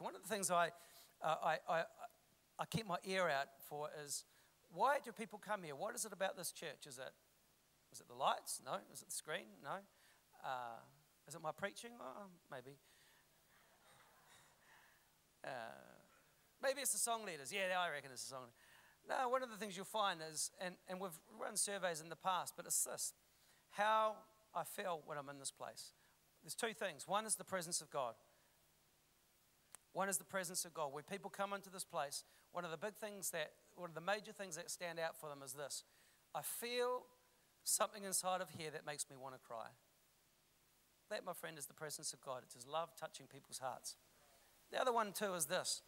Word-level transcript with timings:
One 0.00 0.14
of 0.14 0.22
the 0.22 0.28
things 0.28 0.50
I, 0.50 0.70
uh, 1.22 1.36
I, 1.42 1.58
I, 1.68 1.82
I 2.58 2.64
keep 2.66 2.86
my 2.86 2.98
ear 3.04 3.28
out 3.28 3.48
for 3.68 3.88
is 4.04 4.24
why 4.72 4.98
do 5.04 5.12
people 5.12 5.38
come 5.38 5.62
here? 5.62 5.76
What 5.76 5.94
is 5.94 6.04
it 6.04 6.12
about 6.12 6.36
this 6.36 6.52
church? 6.52 6.86
Is 6.86 6.98
it, 6.98 7.12
is 7.92 8.00
it 8.00 8.08
the 8.08 8.14
lights? 8.14 8.60
No. 8.64 8.78
Is 8.92 9.02
it 9.02 9.08
the 9.08 9.14
screen? 9.14 9.46
No. 9.62 9.76
Uh, 10.44 10.80
is 11.28 11.34
it 11.34 11.42
my 11.42 11.52
preaching? 11.52 11.92
Oh, 12.00 12.26
maybe. 12.50 12.76
Uh, 15.44 15.48
maybe 16.62 16.80
it's 16.80 16.92
the 16.92 16.98
song 16.98 17.24
leaders. 17.24 17.52
Yeah, 17.52 17.78
I 17.78 17.90
reckon 17.90 18.10
it's 18.12 18.24
the 18.24 18.30
song. 18.30 18.48
No, 19.08 19.28
one 19.28 19.42
of 19.42 19.50
the 19.50 19.56
things 19.56 19.76
you'll 19.76 19.84
find 19.84 20.20
is, 20.32 20.50
and, 20.60 20.76
and 20.88 20.98
we've 20.98 21.18
run 21.38 21.56
surveys 21.56 22.00
in 22.00 22.08
the 22.08 22.16
past, 22.16 22.54
but 22.56 22.64
it's 22.66 22.84
this 22.84 23.12
how 23.72 24.14
I 24.54 24.62
feel 24.64 25.02
when 25.04 25.18
I'm 25.18 25.28
in 25.28 25.38
this 25.38 25.50
place. 25.50 25.92
There's 26.42 26.54
two 26.54 26.72
things. 26.72 27.08
One 27.08 27.26
is 27.26 27.34
the 27.34 27.44
presence 27.44 27.80
of 27.80 27.90
God. 27.90 28.14
One 29.94 30.08
is 30.08 30.18
the 30.18 30.24
presence 30.24 30.64
of 30.64 30.74
God. 30.74 30.92
When 30.92 31.04
people 31.04 31.30
come 31.30 31.52
into 31.52 31.70
this 31.70 31.84
place, 31.84 32.24
one 32.52 32.64
of 32.64 32.72
the 32.72 32.76
big 32.76 32.96
things 32.96 33.30
that, 33.30 33.52
one 33.76 33.88
of 33.88 33.94
the 33.94 34.00
major 34.00 34.32
things 34.32 34.56
that 34.56 34.70
stand 34.70 34.98
out 34.98 35.18
for 35.18 35.28
them 35.28 35.38
is 35.42 35.54
this 35.54 35.84
I 36.34 36.42
feel 36.42 37.04
something 37.62 38.04
inside 38.04 38.40
of 38.40 38.50
here 38.50 38.70
that 38.72 38.84
makes 38.84 39.08
me 39.08 39.16
want 39.16 39.34
to 39.34 39.40
cry. 39.40 39.68
That, 41.10 41.24
my 41.24 41.32
friend, 41.32 41.56
is 41.56 41.66
the 41.66 41.74
presence 41.74 42.12
of 42.12 42.20
God. 42.20 42.42
It's 42.42 42.54
His 42.54 42.66
love 42.66 42.90
touching 42.98 43.26
people's 43.26 43.58
hearts. 43.58 43.96
The 44.72 44.80
other 44.80 44.92
one, 44.92 45.12
too, 45.12 45.34
is 45.34 45.46
this. 45.46 45.82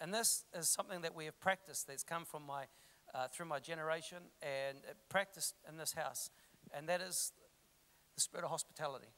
And 0.00 0.14
this 0.14 0.44
is 0.56 0.68
something 0.68 1.00
that 1.02 1.14
we 1.14 1.24
have 1.24 1.40
practiced 1.40 1.88
that's 1.88 2.04
come 2.04 2.24
from 2.24 2.44
my, 2.46 2.64
uh, 3.12 3.26
through 3.28 3.46
my 3.46 3.58
generation 3.58 4.18
and 4.40 4.78
practiced 5.08 5.56
in 5.68 5.78
this 5.78 5.94
house. 5.94 6.30
And 6.72 6.88
that 6.88 7.00
is 7.00 7.32
the 8.14 8.20
spirit 8.20 8.44
of 8.44 8.50
hospitality. 8.50 9.08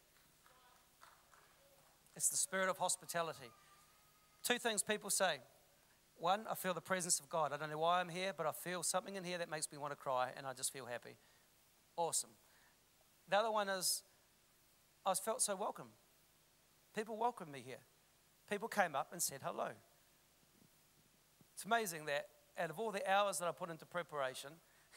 It's 2.17 2.29
the 2.29 2.37
spirit 2.37 2.69
of 2.69 2.79
hospitality. 2.79 3.51
Two 4.43 4.59
things 4.59 4.83
people 4.83 5.11
say. 5.11 5.39
One, 6.17 6.47
I 6.49 6.55
feel 6.55 6.75
the 6.75 6.81
presence 6.81 7.19
of 7.19 7.29
God. 7.29 7.53
I 7.53 7.57
don't 7.57 7.71
know 7.71 7.79
why 7.79 8.01
I'm 8.01 8.09
here, 8.09 8.33
but 8.37 8.47
I 8.47 8.53
feel 8.53 8.83
something 8.83 9.17
in 9.17 9.25
here 9.25 9.39
that 9.39 9.51
makes 9.51 9.71
me 9.73 9.79
want 9.79 9.93
to 9.93 9.97
cry, 9.97 10.31
and 10.37 10.47
I 10.47 10.53
just 10.53 10.73
feel 10.73 10.87
happy. 10.87 11.17
Awesome. 11.97 12.31
The 13.29 13.37
other 13.37 13.51
one 13.51 13.69
is, 13.69 14.03
I 15.05 15.15
felt 15.15 15.43
so 15.43 15.57
welcome. 15.57 15.89
People 16.95 17.17
welcomed 17.17 17.51
me 17.51 17.63
here. 17.67 17.81
People 18.49 18.69
came 18.69 18.95
up 18.95 19.09
and 19.13 19.21
said 19.21 19.41
hello. 19.43 19.71
It's 21.55 21.65
amazing 21.65 22.07
that 22.07 22.27
out 22.59 22.71
of 22.71 22.79
all 22.79 22.93
the 22.93 23.11
hours 23.11 23.39
that 23.39 23.49
I 23.49 23.53
put 23.53 23.71
into 23.71 23.87
preparation 23.87 24.51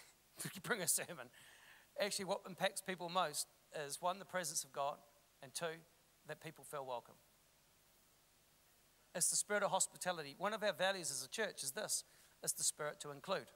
to 0.54 0.62
bring 0.62 0.82
a 0.82 0.88
sermon, 0.88 1.30
actually 2.00 2.26
what 2.26 2.42
impacts 2.48 2.82
people 2.82 3.10
most 3.10 3.48
is 3.86 4.02
one, 4.02 4.20
the 4.20 4.26
presence 4.26 4.64
of 4.64 4.72
God, 4.72 4.98
and 5.42 5.54
two, 5.54 5.66
that 6.28 6.42
people 6.42 6.64
feel 6.64 6.86
welcome. 6.86 7.16
It's 9.16 9.30
the 9.30 9.36
spirit 9.36 9.64
of 9.64 9.72
hospitality. 9.72 10.36
One 10.38 10.54
of 10.54 10.64
our 10.64 10.74
values 10.74 11.10
as 11.10 11.26
a 11.26 11.30
church 11.30 11.64
is 11.64 11.72
this 11.72 12.04
it's 12.44 12.54
the 12.54 12.64
spirit 12.64 13.00
to 13.02 13.12
include. 13.12 13.48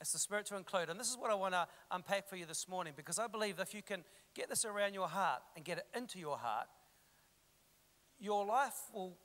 It's 0.00 0.12
the 0.12 0.18
spirit 0.18 0.46
to 0.46 0.56
include. 0.56 0.90
And 0.90 0.98
this 0.98 1.10
is 1.10 1.16
what 1.16 1.30
I 1.30 1.34
want 1.34 1.54
to 1.54 1.66
unpack 1.90 2.28
for 2.28 2.36
you 2.36 2.46
this 2.46 2.68
morning 2.68 2.92
because 2.96 3.18
I 3.18 3.26
believe 3.26 3.58
if 3.58 3.74
you 3.74 3.82
can 3.82 4.04
get 4.34 4.48
this 4.48 4.64
around 4.64 4.94
your 4.94 5.08
heart 5.08 5.42
and 5.56 5.64
get 5.64 5.78
it 5.78 5.86
into 5.96 6.18
your 6.18 6.38
heart, 6.38 6.68
your 8.20 8.44
life 8.44 8.78
will 8.92 9.16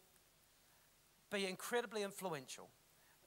be 1.31 1.45
incredibly 1.45 2.03
influential. 2.03 2.69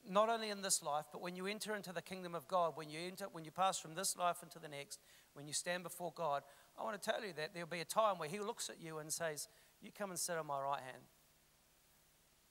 Not 0.09 0.29
only 0.29 0.49
in 0.49 0.61
this 0.61 0.81
life, 0.81 1.05
but 1.11 1.21
when 1.21 1.35
you 1.35 1.47
enter 1.47 1.75
into 1.75 1.91
the 1.91 2.01
kingdom 2.01 2.35
of 2.35 2.47
God, 2.47 2.73
when 2.75 2.89
you 2.89 2.99
enter, 3.05 3.25
when 3.31 3.43
you 3.43 3.51
pass 3.51 3.77
from 3.77 3.95
this 3.95 4.15
life 4.15 4.37
into 4.41 4.59
the 4.59 4.69
next, 4.69 4.99
when 5.33 5.47
you 5.47 5.53
stand 5.53 5.83
before 5.83 6.13
God, 6.15 6.43
I 6.77 6.83
want 6.83 7.01
to 7.01 7.11
tell 7.11 7.23
you 7.23 7.33
that 7.37 7.53
there'll 7.53 7.67
be 7.69 7.79
a 7.79 7.85
time 7.85 8.17
where 8.17 8.29
He 8.29 8.39
looks 8.39 8.69
at 8.69 8.81
you 8.81 8.99
and 8.99 9.11
says, 9.11 9.47
You 9.81 9.91
come 9.97 10.11
and 10.11 10.19
sit 10.19 10.37
on 10.37 10.45
my 10.45 10.61
right 10.61 10.81
hand. 10.81 11.03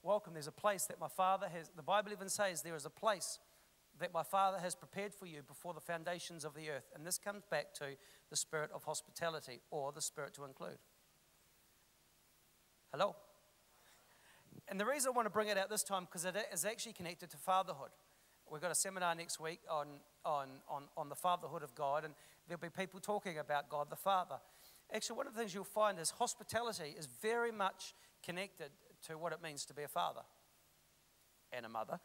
Welcome. 0.03 0.33
There's 0.33 0.47
a 0.47 0.51
place 0.51 0.85
that 0.85 0.99
my 0.99 1.07
Father 1.07 1.47
has, 1.53 1.69
the 1.75 1.83
Bible 1.83 2.11
even 2.11 2.29
says 2.29 2.61
there 2.61 2.75
is 2.75 2.85
a 2.85 2.89
place 2.89 3.39
that 3.99 4.13
my 4.13 4.23
Father 4.23 4.59
has 4.59 4.75
prepared 4.75 5.13
for 5.13 5.25
you 5.25 5.41
before 5.41 5.73
the 5.73 5.81
foundations 5.81 6.45
of 6.45 6.53
the 6.53 6.69
earth. 6.69 6.91
And 6.95 7.05
this 7.05 7.17
comes 7.17 7.43
back 7.49 7.73
to 7.75 7.85
the 8.29 8.35
spirit 8.35 8.69
of 8.73 8.83
hospitality 8.83 9.61
or 9.71 9.91
the 9.91 10.01
spirit 10.01 10.33
to 10.35 10.45
include. 10.45 10.77
Hello? 12.91 13.15
And 14.69 14.79
the 14.79 14.85
reason 14.85 15.11
I 15.13 15.15
want 15.15 15.25
to 15.25 15.31
bring 15.31 15.47
it 15.47 15.57
out 15.57 15.69
this 15.69 15.83
time 15.83 16.05
because 16.05 16.25
it 16.25 16.35
is 16.53 16.65
actually 16.65 16.93
connected 16.93 17.29
to 17.31 17.37
fatherhood. 17.37 17.89
We've 18.49 18.61
got 18.61 18.71
a 18.71 18.75
seminar 18.75 19.13
next 19.13 19.39
week 19.39 19.59
on, 19.69 19.87
on, 20.23 20.47
on, 20.69 20.83
on 20.95 21.09
the 21.09 21.15
fatherhood 21.15 21.63
of 21.63 21.75
God, 21.75 22.05
and 22.05 22.13
there'll 22.47 22.61
be 22.61 22.69
people 22.69 22.99
talking 22.99 23.37
about 23.37 23.69
God 23.69 23.89
the 23.89 23.95
Father. 23.95 24.37
Actually, 24.93 25.17
one 25.17 25.27
of 25.27 25.33
the 25.33 25.39
things 25.39 25.53
you'll 25.53 25.63
find 25.63 25.99
is 25.99 26.11
hospitality 26.11 26.95
is 26.97 27.07
very 27.21 27.51
much 27.51 27.93
connected 28.23 28.71
to 29.07 29.17
what 29.17 29.33
it 29.33 29.41
means 29.43 29.65
to 29.65 29.73
be 29.73 29.83
a 29.83 29.87
father 29.87 30.21
and 31.51 31.65
a 31.65 31.69
mother. 31.69 31.99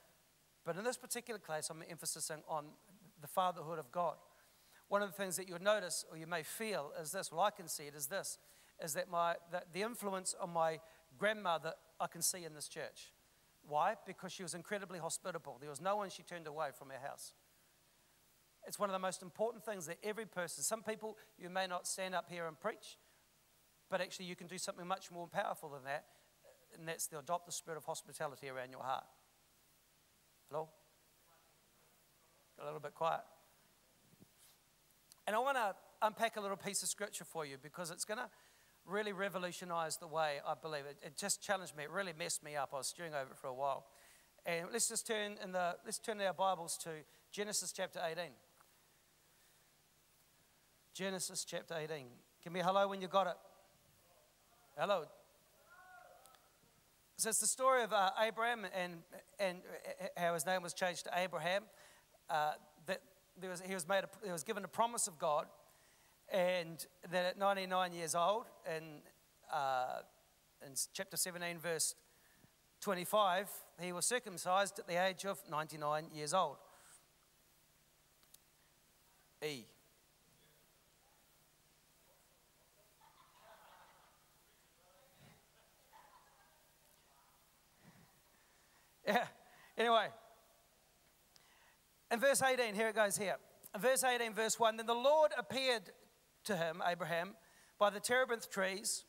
But 0.64 0.76
in 0.76 0.84
this 0.84 0.96
particular 0.96 1.38
case, 1.38 1.70
I'm 1.70 1.82
emphasizing 1.88 2.42
on 2.48 2.66
the 3.20 3.28
fatherhood 3.28 3.78
of 3.78 3.90
God. 3.90 4.16
One 4.88 5.02
of 5.02 5.08
the 5.08 5.16
things 5.16 5.36
that 5.36 5.48
you'll 5.48 5.62
notice 5.62 6.04
or 6.10 6.16
you 6.16 6.26
may 6.26 6.42
feel 6.42 6.92
is 7.00 7.12
this, 7.12 7.32
well, 7.32 7.40
I 7.40 7.50
can 7.50 7.68
see 7.68 7.84
it 7.84 7.94
is 7.94 8.06
this, 8.06 8.38
is 8.82 8.94
that 8.94 9.10
my, 9.10 9.36
that 9.50 9.68
the 9.72 9.82
influence 9.82 10.34
of 10.34 10.48
my 10.50 10.80
grandmother 11.18 11.74
I 12.00 12.08
can 12.08 12.22
see 12.22 12.44
in 12.44 12.54
this 12.54 12.68
church. 12.68 13.12
Why? 13.66 13.94
Because 14.06 14.32
she 14.32 14.42
was 14.42 14.54
incredibly 14.54 14.98
hospitable. 14.98 15.56
There 15.60 15.70
was 15.70 15.80
no 15.80 15.96
one 15.96 16.10
she 16.10 16.22
turned 16.22 16.46
away 16.46 16.68
from 16.76 16.90
her 16.90 16.98
house. 16.98 17.32
It's 18.66 18.78
one 18.78 18.88
of 18.88 18.92
the 18.92 18.98
most 18.98 19.22
important 19.22 19.64
things 19.64 19.86
that 19.86 19.98
every 20.02 20.26
person, 20.26 20.62
some 20.62 20.82
people, 20.82 21.16
you 21.38 21.50
may 21.50 21.66
not 21.66 21.86
stand 21.86 22.14
up 22.14 22.26
here 22.28 22.46
and 22.46 22.58
preach, 22.58 22.98
but 23.90 24.00
actually 24.00 24.26
you 24.26 24.36
can 24.36 24.46
do 24.46 24.58
something 24.58 24.86
much 24.86 25.10
more 25.10 25.26
powerful 25.26 25.68
than 25.70 25.84
that, 25.84 26.04
and 26.78 26.86
that's 26.86 27.06
to 27.08 27.18
adopt 27.18 27.46
the 27.46 27.52
spirit 27.52 27.76
of 27.76 27.84
hospitality 27.84 28.48
around 28.48 28.70
your 28.70 28.82
heart. 28.82 29.04
Hello? 30.50 30.68
a 32.60 32.64
little 32.64 32.80
bit 32.80 32.94
quiet. 32.94 33.22
And 35.26 35.34
I 35.34 35.38
want 35.40 35.56
to 35.56 35.74
unpack 36.00 36.36
a 36.36 36.40
little 36.40 36.56
piece 36.56 36.82
of 36.82 36.88
scripture 36.88 37.24
for 37.24 37.44
you 37.44 37.56
because 37.60 37.90
it's 37.90 38.04
going 38.04 38.18
to 38.18 38.28
really 38.84 39.12
revolutionized 39.12 40.00
the 40.00 40.06
way 40.06 40.38
I 40.46 40.54
believe 40.60 40.84
it. 40.88 40.96
It 41.02 41.16
just 41.16 41.42
challenged 41.42 41.76
me. 41.76 41.84
It 41.84 41.90
really 41.90 42.12
messed 42.18 42.42
me 42.42 42.56
up. 42.56 42.70
I 42.72 42.78
was 42.78 42.88
stewing 42.88 43.14
over 43.14 43.30
it 43.30 43.36
for 43.36 43.46
a 43.46 43.54
while. 43.54 43.86
And 44.44 44.66
let's 44.72 44.88
just 44.88 45.06
turn 45.06 45.36
in 45.42 45.52
the 45.52 45.76
let's 45.84 45.98
turn 45.98 46.20
our 46.20 46.32
Bibles 46.32 46.76
to 46.78 46.90
Genesis 47.30 47.72
chapter 47.72 48.00
18. 48.04 48.24
Genesis 50.94 51.44
chapter 51.44 51.74
18. 51.74 52.06
Give 52.44 52.52
me 52.52 52.60
a 52.60 52.64
hello 52.64 52.88
when 52.88 53.00
you 53.00 53.08
got 53.08 53.26
it. 53.26 53.36
Hello. 54.76 55.04
So 57.16 57.28
it's 57.28 57.40
the 57.40 57.46
story 57.46 57.82
of 57.82 57.92
uh, 57.92 58.10
Abraham 58.20 58.66
and, 58.76 58.94
and 59.38 59.58
how 60.16 60.34
his 60.34 60.44
name 60.44 60.62
was 60.62 60.74
changed 60.74 61.04
to 61.04 61.10
Abraham. 61.16 61.62
Uh, 62.28 62.52
that 62.86 63.00
there 63.40 63.50
was, 63.50 63.62
he 63.62 63.74
was, 63.74 63.88
made 63.88 64.04
a, 64.04 64.08
he 64.24 64.32
was 64.32 64.42
given 64.42 64.64
a 64.64 64.68
promise 64.68 65.06
of 65.06 65.18
God 65.18 65.46
and 66.32 66.86
then 67.10 67.26
at 67.26 67.38
99 67.38 67.92
years 67.92 68.14
old, 68.14 68.46
in, 68.66 69.00
uh, 69.52 70.00
in 70.66 70.72
chapter 70.94 71.16
17, 71.16 71.58
verse 71.58 71.94
25, 72.80 73.50
he 73.80 73.92
was 73.92 74.06
circumcised 74.06 74.78
at 74.78 74.86
the 74.86 74.94
age 74.94 75.26
of 75.26 75.38
99 75.50 76.06
years 76.14 76.32
old. 76.32 76.56
E. 79.44 79.64
Yeah, 89.12 89.26
anyway. 89.76 90.06
In 92.10 92.18
verse 92.18 92.42
18, 92.42 92.74
here 92.74 92.88
it 92.88 92.94
goes 92.94 93.16
here. 93.16 93.36
In 93.74 93.80
verse 93.80 94.04
18, 94.04 94.32
verse 94.34 94.58
1 94.58 94.76
Then 94.76 94.86
the 94.86 94.94
Lord 94.94 95.32
appeared 95.38 95.90
to 96.44 96.56
him, 96.56 96.82
Abraham, 96.86 97.34
by 97.78 97.90
the 97.90 98.00
terebinth 98.00 98.50
trees 98.50 99.04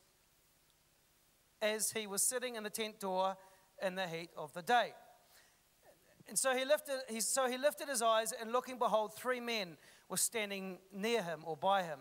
as 1.61 1.91
he 1.91 2.07
was 2.07 2.21
sitting 2.21 2.55
in 2.55 2.63
the 2.63 2.69
tent 2.69 3.00
door 3.00 3.38
in 3.81 3.95
the 3.95 4.07
heat 4.07 4.29
of 4.38 4.53
the 4.53 4.61
day. 4.61 4.94
And 6.27 6.38
so 6.38 6.56
he 6.56 6.65
lifted, 6.65 6.99
he, 7.09 7.21
so 7.21 7.49
he 7.49 7.57
lifted 7.57 7.88
his 7.88 8.01
eyes, 8.01 8.33
and 8.39 8.51
looking, 8.51 8.77
behold, 8.77 9.13
three 9.13 9.39
men 9.39 9.77
were 10.09 10.17
standing 10.17 10.79
near 10.94 11.21
him 11.21 11.41
or 11.45 11.56
by 11.56 11.83
him. 11.83 11.99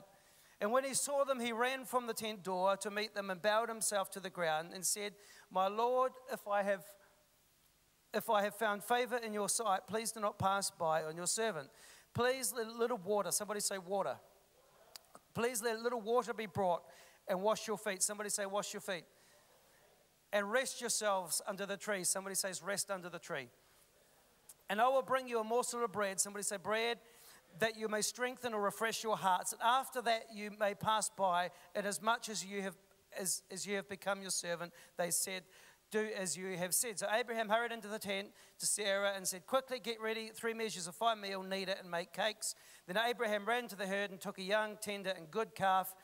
And 0.61 0.71
when 0.71 0.85
he 0.85 0.95
saw 0.95 1.25
them, 1.25 1.41
he 1.41 1.53
ran 1.53 1.85
from 1.85 2.07
the 2.07 2.15
tent 2.15 2.45
door 2.45 2.77
to 2.79 2.91
meet 2.91 3.15
them 3.15 3.31
and 3.31 3.43
bowed 3.43 3.69
himself 3.69 4.11
to 4.13 4.21
the 4.21 4.31
ground 4.31 4.71
and 4.73 4.85
said, 4.85 5.15
My 5.51 5.67
Lord, 5.67 6.13
if 6.33 6.47
I 6.47 6.63
have 6.63 6.85
if 8.15 8.29
I 8.31 8.43
have 8.43 8.55
found 8.55 8.85
favor 8.85 9.17
in 9.17 9.33
your 9.33 9.49
sight, 9.49 9.81
please 9.87 10.13
do 10.13 10.21
not 10.21 10.39
pass 10.39 10.71
by 10.71 11.03
on 11.05 11.17
your 11.17 11.27
servant. 11.27 11.69
Please 12.15 12.53
let 12.57 12.67
a 12.67 12.73
little 12.73 12.99
water, 12.99 13.31
somebody 13.31 13.61
say 13.61 13.79
water, 13.79 14.17
Please 15.35 15.63
let 15.63 15.77
a 15.77 15.81
little 15.81 16.01
water 16.01 16.35
be 16.35 16.47
brought 16.47 16.83
and 17.29 17.41
wash 17.41 17.67
your 17.67 17.79
feet. 17.79 18.03
Somebody 18.03 18.31
say, 18.31 18.47
wash 18.47 18.73
your 18.75 18.81
feet. 18.81 19.05
And 20.33 20.51
rest 20.51 20.81
yourselves 20.81 21.41
under 21.47 21.67
the 21.67 21.77
tree. 21.77 22.05
Somebody 22.05 22.35
says, 22.35 22.63
rest 22.63 22.91
under 22.91 23.09
the 23.09 23.19
tree. 23.19 23.49
And 24.69 24.81
I 24.81 24.89
will 24.89 25.03
bring 25.03 25.29
you 25.29 25.41
a 25.41 25.45
morsel 25.45 25.85
of 25.85 25.93
bread. 25.93 26.21
Somebody 26.21 26.43
say, 26.43 26.57
bread, 26.57 26.99
that 27.59 27.79
you 27.79 27.89
may 27.89 28.01
strengthen 28.01 28.55
or 28.55 28.61
refresh 28.61 29.03
your 29.03 29.17
hearts. 29.17 29.53
And 29.53 29.61
after 29.63 30.01
that, 30.03 30.27
you 30.35 30.51
may 30.59 30.75
pass 30.75 31.11
by, 31.11 31.51
and 31.75 31.87
as 31.87 32.01
much 32.01 32.29
as 32.29 32.45
you 32.45 32.63
have 32.63 32.77
as, 33.19 33.43
as 33.51 33.67
you 33.67 33.77
have 33.77 33.89
become 33.91 34.23
your 34.23 34.31
servant. 34.31 34.73
They 34.97 35.11
said, 35.11 35.43
Do 35.93 36.09
as 36.19 36.39
you 36.39 36.57
have 36.57 36.73
said. 36.73 36.99
So 36.99 37.07
Abraham 37.13 37.51
hurried 37.51 37.71
into 37.71 37.87
the 37.87 37.99
tent 37.99 38.29
to 38.61 38.67
Sarah 38.67 39.13
and 39.15 39.29
said, 39.29 39.47
Quickly 39.47 39.79
get 39.79 40.01
ready 40.01 40.31
three 40.35 40.55
measures 40.55 40.87
of 40.87 40.95
fine 40.95 41.21
meal, 41.21 41.43
knead 41.43 41.69
it, 41.69 41.77
and 41.83 41.91
make 41.91 42.15
cakes. 42.15 42.55
Then 42.87 42.97
Abraham 42.97 43.45
ran 43.45 43.69
to 43.69 43.77
the 43.77 43.87
herd 43.87 44.11
and 44.11 44.19
took 44.19 44.39
a 44.39 44.43
young, 44.43 44.79
tender, 44.81 45.11
and 45.11 45.31
good 45.31 45.55
calf 45.55 45.95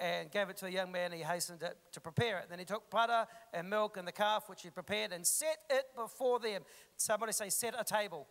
and 0.00 0.30
gave 0.30 0.48
it 0.48 0.56
to 0.58 0.66
a 0.66 0.70
young 0.70 0.92
man. 0.92 1.10
He 1.10 1.22
hastened 1.22 1.60
it 1.64 1.76
to 1.90 2.00
prepare 2.00 2.38
it. 2.38 2.50
Then 2.50 2.60
he 2.60 2.64
took 2.64 2.88
butter 2.88 3.26
and 3.52 3.68
milk 3.68 3.96
and 3.96 4.06
the 4.06 4.12
calf 4.12 4.48
which 4.48 4.62
he 4.62 4.70
prepared 4.70 5.12
and 5.12 5.26
set 5.26 5.58
it 5.68 5.86
before 5.96 6.38
them. 6.38 6.62
Somebody 6.96 7.32
say, 7.32 7.48
Set 7.48 7.74
a 7.76 7.82
table. 7.82 8.28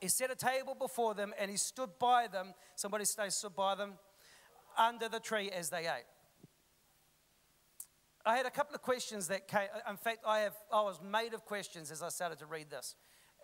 He 0.00 0.06
set 0.06 0.30
a 0.30 0.36
table 0.36 0.76
before 0.78 1.14
them 1.14 1.34
and 1.40 1.50
he 1.50 1.56
stood 1.56 1.90
by 1.98 2.28
them. 2.28 2.54
Somebody 2.76 3.04
say, 3.04 3.30
Stood 3.30 3.56
by 3.56 3.74
them 3.74 3.94
under 4.78 5.08
the 5.08 5.18
tree 5.18 5.50
as 5.50 5.70
they 5.70 5.80
ate. 5.80 6.06
I 8.28 8.36
had 8.36 8.44
a 8.44 8.50
couple 8.50 8.74
of 8.74 8.82
questions 8.82 9.28
that 9.28 9.48
came. 9.48 9.68
In 9.88 9.96
fact, 9.96 10.18
I, 10.26 10.40
have, 10.40 10.54
I 10.70 10.82
was 10.82 11.00
made 11.02 11.32
of 11.32 11.46
questions 11.46 11.90
as 11.90 12.02
I 12.02 12.10
started 12.10 12.38
to 12.40 12.46
read 12.46 12.68
this. 12.68 12.94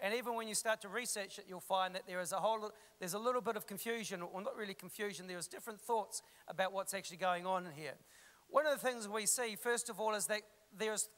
And 0.02 0.12
even 0.12 0.34
when 0.34 0.46
you 0.46 0.54
start 0.54 0.82
to 0.82 0.88
research 0.88 1.38
it, 1.38 1.46
you'll 1.48 1.60
find 1.60 1.94
that 1.94 2.02
there 2.06 2.20
is 2.20 2.32
a 2.32 2.36
whole, 2.36 2.70
there's 2.98 3.14
a 3.14 3.19
little 3.19 3.40
bit 3.40 3.56
of 3.56 3.66
confusion, 3.66 4.20
or 4.20 4.42
not 4.42 4.54
really 4.58 4.75
confusion, 4.75 5.26
there's 5.26 5.48
different 5.48 5.81
thoughts 5.81 6.20
about 6.48 6.75
what's 6.75 6.92
actually 6.92 7.16
going 7.16 7.46
on 7.46 7.69
here. 7.75 7.94
One 8.50 8.66
of 8.66 8.78
the 8.78 8.86
things 8.86 9.08
we 9.08 9.25
see, 9.25 9.56
first 9.56 9.88
of 9.88 10.00
all, 10.00 10.12
is 10.14 10.26
that 10.26 10.42
there's, 10.78 11.08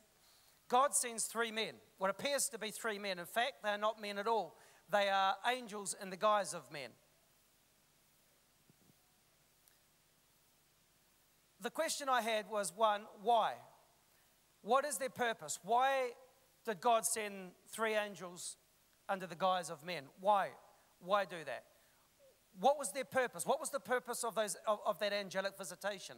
God 0.68 0.94
sends 0.94 1.24
three 1.24 1.50
men, 1.50 1.74
what 1.98 2.08
appears 2.08 2.48
to 2.50 2.60
be 2.60 2.70
three 2.70 3.00
men. 3.00 3.18
In 3.18 3.26
fact, 3.26 3.64
they're 3.64 3.76
not 3.76 4.00
men 4.00 4.18
at 4.18 4.28
all, 4.28 4.54
they 4.92 5.08
are 5.08 5.34
angels 5.44 5.96
in 6.00 6.10
the 6.10 6.16
guise 6.16 6.54
of 6.54 6.70
men. 6.72 6.90
The 11.66 11.70
question 11.70 12.08
I 12.08 12.20
had 12.20 12.48
was 12.48 12.72
one, 12.76 13.02
why? 13.24 13.54
What 14.62 14.84
is 14.84 14.98
their 14.98 15.10
purpose? 15.10 15.58
Why 15.64 16.10
did 16.64 16.80
God 16.80 17.04
send 17.04 17.50
three 17.72 17.96
angels 17.96 18.56
under 19.08 19.26
the 19.26 19.34
guise 19.34 19.68
of 19.68 19.84
men? 19.84 20.04
Why? 20.20 20.50
Why 21.00 21.24
do 21.24 21.38
that? 21.44 21.64
What 22.60 22.78
was 22.78 22.92
their 22.92 23.04
purpose? 23.04 23.44
What 23.44 23.58
was 23.58 23.70
the 23.70 23.80
purpose 23.80 24.22
of, 24.22 24.36
those, 24.36 24.56
of, 24.68 24.78
of 24.86 25.00
that 25.00 25.12
angelic 25.12 25.58
visitation? 25.58 26.14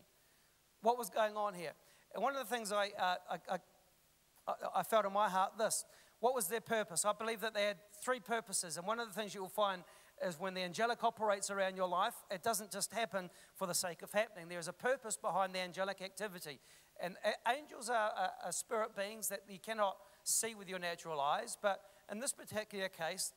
What 0.83 0.99
was 0.99 1.09
going 1.09 1.35
on 1.35 1.55
here? 1.55 1.73
And 2.15 2.23
one 2.23 2.37
of 2.37 2.47
the 2.47 2.55
things 2.55 2.71
I, 2.71 2.91
uh, 2.99 3.15
I, 3.31 3.55
I, 3.55 4.53
I 4.77 4.83
felt 4.83 5.07
in 5.07 5.15
my 5.15 5.31
heart 5.31 5.53
this 5.57 5.87
what 6.21 6.35
was 6.35 6.49
their 6.49 6.61
purpose? 6.61 7.07
I 7.07 7.13
believe 7.13 7.41
that 7.41 7.55
they 7.55 7.65
had 7.65 7.79
three 8.05 8.21
purposes. 8.21 8.77
And 8.77 8.87
one 8.87 9.01
of 9.01 9.09
the 9.09 9.15
things 9.15 9.35
you 9.35 9.41
will 9.41 9.49
find 9.49 9.83
is 10.25 10.39
when 10.39 10.55
the 10.55 10.63
angelic 10.63 11.05
operates 11.05 11.51
around 11.51 11.77
your 11.77 11.89
life, 11.89 12.15
it 12.31 12.43
doesn't 12.43 12.71
just 12.71 12.93
happen 12.93 13.31
for 13.55 13.67
the 13.67 13.75
sake 13.75 14.03
of 14.03 14.13
happening. 14.13 14.49
There's 14.49 14.69
a 14.69 14.73
purpose 14.73 15.17
behind 15.17 15.55
the 15.55 15.61
angelic 15.61 16.03
activity. 16.03 16.61
And 17.01 17.17
angels 17.49 17.89
are, 17.91 18.11
are, 18.11 18.31
are 18.45 18.53
spirit 18.53 18.97
beings 18.97 19.29
that 19.29 19.43
you 19.49 19.59
cannot 19.59 19.97
see 20.25 20.55
with 20.55 20.69
your 20.69 20.79
natural 20.79 21.21
eyes, 21.21 21.57
but 21.61 21.81
in 22.11 22.19
this 22.21 22.33
particular 22.33 22.89
case, 22.89 23.33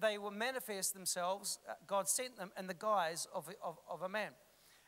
they 0.00 0.18
will 0.18 0.30
manifest 0.30 0.94
themselves. 0.94 1.58
Uh, 1.68 1.74
God 1.86 2.08
sent 2.08 2.36
them 2.36 2.50
in 2.58 2.66
the 2.66 2.74
guise 2.74 3.26
of, 3.34 3.48
of, 3.62 3.78
of 3.88 4.02
a 4.02 4.08
man. 4.08 4.30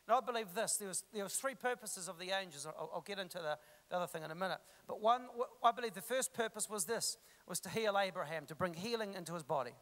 And 0.06 0.17
I 0.17 0.20
believe 0.20 0.55
this 0.55 0.76
there 0.76 0.88
was, 0.88 1.05
there 1.12 1.25
was 1.25 1.35
three 1.35 1.55
purposes 1.55 2.08
of 2.08 2.19
the 2.19 2.31
angels. 2.31 2.67
I'll, 2.67 2.91
I'll 2.94 3.00
get 3.00 3.19
into 3.19 3.38
the, 3.38 3.58
the 3.91 3.96
other 3.96 4.06
thing 4.06 4.23
in 4.23 4.31
a 4.31 4.35
minute. 4.35 4.58
But 4.87 5.00
one, 5.00 5.26
I 5.62 5.73
believe 5.73 5.94
the 5.94 6.02
first 6.02 6.35
purpose 6.35 6.69
was 6.69 6.85
this 6.85 7.17
was 7.46 7.61
to 7.61 7.69
heal 7.69 7.99
Abraham, 7.99 8.46
to 8.46 8.55
bring 8.55 8.75
healing 8.75 9.14
into 9.14 9.35
his 9.35 9.43
body. 9.43 9.73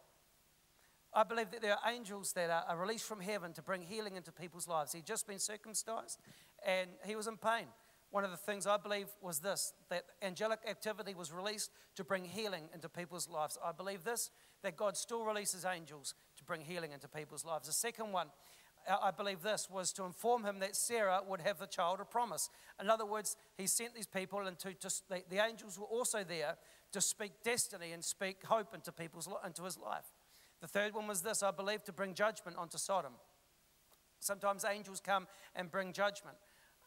I 1.15 1.25
believe 1.25 1.51
that 1.51 1.61
there 1.61 1.73
are 1.73 1.93
angels 1.93 2.33
that 2.33 2.49
are, 2.69 2.77
released 2.77 3.05
from 3.05 3.21
heaven 3.21 3.53
to 3.55 3.63
bring 3.63 3.83
healing 3.83 4.17
into 4.17 4.33
people's 4.33 4.67
lives. 4.67 4.93
He'd 4.93 5.07
just 5.07 5.27
been 5.27 5.39
circumcised 5.39 6.19
and 6.67 6.89
he 7.05 7.17
was 7.17 7.27
in 7.27 7.37
pain. 7.37 7.67
One 8.11 8.25
of 8.25 8.31
the 8.31 8.37
things 8.37 8.67
I 8.67 8.77
believe 8.77 9.09
was 9.21 9.39
this 9.39 9.73
that 9.89 10.05
angelic 10.23 10.61
activity 10.69 11.15
was 11.15 11.33
released 11.33 11.71
to 11.97 12.05
bring 12.05 12.25
healing 12.25 12.65
into 12.75 12.89
people's 12.89 13.29
lives. 13.29 13.59
I 13.65 13.73
believe 13.73 14.05
this 14.05 14.31
that 14.63 14.77
God 14.77 14.97
still 14.97 15.25
releases 15.25 15.65
angels 15.65 16.15
to 16.37 16.45
bring 16.45 16.61
healing 16.61 16.93
into 16.93 17.09
people's 17.09 17.45
lives. 17.45 17.67
The 17.67 17.73
second 17.73 18.13
one, 18.13 18.29
I 19.03 19.11
believe 19.11 19.43
this 19.43 19.69
was 19.71 19.93
to 19.95 20.05
inform 20.05 20.45
him 20.45 20.61
that 20.61 20.77
Sarah 20.77 21.21
would 21.27 21.41
have 21.41 21.59
the 21.59 21.67
child 21.67 22.01
of 22.01 22.11
promise. 22.11 22.49
In 22.81 22.89
other 22.91 23.07
words, 23.07 23.37
he 23.57 23.67
sent 23.67 23.95
these 23.95 24.07
people 24.07 24.47
and 24.47 24.59
to, 24.61 24.73
to 24.75 24.91
the, 25.09 25.23
the 25.29 25.45
angels 25.45 25.79
were 25.79 25.87
also 25.87 26.25
there 26.25 26.57
to 26.93 27.01
speak 27.01 27.33
destiny 27.43 27.93
and 27.93 28.05
speak 28.05 28.45
hope 28.45 28.75
into 28.75 28.93
people's 28.93 29.29
into 29.45 29.65
his 29.65 29.79
life. 29.79 30.12
The 30.63 30.69
third 30.69 30.95
one 30.95 31.09
was 31.09 31.23
this 31.23 31.43
I 31.43 31.51
believe 31.51 31.83
to 31.85 31.93
bring 31.93 32.15
judgment 32.15 32.57
onto 32.57 32.79
Sodom. 32.79 33.15
Sometimes 34.21 34.65
angels 34.65 35.01
come 35.01 35.27
and 35.57 35.71
bring 35.71 35.93
judgment. 35.93 36.37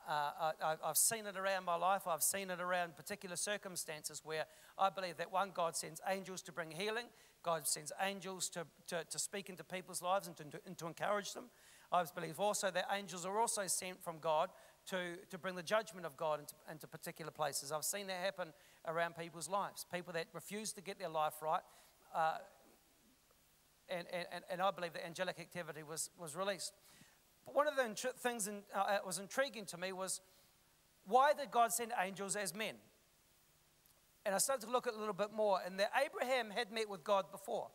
Uh, 0.08 0.52
I, 0.64 0.76
have 0.88 0.98
seen 0.98 1.26
it 1.26 1.36
around 1.36 1.66
my 1.66 1.76
life. 1.76 2.08
I've 2.08 2.24
seen 2.24 2.50
it 2.50 2.62
around 2.62 2.96
particular 2.96 3.36
circumstances 3.36 4.22
where 4.24 4.46
I 4.78 4.90
believe 4.90 5.18
that 5.18 5.32
one, 5.32 5.52
God 5.54 5.76
sends 5.76 6.00
angels 6.08 6.42
to 6.44 6.54
bring 6.54 6.72
healing. 6.72 7.08
God 7.44 7.68
sends 7.68 7.92
angels 8.02 8.48
to, 8.50 8.66
to, 8.88 9.04
to 9.10 9.20
speak 9.20 9.50
into 9.50 9.64
people's 9.66 10.02
lives 10.02 10.28
and 10.28 10.38
to, 10.38 10.46
and 10.66 10.78
to 10.78 10.88
encourage 10.88 11.34
them. 11.34 11.46
I 11.92 12.04
believe 12.16 12.40
also 12.40 12.72
that 12.72 12.86
angels 12.96 13.26
are 13.26 13.40
also 13.40 13.68
sent 13.68 14.02
from 14.02 14.20
God 14.20 14.52
to, 14.88 15.18
to 15.32 15.38
bring 15.38 15.56
the 15.56 15.64
judgment 15.64 16.06
of 16.06 16.16
God 16.16 16.40
into, 16.40 16.54
into 16.72 16.88
particular 16.88 17.32
places. 17.32 17.74
I've 17.74 17.84
seen 17.84 18.08
that 18.08 18.24
happen 18.24 18.54
around 18.88 19.18
people's 19.18 19.50
lives. 19.50 19.86
People 19.92 20.14
that 20.14 20.28
refuse 20.34 20.72
to 20.74 20.82
get 20.82 20.98
their 20.98 21.10
life 21.10 21.42
right, 21.42 21.62
uh, 22.16 22.38
and, 23.90 24.08
and, 24.12 24.44
and 24.50 24.62
I 24.62 24.72
believe 24.72 24.94
that 24.94 25.06
angelic 25.06 25.40
activity 25.40 25.84
was, 25.84 26.10
was 26.18 26.36
released. 26.36 26.74
But 27.46 27.56
one 27.56 27.68
of 27.68 27.76
the 27.76 27.84
intri- 27.84 28.16
things 28.16 28.48
in, 28.48 28.64
uh, 28.74 28.88
that 28.88 29.06
was 29.06 29.20
intriguing 29.20 29.66
to 29.68 29.78
me 29.78 29.92
was 29.92 30.22
why 31.06 31.34
did 31.34 31.52
God 31.52 31.72
send 31.72 31.92
angels 32.02 32.36
as 32.36 32.56
men? 32.56 32.76
And 34.26 34.34
I 34.34 34.40
started 34.40 34.66
to 34.66 34.72
look 34.72 34.88
at 34.88 34.96
a 34.96 34.98
little 34.98 35.14
bit 35.14 35.32
more, 35.32 35.60
and 35.64 35.80
that 35.80 35.92
Abraham 36.04 36.50
had 36.50 36.72
met 36.72 36.90
with 36.90 37.04
God 37.04 37.26
before. 37.32 37.68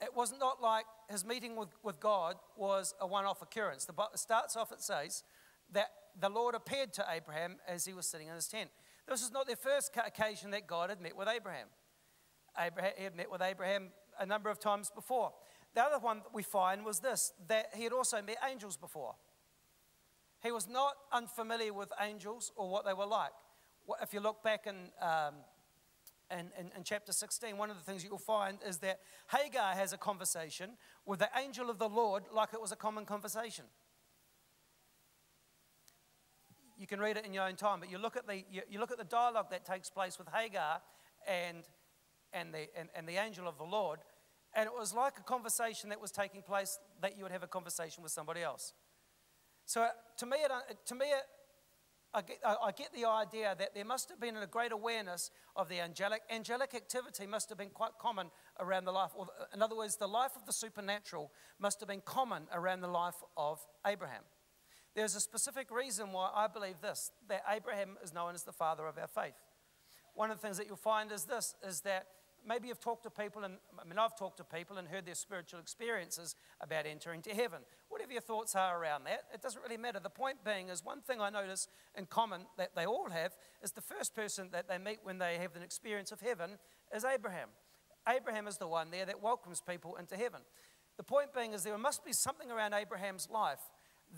It 0.00 0.14
was 0.16 0.34
not 0.36 0.60
like 0.60 0.84
his 1.08 1.24
meeting 1.24 1.54
with, 1.54 1.68
with 1.84 2.00
God 2.00 2.34
was 2.56 2.94
a 3.00 3.06
one 3.06 3.24
off 3.24 3.42
occurrence. 3.42 3.84
The 3.84 3.94
it 4.12 4.18
starts 4.18 4.56
off, 4.56 4.72
it 4.72 4.82
says, 4.82 5.22
that 5.70 5.90
the 6.20 6.28
Lord 6.28 6.56
appeared 6.56 6.92
to 6.94 7.06
Abraham 7.08 7.56
as 7.68 7.84
he 7.84 7.94
was 7.94 8.06
sitting 8.06 8.26
in 8.26 8.34
his 8.34 8.48
tent. 8.48 8.70
This 9.08 9.22
was 9.22 9.30
not 9.30 9.46
the 9.46 9.54
first 9.54 9.96
occasion 9.96 10.50
that 10.50 10.66
God 10.66 10.90
had 10.90 11.00
met 11.00 11.16
with 11.16 11.28
Abraham. 11.28 11.68
Abraham 12.58 12.92
he 12.96 13.04
had 13.04 13.16
met 13.16 13.30
with 13.30 13.40
Abraham 13.40 13.90
a 14.18 14.26
number 14.26 14.50
of 14.50 14.58
times 14.58 14.90
before. 14.94 15.32
The 15.74 15.82
other 15.82 15.98
one 15.98 16.18
that 16.18 16.34
we 16.34 16.42
find 16.42 16.84
was 16.84 17.00
this 17.00 17.32
that 17.48 17.70
he 17.74 17.84
had 17.84 17.92
also 17.92 18.20
met 18.20 18.36
angels 18.48 18.76
before. 18.76 19.14
He 20.42 20.50
was 20.50 20.68
not 20.68 20.94
unfamiliar 21.12 21.72
with 21.72 21.92
angels 22.00 22.52
or 22.56 22.68
what 22.68 22.84
they 22.84 22.92
were 22.92 23.06
like. 23.06 23.30
If 24.02 24.12
you 24.12 24.20
look 24.20 24.42
back 24.42 24.66
in, 24.66 24.90
um, 25.00 25.34
in, 26.30 26.50
in, 26.58 26.70
in, 26.76 26.84
chapter 26.84 27.12
16, 27.12 27.56
one 27.56 27.70
of 27.70 27.76
the 27.76 27.82
things 27.82 28.04
you'll 28.04 28.18
find 28.18 28.58
is 28.66 28.78
that 28.78 29.00
Hagar 29.30 29.74
has 29.74 29.92
a 29.92 29.96
conversation 29.96 30.70
with 31.06 31.20
the 31.20 31.28
angel 31.40 31.70
of 31.70 31.78
the 31.78 31.88
Lord 31.88 32.24
like 32.32 32.54
it 32.54 32.60
was 32.60 32.72
a 32.72 32.76
common 32.76 33.04
conversation. 33.04 33.64
You 36.76 36.86
can 36.88 36.98
read 36.98 37.16
it 37.16 37.24
in 37.24 37.32
your 37.32 37.44
own 37.44 37.54
time, 37.54 37.78
but 37.78 37.90
you 37.90 37.98
look 37.98 38.16
at 38.16 38.26
the, 38.26 38.38
you, 38.50 38.62
you 38.68 38.80
look 38.80 38.90
at 38.90 38.98
the 38.98 39.04
dialogue 39.04 39.50
that 39.50 39.64
takes 39.64 39.90
place 39.90 40.18
with 40.18 40.28
Hagar 40.34 40.80
and 41.28 41.62
and 42.32 42.52
the, 42.52 42.66
and, 42.76 42.88
and 42.94 43.08
the 43.08 43.16
angel 43.16 43.48
of 43.48 43.58
the 43.58 43.64
Lord. 43.64 44.00
And 44.54 44.66
it 44.66 44.72
was 44.76 44.92
like 44.92 45.14
a 45.18 45.22
conversation 45.22 45.88
that 45.90 46.00
was 46.00 46.10
taking 46.10 46.42
place 46.42 46.78
that 47.00 47.16
you 47.16 47.22
would 47.22 47.32
have 47.32 47.42
a 47.42 47.48
conversation 47.48 48.02
with 48.02 48.12
somebody 48.12 48.42
else. 48.42 48.74
So 49.64 49.82
uh, 49.82 49.88
to 50.18 50.26
me, 50.26 50.38
it, 50.38 50.50
uh, 50.50 50.60
to 50.86 50.94
me 50.94 51.06
it, 51.06 51.22
I, 52.14 52.20
get, 52.20 52.38
I 52.44 52.72
get 52.72 52.92
the 52.92 53.06
idea 53.06 53.56
that 53.58 53.74
there 53.74 53.86
must 53.86 54.10
have 54.10 54.20
been 54.20 54.36
a 54.36 54.46
great 54.46 54.72
awareness 54.72 55.30
of 55.56 55.70
the 55.70 55.80
angelic. 55.80 56.20
Angelic 56.30 56.74
activity 56.74 57.26
must 57.26 57.48
have 57.48 57.56
been 57.56 57.70
quite 57.70 57.92
common 57.98 58.30
around 58.60 58.84
the 58.84 58.92
life, 58.92 59.12
or 59.14 59.28
uh, 59.40 59.44
in 59.54 59.62
other 59.62 59.76
words, 59.76 59.96
the 59.96 60.06
life 60.06 60.32
of 60.36 60.44
the 60.44 60.52
supernatural 60.52 61.32
must 61.58 61.80
have 61.80 61.88
been 61.88 62.02
common 62.04 62.42
around 62.52 62.82
the 62.82 62.88
life 62.88 63.14
of 63.38 63.60
Abraham. 63.86 64.22
There's 64.94 65.14
a 65.14 65.20
specific 65.20 65.70
reason 65.70 66.12
why 66.12 66.30
I 66.34 66.48
believe 66.48 66.82
this 66.82 67.10
that 67.28 67.44
Abraham 67.48 67.96
is 68.04 68.12
known 68.12 68.34
as 68.34 68.42
the 68.42 68.52
father 68.52 68.86
of 68.86 68.98
our 68.98 69.06
faith. 69.06 69.34
One 70.14 70.30
of 70.30 70.38
the 70.38 70.46
things 70.46 70.58
that 70.58 70.66
you'll 70.66 70.76
find 70.76 71.10
is 71.10 71.24
this 71.24 71.54
is 71.66 71.80
that 71.80 72.06
maybe 72.46 72.68
you've 72.68 72.80
talked 72.80 73.02
to 73.04 73.10
people, 73.10 73.44
and 73.44 73.54
I 73.80 73.84
mean, 73.84 73.98
I've 73.98 74.16
talked 74.16 74.36
to 74.38 74.44
people 74.44 74.78
and 74.78 74.88
heard 74.88 75.06
their 75.06 75.14
spiritual 75.14 75.60
experiences 75.60 76.34
about 76.60 76.86
entering 76.86 77.22
to 77.22 77.34
heaven. 77.34 77.60
Whatever 77.88 78.12
your 78.12 78.20
thoughts 78.20 78.54
are 78.54 78.80
around 78.80 79.04
that, 79.04 79.24
it 79.32 79.42
doesn't 79.42 79.62
really 79.62 79.76
matter. 79.76 80.00
The 80.00 80.10
point 80.10 80.44
being 80.44 80.68
is 80.68 80.84
one 80.84 81.00
thing 81.00 81.20
I 81.20 81.30
notice 81.30 81.68
in 81.96 82.06
common 82.06 82.46
that 82.56 82.74
they 82.74 82.86
all 82.86 83.10
have 83.10 83.32
is 83.62 83.72
the 83.72 83.80
first 83.80 84.14
person 84.14 84.48
that 84.52 84.68
they 84.68 84.78
meet 84.78 84.98
when 85.02 85.18
they 85.18 85.38
have 85.38 85.56
an 85.56 85.62
experience 85.62 86.12
of 86.12 86.20
heaven 86.20 86.58
is 86.94 87.04
Abraham. 87.04 87.48
Abraham 88.08 88.46
is 88.48 88.58
the 88.58 88.66
one 88.66 88.90
there 88.90 89.06
that 89.06 89.22
welcomes 89.22 89.60
people 89.60 89.96
into 89.96 90.16
heaven. 90.16 90.40
The 90.96 91.04
point 91.04 91.32
being 91.34 91.52
is 91.52 91.62
there 91.62 91.76
must 91.78 92.04
be 92.04 92.12
something 92.12 92.50
around 92.50 92.74
Abraham's 92.74 93.28
life 93.30 93.60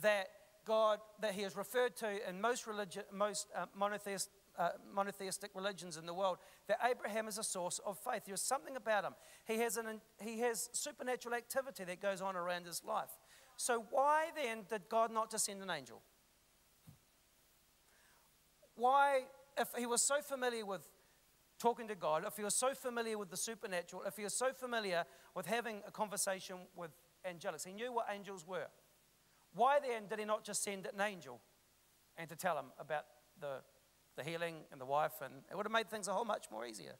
that 0.02 0.28
God, 0.64 0.98
that 1.20 1.34
he 1.34 1.42
is 1.42 1.56
referred 1.56 1.96
to 1.96 2.28
in 2.28 2.40
most, 2.40 2.66
religion, 2.66 3.02
most 3.12 3.46
uh, 3.56 3.66
monotheist 3.76 4.30
uh, 4.58 4.70
monotheistic 4.94 5.50
religions 5.54 5.96
in 5.96 6.06
the 6.06 6.14
world, 6.14 6.38
that 6.68 6.78
Abraham 6.88 7.28
is 7.28 7.38
a 7.38 7.44
source 7.44 7.80
of 7.84 7.98
faith. 7.98 8.22
There's 8.26 8.40
something 8.42 8.76
about 8.76 9.04
him. 9.04 9.14
He 9.46 9.58
has, 9.58 9.76
an, 9.76 10.00
he 10.20 10.40
has 10.40 10.70
supernatural 10.72 11.34
activity 11.34 11.84
that 11.84 12.00
goes 12.00 12.20
on 12.20 12.36
around 12.36 12.66
his 12.66 12.82
life. 12.84 13.10
So, 13.56 13.84
why 13.90 14.26
then 14.34 14.64
did 14.68 14.88
God 14.88 15.12
not 15.12 15.30
just 15.30 15.46
send 15.46 15.62
an 15.62 15.70
angel? 15.70 16.02
why, 18.76 19.22
if 19.56 19.68
he 19.76 19.86
was 19.86 20.02
so 20.02 20.20
familiar 20.20 20.66
with 20.66 20.88
talking 21.58 21.88
to 21.88 21.94
God, 21.94 22.24
if 22.26 22.36
he 22.36 22.44
was 22.44 22.54
so 22.54 22.74
familiar 22.74 23.16
with 23.16 23.30
the 23.30 23.36
supernatural, 23.36 24.02
if 24.06 24.16
he 24.16 24.24
was 24.24 24.34
so 24.34 24.52
familiar 24.52 25.04
with 25.34 25.46
having 25.46 25.82
a 25.86 25.90
conversation 25.90 26.56
with 26.76 26.90
angelics, 27.28 27.66
he 27.66 27.72
knew 27.72 27.92
what 27.92 28.06
angels 28.12 28.46
were. 28.46 28.66
Why 29.54 29.78
then 29.80 30.08
did 30.08 30.18
he 30.18 30.24
not 30.24 30.44
just 30.44 30.62
send 30.62 30.86
an 30.86 31.00
angel 31.00 31.40
and 32.16 32.28
to 32.28 32.36
tell 32.36 32.58
him 32.58 32.66
about 32.78 33.04
the, 33.40 33.60
the 34.16 34.22
healing 34.22 34.64
and 34.72 34.80
the 34.80 34.86
wife? 34.86 35.14
And 35.22 35.42
it 35.50 35.56
would 35.56 35.66
have 35.66 35.72
made 35.72 35.90
things 35.90 36.08
a 36.08 36.12
whole 36.12 36.24
much 36.24 36.46
more 36.50 36.66
easier. 36.66 36.94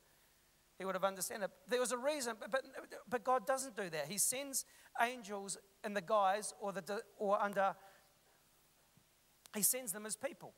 He 0.79 0.85
would 0.85 0.95
have 0.95 1.05
understood 1.05 1.43
it. 1.43 1.51
There 1.69 1.81
was 1.81 1.93
a 1.93 1.99
reason, 1.99 2.35
but, 2.41 2.65
but 3.09 3.23
God 3.23 3.47
doesn't 3.47 3.77
do 3.77 3.89
that. 3.91 4.07
He 4.09 4.19
sends 4.19 4.65
angels 5.01 5.57
in 5.85 5.95
the 5.95 6.01
guise 6.01 6.53
or, 6.61 6.73
the, 6.73 7.01
or 7.17 7.41
under, 7.41 7.75
he 9.55 9.63
sends 9.63 9.93
them 9.93 10.05
as 10.05 10.17
people 10.17 10.55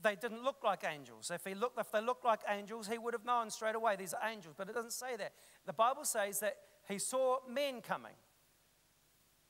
they 0.00 0.14
didn't 0.14 0.44
look 0.44 0.62
like 0.64 0.84
angels. 0.88 1.30
If, 1.32 1.44
he 1.44 1.54
looked, 1.54 1.78
if 1.78 1.90
they 1.90 2.00
looked 2.00 2.24
like 2.24 2.40
angels, 2.48 2.86
he 2.86 2.98
would 2.98 3.14
have 3.14 3.24
known 3.24 3.50
straight 3.50 3.74
away 3.74 3.96
these 3.96 4.14
are 4.14 4.28
angels. 4.28 4.54
But 4.56 4.68
it 4.68 4.74
doesn't 4.74 4.92
say 4.92 5.16
that. 5.16 5.32
The 5.66 5.72
Bible 5.72 6.04
says 6.04 6.40
that 6.40 6.56
he 6.88 6.98
saw 6.98 7.38
men 7.48 7.80
coming. 7.80 8.14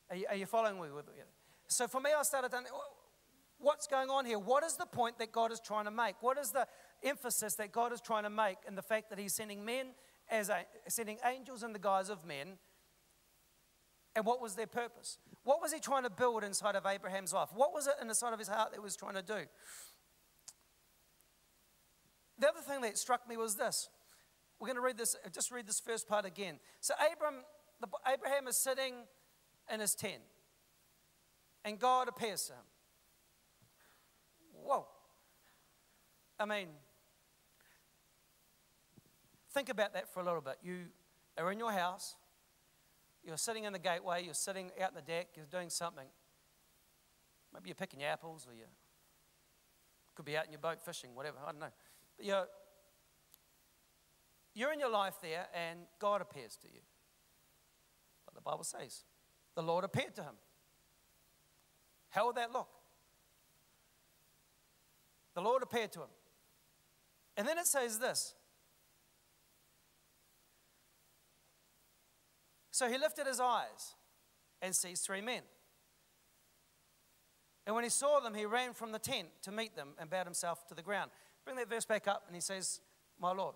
Are 0.09 0.15
you, 0.15 0.25
are 0.29 0.35
you 0.35 0.45
following 0.47 0.81
me? 0.81 0.87
So 1.67 1.87
for 1.87 2.01
me, 2.01 2.09
I 2.17 2.23
started 2.23 2.51
thinking, 2.51 2.71
what's 3.59 3.87
going 3.87 4.09
on 4.09 4.25
here? 4.25 4.39
What 4.39 4.63
is 4.63 4.75
the 4.75 4.85
point 4.85 5.19
that 5.19 5.31
God 5.31 5.51
is 5.51 5.59
trying 5.59 5.85
to 5.85 5.91
make? 5.91 6.15
What 6.21 6.37
is 6.37 6.51
the 6.51 6.67
emphasis 7.03 7.55
that 7.55 7.71
God 7.71 7.93
is 7.93 8.01
trying 8.01 8.23
to 8.23 8.29
make 8.29 8.57
in 8.67 8.75
the 8.75 8.81
fact 8.81 9.09
that 9.09 9.19
he's 9.19 9.33
sending 9.33 9.63
men 9.63 9.87
as 10.29 10.49
a, 10.49 10.65
sending 10.87 11.17
angels 11.25 11.63
in 11.63 11.73
the 11.73 11.79
guise 11.79 12.09
of 12.09 12.25
men? 12.25 12.57
And 14.15 14.25
what 14.25 14.41
was 14.41 14.55
their 14.55 14.67
purpose? 14.67 15.17
What 15.43 15.61
was 15.61 15.71
he 15.71 15.79
trying 15.79 16.03
to 16.03 16.09
build 16.09 16.43
inside 16.43 16.75
of 16.75 16.85
Abraham's 16.85 17.33
life? 17.33 17.49
What 17.53 17.73
was 17.73 17.87
it 17.87 17.93
in 18.01 18.07
the 18.07 18.15
side 18.15 18.33
of 18.33 18.39
his 18.39 18.47
heart 18.47 18.71
that 18.71 18.77
he 18.77 18.83
was 18.83 18.95
trying 18.95 19.15
to 19.15 19.21
do? 19.21 19.45
the 22.39 22.47
other 22.47 22.61
thing 22.61 22.81
that 22.81 22.97
struck 22.97 23.27
me 23.27 23.37
was 23.37 23.55
this. 23.55 23.89
We're 24.59 24.67
going 24.67 24.77
to 24.77 24.81
read 24.81 24.97
this, 24.97 25.15
uh, 25.25 25.29
just 25.29 25.51
read 25.51 25.67
this 25.67 25.79
first 25.79 26.07
part 26.07 26.25
again. 26.25 26.59
So 26.79 26.93
Abram, 27.13 27.35
Abraham 28.07 28.47
is 28.47 28.57
sitting 28.57 28.93
in 29.71 29.79
his 29.79 29.95
tent, 29.95 30.21
and 31.63 31.79
God 31.79 32.07
appears 32.07 32.45
to 32.45 32.53
him. 32.53 32.65
Whoa. 34.63 34.87
I 36.39 36.45
mean, 36.45 36.67
think 39.53 39.69
about 39.69 39.93
that 39.93 40.13
for 40.13 40.21
a 40.21 40.23
little 40.23 40.41
bit. 40.41 40.57
You 40.63 40.85
are 41.37 41.51
in 41.51 41.59
your 41.59 41.71
house, 41.71 42.15
you're 43.23 43.37
sitting 43.37 43.65
in 43.65 43.73
the 43.73 43.79
gateway, 43.79 44.23
you're 44.23 44.33
sitting 44.33 44.71
out 44.81 44.89
in 44.89 44.95
the 44.95 45.01
deck, 45.01 45.29
you're 45.35 45.45
doing 45.45 45.69
something. 45.69 46.07
Maybe 47.53 47.69
you're 47.69 47.75
picking 47.75 47.99
your 47.99 48.09
apples, 48.09 48.47
or 48.47 48.53
you 48.53 48.65
could 50.15 50.25
be 50.25 50.37
out 50.37 50.45
in 50.45 50.51
your 50.51 50.59
boat 50.59 50.81
fishing, 50.83 51.15
whatever, 51.15 51.37
I 51.41 51.51
don't 51.51 51.59
know 51.59 51.71
But 52.17 52.25
you're, 52.25 52.47
you're 54.53 54.73
in 54.73 54.79
your 54.79 54.91
life 54.91 55.15
there 55.21 55.47
and 55.53 55.79
God 55.99 56.21
appears 56.21 56.57
to 56.57 56.67
you. 56.67 56.81
But 58.25 58.35
the 58.35 58.41
Bible 58.41 58.63
says 58.63 59.03
the 59.55 59.63
Lord 59.63 59.83
appeared 59.83 60.15
to 60.15 60.23
him. 60.23 60.35
How 62.09 62.27
would 62.27 62.35
that 62.35 62.51
look? 62.51 62.67
The 65.39 65.45
Lord 65.45 65.63
appeared 65.63 65.93
to 65.93 66.01
him. 66.01 66.09
And 67.37 67.47
then 67.47 67.57
it 67.57 67.65
says 67.65 67.97
this. 67.97 68.35
So 72.71 72.89
he 72.89 72.97
lifted 72.97 73.25
his 73.25 73.39
eyes 73.39 73.95
and 74.61 74.75
sees 74.75 74.99
three 74.99 75.21
men. 75.21 75.43
And 77.65 77.73
when 77.73 77.85
he 77.85 77.89
saw 77.89 78.19
them, 78.19 78.33
he 78.33 78.43
ran 78.43 78.73
from 78.73 78.91
the 78.91 78.99
tent 78.99 79.29
to 79.43 79.51
meet 79.53 79.77
them 79.77 79.91
and 79.97 80.09
bowed 80.09 80.25
himself 80.25 80.67
to 80.67 80.75
the 80.75 80.81
ground. 80.81 81.09
Bring 81.45 81.55
that 81.55 81.69
verse 81.69 81.85
back 81.85 82.05
up, 82.05 82.23
and 82.27 82.35
he 82.35 82.41
says, 82.41 82.81
My 83.17 83.31
Lord. 83.31 83.55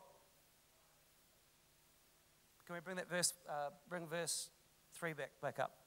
Can 2.66 2.75
we 2.75 2.80
bring 2.80 2.96
that 2.96 3.10
verse, 3.10 3.34
uh, 3.50 3.72
bring 3.90 4.08
verse 4.08 4.52
3 4.94 5.12
back, 5.12 5.32
back 5.42 5.60
up? 5.60 5.83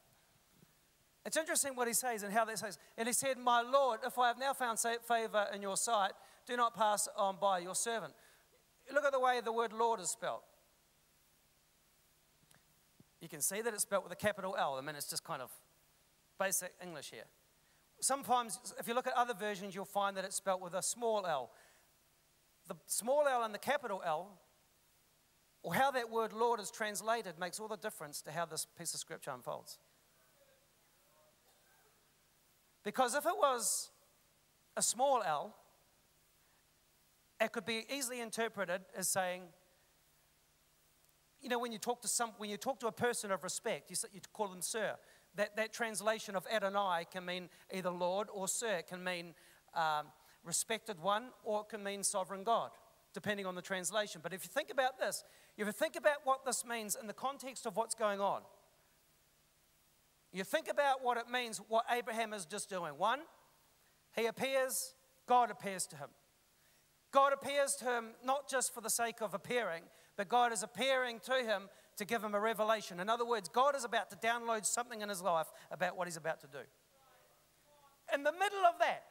It's 1.26 1.37
interesting 1.37 1.75
what 1.75 1.88
he 1.88 1.95
says 1.95 2.23
and 2.23 2.33
how 2.33 2.45
that 2.45 2.59
says. 2.59 2.78
And 2.97 3.06
he 3.09 3.12
said, 3.12 3.37
My 3.37 3.61
Lord, 3.61 4.00
if 4.06 4.18
I 4.18 4.28
have 4.28 4.38
now 4.38 4.52
found 4.52 4.78
favor 4.78 5.47
in 5.52 5.61
your 5.61 5.76
sight, 5.76 6.12
do 6.47 6.56
not 6.56 6.75
pass 6.75 7.09
on 7.16 7.37
by 7.40 7.59
your 7.59 7.75
servant. 7.75 8.14
Look 8.92 9.04
at 9.04 9.12
the 9.12 9.21
way 9.21 9.40
the 9.45 9.52
word 9.52 9.73
Lord 9.73 10.00
is 10.00 10.11
spelled. 10.11 10.42
You 13.21 13.28
can 13.28 13.40
see 13.40 13.61
that 13.61 13.75
it's 13.75 13.83
spelled 13.83 14.04
with 14.04 14.12
a 14.12 14.16
capital 14.16 14.54
L. 14.56 14.76
I 14.78 14.80
mean, 14.83 14.95
it's 14.95 15.11
just 15.11 15.25
kind 15.25 15.42
of 15.42 15.50
basic 16.38 16.73
English 16.80 17.11
here. 17.11 17.25
Sometimes, 18.00 18.61
if 18.78 18.87
you 18.87 18.95
look 18.95 19.09
at 19.09 19.14
other 19.14 19.35
versions, 19.35 19.75
you'll 19.75 19.85
find 19.85 20.16
that 20.16 20.25
it's 20.25 20.37
spelled 20.37 20.62
with 20.62 20.75
a 20.75 20.83
small 20.83 21.26
l 21.26 21.50
the 22.68 22.76
small 22.87 23.26
l 23.28 23.45
and 23.45 23.54
the 23.54 23.59
capital 23.59 24.02
L, 24.04 24.38
or 25.62 25.75
how 25.75 25.90
that 25.92 26.11
word 26.11 26.33
Lord 26.33 26.61
is 26.61 26.71
translated, 26.71 27.38
makes 27.38 27.61
all 27.61 27.68
the 27.68 27.76
difference 27.76 28.23
to 28.23 28.33
how 28.33 28.45
this 28.45 28.66
piece 28.78 28.95
of 28.95 29.00
scripture 29.00 29.30
unfolds. 29.30 29.78
Because 32.87 33.16
if 33.16 33.26
it 33.26 33.37
was 33.37 33.90
a 34.76 34.81
small 34.81 35.21
l, 35.26 35.57
it 37.40 37.50
could 37.50 37.66
be 37.66 37.85
easily 37.93 38.21
interpreted 38.21 38.83
as 38.97 39.09
saying, 39.09 39.43
you 41.40 41.49
know, 41.49 41.59
when 41.59 41.73
you 41.73 41.78
talk 41.78 42.00
to 42.02 42.09
some, 42.09 42.31
when 42.38 42.49
you 42.49 42.57
talk 42.57 42.78
to 42.78 42.87
a 42.87 42.93
person 42.93 43.33
of 43.33 43.43
respect, 43.43 43.90
you, 43.90 43.97
you 44.12 44.21
call 44.33 44.47
them 44.47 44.62
sir. 44.62 44.95
That, 45.35 45.57
that 45.57 45.73
translation 45.73 46.37
of 46.37 46.47
Adonai 46.47 47.07
can 47.11 47.25
mean 47.25 47.49
either 47.75 47.90
Lord 47.90 48.28
or 48.33 48.47
sir. 48.47 48.76
It 48.76 48.87
can 48.87 49.02
mean 49.02 49.35
um, 49.75 50.07
respected 50.45 51.00
one, 51.00 51.31
or 51.43 51.62
it 51.62 51.69
can 51.69 51.83
mean 51.83 52.05
sovereign 52.05 52.45
God, 52.45 52.71
depending 53.12 53.47
on 53.47 53.57
the 53.57 53.62
translation. 53.62 54.21
But 54.23 54.33
if 54.33 54.45
you 54.45 54.49
think 54.49 54.71
about 54.71 54.97
this, 54.97 55.25
if 55.57 55.66
you 55.66 55.73
think 55.73 55.97
about 55.97 56.19
what 56.23 56.45
this 56.45 56.64
means 56.64 56.97
in 56.99 57.09
the 57.09 57.12
context 57.12 57.66
of 57.66 57.76
what's 57.76 57.97
going 57.97 58.21
on, 58.21 58.43
you 60.37 60.45
think 60.45 60.69
about 60.69 61.02
what 61.02 61.16
it 61.16 61.31
means, 61.31 61.61
what 61.69 61.85
Abraham 61.90 62.33
is 62.33 62.45
just 62.45 62.69
doing. 62.69 62.93
One, 62.99 63.21
he 64.14 64.26
appears, 64.26 64.95
God 65.26 65.50
appears 65.50 65.87
to 65.88 65.97
him. 65.97 66.09
God 67.12 67.33
appears 67.33 67.75
to 67.76 67.85
him 67.85 68.09
not 68.25 68.49
just 68.49 68.75
for 68.75 68.81
the 68.81 68.90
sake 68.90 69.21
of 69.21 69.35
appearing, 69.35 69.83
but 70.16 70.28
God 70.28 70.52
is 70.52 70.62
appearing 70.62 71.21
to 71.25 71.35
him 71.35 71.69
to 71.97 72.05
give 72.05 72.23
him 72.23 72.35
a 72.35 72.40
revelation. 72.40 73.00
In 73.00 73.09
other 73.09 73.25
words, 73.25 73.49
God 73.49 73.75
is 73.75 73.85
about 73.85 74.11
to 74.11 74.16
download 74.16 74.66
something 74.66 75.00
in 75.00 75.09
his 75.09 75.23
life 75.23 75.47
about 75.71 75.97
what 75.97 76.07
he's 76.07 76.16
about 76.16 76.40
to 76.40 76.47
do. 76.47 76.59
In 78.14 78.23
the 78.23 78.33
middle 78.33 78.64
of 78.66 78.78
that, 78.81 79.05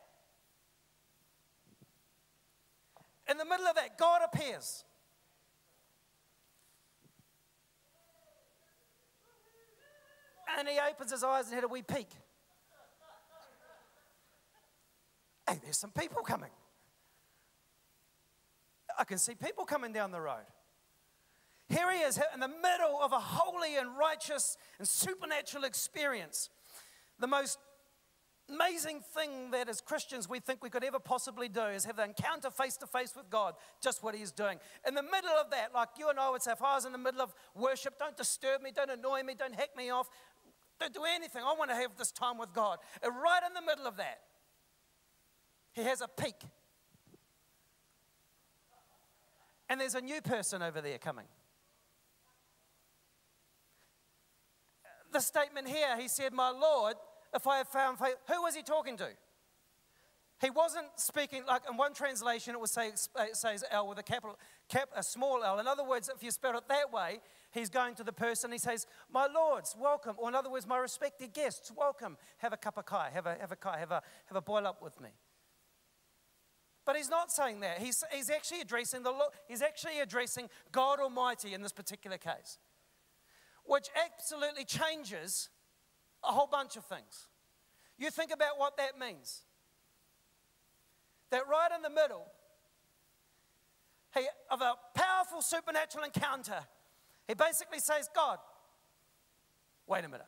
In 3.27 3.37
the 3.37 3.45
middle 3.45 3.65
of 3.65 3.75
that, 3.75 3.97
God 3.97 4.21
appears. 4.23 4.83
And 10.57 10.67
he 10.67 10.77
opens 10.79 11.11
his 11.11 11.23
eyes 11.23 11.45
and 11.47 11.55
had 11.55 11.63
a 11.63 11.67
wee 11.67 11.81
peek. 11.81 12.09
Hey, 15.47 15.59
there's 15.63 15.77
some 15.77 15.91
people 15.91 16.21
coming. 16.23 16.49
I 18.97 19.03
can 19.03 19.17
see 19.17 19.35
people 19.35 19.65
coming 19.65 19.91
down 19.91 20.11
the 20.11 20.21
road. 20.21 20.45
Here 21.67 21.91
he 21.91 21.99
is 21.99 22.19
in 22.33 22.39
the 22.39 22.47
middle 22.47 22.99
of 23.01 23.11
a 23.11 23.19
holy 23.19 23.75
and 23.77 23.97
righteous 23.97 24.57
and 24.79 24.87
supernatural 24.87 25.63
experience. 25.63 26.49
The 27.19 27.27
most 27.27 27.57
amazing 28.47 29.01
thing 29.01 29.49
that 29.51 29.67
as 29.67 29.81
Christians 29.81 30.29
we 30.29 30.39
think 30.39 30.63
we 30.63 30.69
could 30.69 30.83
ever 30.83 30.99
possibly 30.99 31.49
do 31.49 31.63
is 31.63 31.85
have 31.85 31.95
the 31.95 32.03
encounter 32.03 32.51
face 32.51 32.77
to 32.77 32.85
face 32.85 33.15
with 33.15 33.29
God, 33.29 33.55
just 33.81 34.03
what 34.03 34.13
He's 34.13 34.31
doing. 34.31 34.59
In 34.87 34.93
the 34.93 35.01
middle 35.01 35.31
of 35.31 35.49
that, 35.51 35.73
like 35.73 35.89
you 35.97 36.09
and 36.09 36.19
I 36.19 36.29
would 36.29 36.43
say, 36.43 36.51
if 36.51 36.61
I 36.61 36.75
was 36.75 36.85
in 36.85 36.91
the 36.91 36.99
middle 36.99 37.21
of 37.21 37.33
worship, 37.55 37.97
don't 37.97 38.15
disturb 38.15 38.61
me, 38.61 38.71
don't 38.73 38.91
annoy 38.91 39.23
me, 39.23 39.33
don't 39.37 39.55
heck 39.55 39.75
me 39.75 39.89
off, 39.89 40.09
don't 40.79 40.93
do 40.93 41.03
anything. 41.03 41.41
I 41.43 41.53
want 41.57 41.69
to 41.69 41.75
have 41.75 41.97
this 41.97 42.11
time 42.11 42.37
with 42.37 42.53
God. 42.53 42.79
And 43.01 43.13
right 43.15 43.41
in 43.47 43.53
the 43.53 43.61
middle 43.61 43.87
of 43.87 43.97
that, 43.97 44.21
He 45.73 45.83
has 45.83 46.01
a 46.01 46.07
peek. 46.07 46.35
And 49.69 49.81
there's 49.81 49.95
a 49.95 50.01
new 50.01 50.21
person 50.21 50.61
over 50.61 50.81
there 50.81 50.97
coming. 50.97 51.25
The 55.11 55.19
statement 55.21 55.67
here, 55.67 55.99
he 55.99 56.07
said, 56.07 56.33
My 56.33 56.49
Lord, 56.49 56.95
if 57.35 57.45
I 57.47 57.57
have 57.57 57.67
found 57.67 57.99
faith. 57.99 58.15
Who 58.27 58.41
was 58.41 58.55
he 58.55 58.63
talking 58.63 58.97
to? 58.97 59.07
He 60.41 60.49
wasn't 60.49 60.87
speaking 60.97 61.43
like 61.47 61.63
in 61.69 61.77
one 61.77 61.93
translation 61.93 62.53
it 62.55 62.59
would 62.59 62.69
say 62.69 62.89
it 62.89 63.35
says 63.35 63.63
L 63.71 63.87
with 63.87 63.99
a 63.99 64.03
capital 64.03 64.37
cap 64.67 64.89
a 64.95 65.03
small 65.03 65.43
L. 65.43 65.59
In 65.59 65.67
other 65.67 65.83
words, 65.83 66.09
if 66.13 66.23
you 66.23 66.31
spell 66.31 66.57
it 66.57 66.67
that 66.67 66.91
way, 66.91 67.19
he's 67.51 67.69
going 67.69 67.95
to 67.95 68.03
the 68.03 68.13
person. 68.13 68.51
He 68.51 68.57
says, 68.57 68.85
"My 69.09 69.27
lords, 69.27 69.75
welcome," 69.77 70.15
or 70.17 70.29
in 70.29 70.35
other 70.35 70.49
words, 70.49 70.65
"My 70.65 70.77
respected 70.77 71.33
guests, 71.33 71.71
welcome. 71.71 72.17
Have 72.37 72.53
a 72.53 72.57
cup 72.57 72.77
of 72.77 72.85
kai. 72.85 73.09
Have 73.11 73.25
a 73.25 73.37
have 73.37 73.51
a 73.51 73.55
kai. 73.55 73.77
Have 73.77 73.91
a 73.91 74.01
have 74.25 74.35
a 74.35 74.41
boil 74.41 74.65
up 74.67 74.81
with 74.81 74.99
me." 74.99 75.09
But 76.85 76.95
he's 76.95 77.09
not 77.09 77.31
saying 77.31 77.61
that. 77.61 77.79
He's, 77.79 78.03
he's 78.11 78.29
actually 78.29 78.61
addressing 78.61 79.01
the 79.01 79.11
Lord. 79.11 79.33
he's 79.47 79.63
actually 79.63 79.99
addressing 80.01 80.49
God 80.71 80.99
Almighty 80.99 81.55
in 81.55 81.63
this 81.63 81.71
particular 81.71 82.19
case, 82.19 82.59
which 83.63 83.87
absolutely 84.05 84.65
changes 84.65 85.49
a 86.23 86.31
whole 86.31 86.45
bunch 86.45 86.75
of 86.75 86.85
things. 86.85 87.27
You 87.97 88.11
think 88.11 88.31
about 88.31 88.59
what 88.59 88.77
that 88.77 88.99
means. 88.99 89.41
that 91.31 91.47
right 91.47 91.69
in 91.75 91.81
the 91.81 91.89
middle 91.89 92.27
he, 94.15 94.25
of 94.49 94.61
a 94.61 94.73
powerful 94.93 95.41
supernatural 95.41 96.05
encounter, 96.05 96.59
he 97.27 97.33
basically 97.33 97.79
says, 97.79 98.09
God, 98.15 98.39
wait 99.87 100.03
a 100.05 100.09
minute. 100.09 100.25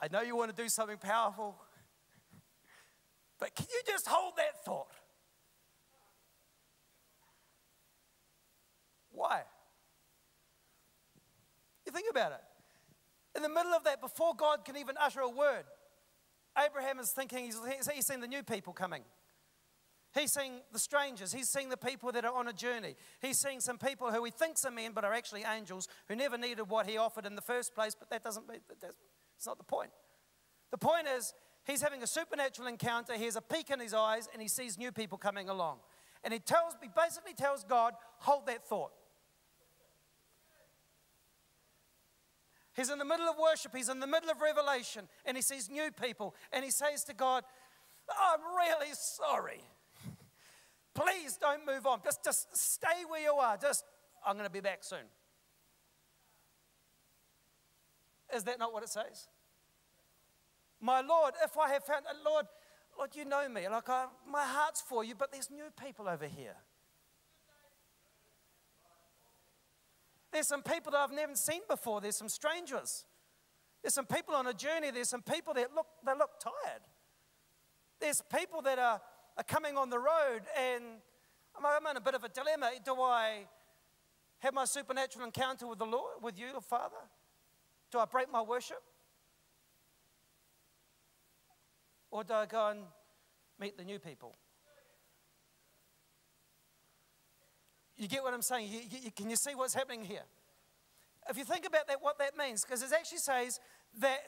I 0.00 0.08
know 0.12 0.20
you 0.20 0.36
want 0.36 0.54
to 0.54 0.62
do 0.62 0.68
something 0.68 0.98
powerful, 0.98 1.56
but 3.40 3.54
can 3.54 3.66
you 3.70 3.80
just 3.86 4.06
hold 4.06 4.34
that 4.36 4.64
thought? 4.64 4.92
Why? 9.10 9.42
You 11.84 11.92
think 11.92 12.06
about 12.10 12.32
it. 12.32 12.40
In 13.34 13.42
the 13.42 13.48
middle 13.48 13.72
of 13.72 13.84
that, 13.84 14.00
before 14.00 14.34
God 14.36 14.64
can 14.64 14.76
even 14.76 14.94
utter 15.00 15.20
a 15.20 15.28
word, 15.28 15.64
Abraham 16.56 16.98
is 17.00 17.10
thinking, 17.10 17.44
he's, 17.44 17.58
he's 17.92 18.06
seeing 18.06 18.20
the 18.20 18.28
new 18.28 18.42
people 18.42 18.72
coming. 18.72 19.02
He's 20.18 20.32
seeing 20.32 20.60
the 20.72 20.78
strangers. 20.78 21.32
He's 21.32 21.48
seeing 21.48 21.68
the 21.68 21.76
people 21.76 22.10
that 22.12 22.24
are 22.24 22.34
on 22.34 22.48
a 22.48 22.52
journey. 22.52 22.96
He's 23.20 23.38
seeing 23.38 23.60
some 23.60 23.78
people 23.78 24.10
who 24.10 24.24
he 24.24 24.30
thinks 24.30 24.64
are 24.64 24.70
men 24.70 24.92
but 24.94 25.04
are 25.04 25.12
actually 25.12 25.44
angels 25.44 25.86
who 26.08 26.16
never 26.16 26.36
needed 26.36 26.68
what 26.68 26.86
he 26.86 26.96
offered 26.96 27.26
in 27.26 27.36
the 27.36 27.42
first 27.42 27.74
place, 27.74 27.94
but 27.98 28.10
that 28.10 28.24
doesn't, 28.24 28.48
mean 28.48 28.60
that's 28.80 29.46
not 29.46 29.58
the 29.58 29.64
point. 29.64 29.90
The 30.70 30.78
point 30.78 31.06
is, 31.06 31.34
he's 31.64 31.82
having 31.82 32.02
a 32.02 32.06
supernatural 32.06 32.68
encounter. 32.68 33.14
He 33.14 33.26
has 33.26 33.36
a 33.36 33.40
peek 33.40 33.70
in 33.70 33.80
his 33.80 33.94
eyes 33.94 34.28
and 34.32 34.42
he 34.42 34.48
sees 34.48 34.76
new 34.76 34.92
people 34.92 35.18
coming 35.18 35.48
along. 35.48 35.78
And 36.24 36.32
he 36.32 36.40
tells, 36.40 36.74
he 36.82 36.88
basically 36.88 37.34
tells 37.34 37.62
God, 37.64 37.94
hold 38.18 38.46
that 38.46 38.66
thought. 38.66 38.90
He's 42.74 42.90
in 42.90 42.98
the 42.98 43.04
middle 43.04 43.26
of 43.26 43.36
worship, 43.36 43.74
he's 43.74 43.88
in 43.88 43.98
the 43.98 44.06
middle 44.06 44.30
of 44.30 44.40
revelation, 44.40 45.08
and 45.24 45.36
he 45.36 45.42
sees 45.42 45.68
new 45.68 45.90
people, 45.90 46.36
and 46.52 46.64
he 46.64 46.70
says 46.70 47.02
to 47.04 47.14
God, 47.14 47.42
I'm 48.08 48.38
really 48.56 48.92
sorry. 48.92 49.64
Please 50.98 51.38
don't 51.40 51.64
move 51.66 51.86
on. 51.86 52.00
Just, 52.04 52.24
just 52.24 52.56
stay 52.56 53.04
where 53.08 53.22
you 53.22 53.32
are. 53.32 53.56
Just, 53.56 53.84
I'm 54.26 54.34
going 54.34 54.46
to 54.46 54.52
be 54.52 54.60
back 54.60 54.82
soon. 54.82 55.06
Is 58.34 58.44
that 58.44 58.58
not 58.58 58.72
what 58.72 58.82
it 58.82 58.88
says? 58.88 59.28
My 60.80 61.00
Lord, 61.00 61.34
if 61.44 61.56
I 61.56 61.70
have 61.70 61.84
found, 61.84 62.04
Lord, 62.24 62.46
Lord, 62.96 63.10
you 63.14 63.24
know 63.24 63.48
me. 63.48 63.68
Like, 63.68 63.88
I, 63.88 64.06
my 64.30 64.44
heart's 64.44 64.80
for 64.80 65.04
you, 65.04 65.14
but 65.14 65.30
there's 65.32 65.50
new 65.50 65.70
people 65.82 66.08
over 66.08 66.26
here. 66.26 66.56
There's 70.32 70.46
some 70.46 70.62
people 70.62 70.92
that 70.92 70.98
I've 70.98 71.12
never 71.12 71.34
seen 71.34 71.62
before. 71.68 72.00
There's 72.00 72.16
some 72.16 72.28
strangers. 72.28 73.06
There's 73.82 73.94
some 73.94 74.06
people 74.06 74.34
on 74.34 74.46
a 74.46 74.52
journey. 74.52 74.90
There's 74.90 75.08
some 75.08 75.22
people 75.22 75.54
that 75.54 75.74
look, 75.74 75.86
they 76.04 76.12
look 76.12 76.38
tired. 76.40 76.82
There's 78.00 78.22
people 78.36 78.62
that 78.62 78.78
are, 78.78 79.00
are 79.38 79.44
coming 79.44 79.76
on 79.76 79.88
the 79.88 79.98
road, 79.98 80.40
and 80.58 80.84
I'm 81.64 81.86
in 81.86 81.96
a 81.96 82.00
bit 82.00 82.14
of 82.14 82.24
a 82.24 82.28
dilemma. 82.28 82.72
Do 82.84 82.94
I 83.00 83.46
have 84.40 84.52
my 84.52 84.64
supernatural 84.64 85.24
encounter 85.24 85.66
with 85.66 85.78
the 85.78 85.86
Lord, 85.86 86.22
with 86.22 86.38
you, 86.38 86.60
Father? 86.68 86.96
Do 87.92 87.98
I 88.00 88.04
break 88.04 88.30
my 88.30 88.42
worship? 88.42 88.82
Or 92.10 92.24
do 92.24 92.34
I 92.34 92.46
go 92.46 92.68
and 92.68 92.80
meet 93.60 93.76
the 93.78 93.84
new 93.84 93.98
people? 93.98 94.34
You 97.96 98.08
get 98.08 98.22
what 98.22 98.34
I'm 98.34 98.42
saying? 98.42 98.68
You, 98.70 98.80
you, 99.02 99.10
can 99.10 99.28
you 99.30 99.36
see 99.36 99.54
what's 99.54 99.74
happening 99.74 100.04
here? 100.04 100.22
If 101.28 101.36
you 101.36 101.44
think 101.44 101.66
about 101.66 101.88
that, 101.88 101.98
what 102.00 102.18
that 102.18 102.36
means, 102.36 102.64
because 102.64 102.82
it 102.82 102.90
actually 102.92 103.18
says 103.18 103.60
that 104.00 104.20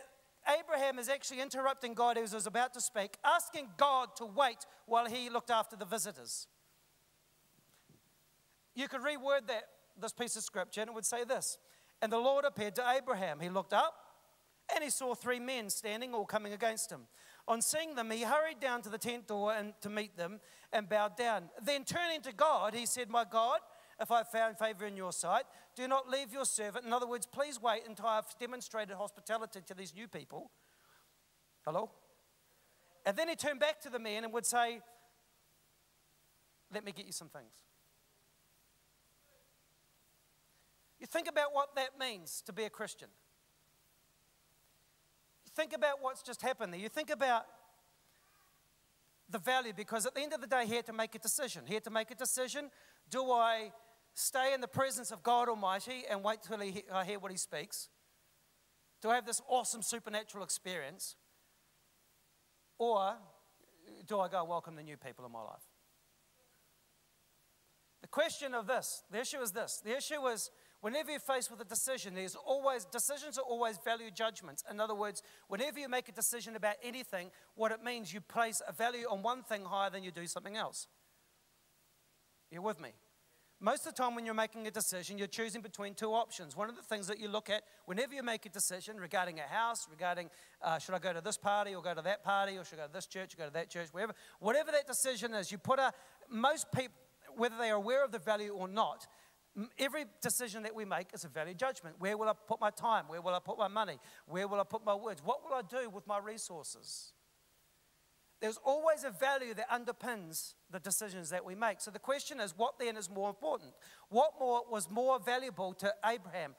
Abraham 0.48 0.98
is 0.98 1.08
actually 1.08 1.40
interrupting 1.40 1.94
God 1.94 2.16
as 2.18 2.32
was 2.32 2.46
about 2.46 2.74
to 2.74 2.80
speak, 2.80 3.16
asking 3.24 3.68
God 3.76 4.16
to 4.16 4.26
wait 4.26 4.66
while 4.86 5.06
he 5.06 5.30
looked 5.30 5.50
after 5.50 5.76
the 5.76 5.84
visitors. 5.84 6.46
You 8.74 8.88
could 8.88 9.02
reword 9.02 9.46
that, 9.48 9.64
this 10.00 10.12
piece 10.12 10.36
of 10.36 10.42
scripture, 10.42 10.80
and 10.80 10.88
it 10.88 10.94
would 10.94 11.04
say 11.04 11.24
this 11.24 11.58
And 12.00 12.12
the 12.12 12.18
Lord 12.18 12.44
appeared 12.44 12.74
to 12.76 12.90
Abraham. 12.90 13.40
He 13.40 13.48
looked 13.48 13.72
up 13.72 13.94
and 14.74 14.84
he 14.84 14.90
saw 14.90 15.14
three 15.14 15.40
men 15.40 15.68
standing, 15.68 16.14
all 16.14 16.24
coming 16.24 16.52
against 16.52 16.90
him. 16.90 17.02
On 17.48 17.60
seeing 17.60 17.94
them, 17.94 18.10
he 18.10 18.22
hurried 18.22 18.60
down 18.60 18.82
to 18.82 18.88
the 18.88 18.98
tent 18.98 19.26
door 19.26 19.52
and 19.52 19.72
to 19.80 19.90
meet 19.90 20.16
them 20.16 20.40
and 20.72 20.88
bowed 20.88 21.16
down. 21.16 21.50
Then 21.62 21.84
turning 21.84 22.20
to 22.22 22.32
God, 22.32 22.74
he 22.74 22.86
said, 22.86 23.10
My 23.10 23.24
God, 23.28 23.58
if 24.00 24.10
I 24.10 24.22
found 24.22 24.58
favor 24.58 24.86
in 24.86 24.96
your 24.96 25.12
sight, 25.12 25.44
do 25.76 25.86
not 25.86 26.08
leave 26.08 26.32
your 26.32 26.44
servant. 26.44 26.86
In 26.86 26.92
other 26.92 27.06
words, 27.06 27.26
please 27.26 27.60
wait 27.60 27.82
until 27.86 28.06
I've 28.06 28.38
demonstrated 28.38 28.96
hospitality 28.96 29.60
to 29.66 29.74
these 29.74 29.94
new 29.94 30.08
people. 30.08 30.50
Hello? 31.64 31.90
And 33.04 33.16
then 33.16 33.28
he 33.28 33.36
turned 33.36 33.60
back 33.60 33.80
to 33.82 33.90
the 33.90 33.98
man 33.98 34.24
and 34.24 34.32
would 34.32 34.46
say, 34.46 34.80
Let 36.72 36.84
me 36.84 36.92
get 36.92 37.06
you 37.06 37.12
some 37.12 37.28
things. 37.28 37.52
You 40.98 41.06
think 41.06 41.28
about 41.28 41.52
what 41.52 41.74
that 41.76 41.98
means 41.98 42.42
to 42.46 42.52
be 42.52 42.64
a 42.64 42.70
Christian 42.70 43.08
think 45.60 45.74
about 45.74 46.00
what's 46.00 46.22
just 46.22 46.42
happened 46.42 46.72
there. 46.72 46.80
You 46.80 46.88
think 46.88 47.10
about 47.10 47.44
the 49.28 49.38
value 49.38 49.72
because 49.76 50.06
at 50.06 50.14
the 50.14 50.22
end 50.22 50.32
of 50.32 50.40
the 50.40 50.46
day, 50.46 50.64
he 50.66 50.74
had 50.74 50.86
to 50.86 50.92
make 50.92 51.14
a 51.14 51.18
decision. 51.18 51.64
He 51.66 51.74
had 51.74 51.84
to 51.84 51.90
make 51.90 52.10
a 52.10 52.14
decision 52.14 52.70
do 53.10 53.30
I 53.30 53.72
stay 54.20 54.54
in 54.54 54.60
the 54.60 54.68
presence 54.68 55.10
of 55.10 55.22
God 55.22 55.48
Almighty 55.48 56.04
and 56.08 56.22
wait 56.22 56.42
till 56.42 56.58
he, 56.58 56.84
I 56.92 57.04
hear 57.04 57.18
what 57.18 57.30
he 57.30 57.36
speaks? 57.36 57.88
Do 59.02 59.08
I 59.08 59.14
have 59.14 59.26
this 59.26 59.40
awesome 59.48 59.82
supernatural 59.82 60.44
experience? 60.44 61.16
Or 62.78 63.14
do 64.06 64.20
I 64.20 64.28
go 64.28 64.44
welcome 64.44 64.76
the 64.76 64.82
new 64.82 64.96
people 64.96 65.24
in 65.24 65.32
my 65.32 65.42
life? 65.42 65.62
The 68.02 68.08
question 68.08 68.54
of 68.54 68.66
this, 68.66 69.02
the 69.10 69.20
issue 69.20 69.40
is 69.40 69.52
this 69.52 69.80
the 69.84 69.96
issue 69.96 70.26
is 70.26 70.50
Whenever 70.80 71.10
you're 71.10 71.20
faced 71.20 71.50
with 71.50 71.60
a 71.60 71.64
decision, 71.64 72.14
there's 72.14 72.34
always, 72.34 72.86
decisions 72.86 73.36
are 73.36 73.44
always 73.44 73.78
value 73.84 74.10
judgments. 74.10 74.64
In 74.70 74.80
other 74.80 74.94
words, 74.94 75.22
whenever 75.48 75.78
you 75.78 75.90
make 75.90 76.08
a 76.08 76.12
decision 76.12 76.56
about 76.56 76.76
anything, 76.82 77.30
what 77.54 77.70
it 77.70 77.84
means, 77.84 78.14
you 78.14 78.22
place 78.22 78.62
a 78.66 78.72
value 78.72 79.06
on 79.10 79.22
one 79.22 79.42
thing 79.42 79.64
higher 79.64 79.90
than 79.90 80.02
you 80.02 80.10
do 80.10 80.26
something 80.26 80.56
else. 80.56 80.86
You're 82.50 82.62
with 82.62 82.80
me? 82.80 82.90
Most 83.62 83.86
of 83.86 83.94
the 83.94 84.02
time, 84.02 84.14
when 84.14 84.24
you're 84.24 84.34
making 84.34 84.66
a 84.66 84.70
decision, 84.70 85.18
you're 85.18 85.26
choosing 85.26 85.60
between 85.60 85.92
two 85.92 86.14
options. 86.14 86.56
One 86.56 86.70
of 86.70 86.76
the 86.76 86.82
things 86.82 87.06
that 87.08 87.20
you 87.20 87.28
look 87.28 87.50
at 87.50 87.62
whenever 87.84 88.14
you 88.14 88.22
make 88.22 88.46
a 88.46 88.48
decision 88.48 88.96
regarding 88.96 89.38
a 89.38 89.42
house, 89.42 89.86
regarding 89.90 90.30
uh, 90.62 90.78
should 90.78 90.94
I 90.94 90.98
go 90.98 91.12
to 91.12 91.20
this 91.20 91.36
party 91.36 91.74
or 91.74 91.82
go 91.82 91.92
to 91.92 92.00
that 92.00 92.24
party, 92.24 92.56
or 92.56 92.64
should 92.64 92.78
I 92.78 92.82
go 92.82 92.86
to 92.86 92.92
this 92.94 93.06
church, 93.06 93.34
or 93.34 93.36
go 93.36 93.44
to 93.44 93.52
that 93.52 93.68
church, 93.68 93.88
wherever, 93.92 94.14
whatever 94.38 94.72
that 94.72 94.86
decision 94.86 95.34
is, 95.34 95.52
you 95.52 95.58
put 95.58 95.78
a, 95.78 95.92
most 96.30 96.72
people, 96.74 96.94
whether 97.36 97.56
they 97.58 97.70
are 97.70 97.76
aware 97.76 98.02
of 98.02 98.12
the 98.12 98.18
value 98.18 98.52
or 98.52 98.66
not, 98.66 99.06
Every 99.78 100.04
decision 100.22 100.62
that 100.62 100.74
we 100.74 100.84
make 100.84 101.08
is 101.12 101.24
a 101.24 101.28
value 101.28 101.54
judgment. 101.54 101.96
Where 101.98 102.16
will 102.16 102.28
I 102.28 102.34
put 102.46 102.60
my 102.60 102.70
time? 102.70 103.06
Where 103.08 103.20
will 103.20 103.34
I 103.34 103.40
put 103.40 103.58
my 103.58 103.66
money? 103.66 103.98
Where 104.26 104.46
will 104.46 104.60
I 104.60 104.64
put 104.64 104.84
my 104.84 104.94
words? 104.94 105.22
What 105.24 105.42
will 105.44 105.52
I 105.52 105.62
do 105.62 105.90
with 105.90 106.06
my 106.06 106.18
resources? 106.18 107.12
There's 108.40 108.58
always 108.64 109.04
a 109.04 109.10
value 109.10 109.52
that 109.54 109.68
underpins 109.68 110.54
the 110.70 110.80
decisions 110.80 111.28
that 111.28 111.44
we 111.44 111.54
make. 111.54 111.80
So 111.80 111.90
the 111.90 111.98
question 111.98 112.40
is, 112.40 112.54
what 112.56 112.78
then 112.78 112.96
is 112.96 113.10
more 113.10 113.28
important? 113.28 113.72
What 114.08 114.32
more 114.40 114.62
was 114.70 114.90
more 114.90 115.18
valuable 115.18 115.74
to 115.74 115.92
Abraham? 116.06 116.54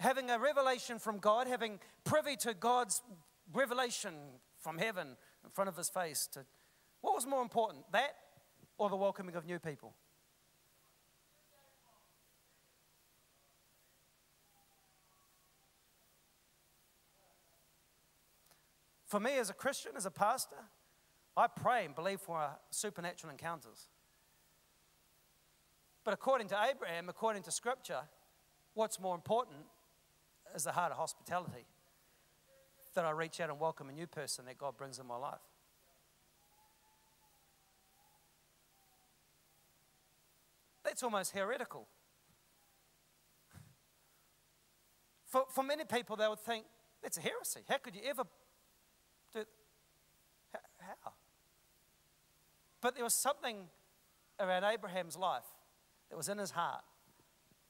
Having 0.00 0.30
a 0.30 0.38
revelation 0.38 0.98
from 0.98 1.18
God, 1.18 1.46
having 1.46 1.80
privy 2.04 2.36
to 2.36 2.52
God's 2.52 3.00
revelation 3.52 4.12
from 4.58 4.76
heaven 4.76 5.16
in 5.44 5.50
front 5.50 5.68
of 5.68 5.76
his 5.76 5.88
face. 5.88 6.28
To, 6.34 6.44
what 7.00 7.14
was 7.14 7.26
more 7.26 7.40
important, 7.40 7.90
that 7.92 8.14
or 8.76 8.90
the 8.90 8.96
welcoming 8.96 9.34
of 9.34 9.46
new 9.46 9.58
people? 9.58 9.94
For 19.06 19.18
me, 19.18 19.38
as 19.38 19.48
a 19.48 19.54
Christian, 19.54 19.92
as 19.96 20.04
a 20.04 20.10
pastor, 20.10 20.56
I 21.38 21.46
pray 21.46 21.84
and 21.84 21.94
believe 21.94 22.20
for 22.20 22.50
supernatural 22.70 23.30
encounters. 23.30 23.86
But 26.02 26.12
according 26.12 26.48
to 26.48 26.58
Abraham, 26.68 27.08
according 27.08 27.44
to 27.44 27.52
Scripture, 27.52 28.00
what's 28.74 28.98
more 28.98 29.14
important 29.14 29.60
is 30.52 30.64
the 30.64 30.72
heart 30.72 30.90
of 30.90 30.98
hospitality. 30.98 31.66
That 32.94 33.04
I 33.04 33.10
reach 33.10 33.38
out 33.40 33.50
and 33.50 33.60
welcome 33.60 33.88
a 33.88 33.92
new 33.92 34.08
person 34.08 34.46
that 34.46 34.58
God 34.58 34.76
brings 34.76 34.98
in 34.98 35.06
my 35.06 35.16
life. 35.16 35.38
That's 40.82 41.04
almost 41.04 41.30
heretical. 41.30 41.86
For, 45.26 45.44
for 45.54 45.62
many 45.62 45.84
people, 45.84 46.16
they 46.16 46.26
would 46.26 46.40
think 46.40 46.64
that's 47.00 47.18
a 47.18 47.20
heresy. 47.20 47.60
How 47.68 47.78
could 47.78 47.94
you 47.94 48.02
ever 48.08 48.24
do 49.32 49.44
how? 50.80 51.12
But 52.80 52.94
there 52.94 53.04
was 53.04 53.14
something 53.14 53.68
around 54.38 54.64
Abraham's 54.64 55.16
life 55.16 55.46
that 56.10 56.16
was 56.16 56.28
in 56.28 56.38
his 56.38 56.52
heart. 56.52 56.84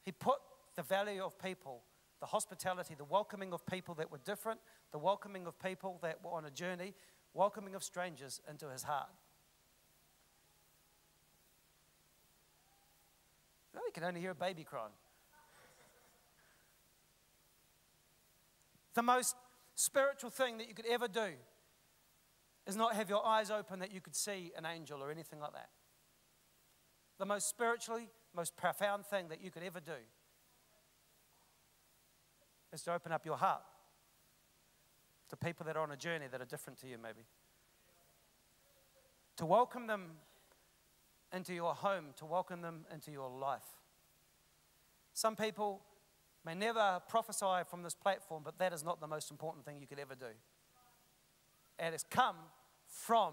He 0.03 0.13
put 0.13 0.39
the 0.77 0.83
value 0.83 1.25
of 1.25 1.39
people, 1.39 1.83
the 2.21 2.27
hospitality, 2.27 2.95
the 2.97 3.05
welcoming 3.05 3.53
of 3.53 3.65
people 3.67 3.95
that 3.95 4.11
were 4.11 4.19
different, 4.19 4.61
the 4.93 4.99
welcoming 4.99 5.47
of 5.47 5.59
people 5.59 5.99
that 6.03 6.23
were 6.23 6.33
on 6.33 6.45
a 6.45 6.51
journey, 6.51 6.95
welcoming 7.35 7.75
of 7.75 7.83
strangers 7.83 8.41
into 8.49 8.69
his 8.69 8.83
heart. 8.83 9.09
No, 13.75 13.81
you 13.87 13.93
can 13.93 14.05
only 14.05 14.21
hear 14.21 14.33
a 14.33 14.35
baby 14.35 14.65
crying. 14.65 14.93
The 18.95 19.03
most 19.03 19.37
spiritual 19.75 20.31
thing 20.31 20.59
that 20.59 20.69
you 20.69 20.75
could 20.75 20.87
ever 20.87 21.07
do 21.07 21.35
is 22.69 22.77
not 22.77 22.95
have 22.95 23.09
your 23.09 23.27
eyes 23.27 23.51
open 23.51 23.79
that 23.79 23.93
you 23.93 24.01
could 24.01 24.15
see 24.15 24.53
an 24.57 24.67
angel 24.67 25.03
or 25.03 25.11
anything 25.11 25.41
like 25.41 25.55
that. 25.55 25.71
The 27.19 27.25
most 27.25 27.49
spiritually, 27.49 28.11
most 28.37 28.57
profound 28.57 29.07
thing 29.07 29.29
that 29.29 29.43
you 29.43 29.51
could 29.51 29.63
ever 29.63 29.81
do 29.81 29.93
is 32.73 32.83
to 32.83 32.93
open 32.93 33.11
up 33.11 33.25
your 33.25 33.39
heart 33.39 33.63
to 35.31 35.37
people 35.37 35.65
that 35.65 35.77
are 35.77 35.83
on 35.83 35.91
a 35.91 35.97
journey 35.97 36.27
that 36.31 36.43
are 36.43 36.47
different 36.47 36.79
to 36.81 36.87
you, 36.87 36.99
maybe. 37.03 37.23
To 39.39 39.47
welcome 39.47 39.87
them 39.87 40.11
into 41.33 41.55
your 41.55 41.75
home, 41.75 42.07
to 42.17 42.27
welcome 42.27 42.61
them 42.61 42.85
into 42.93 43.11
your 43.11 43.31
life. 43.31 43.77
Some 45.15 45.37
people 45.37 45.81
may 46.45 46.55
never 46.55 47.01
prophesy 47.09 47.65
from 47.69 47.83
this 47.83 47.95
platform, 47.95 48.43
but 48.45 48.59
that 48.59 48.75
is 48.75 48.85
not 48.85 49.01
the 49.01 49.07
most 49.07 49.31
important 49.31 49.65
thing 49.65 49.79
you 49.81 49.87
could 49.87 49.99
ever 49.99 50.15
do. 50.15 50.27
And 51.79 51.95
it's 51.95 52.05
come 52.11 52.37
from 52.89 53.33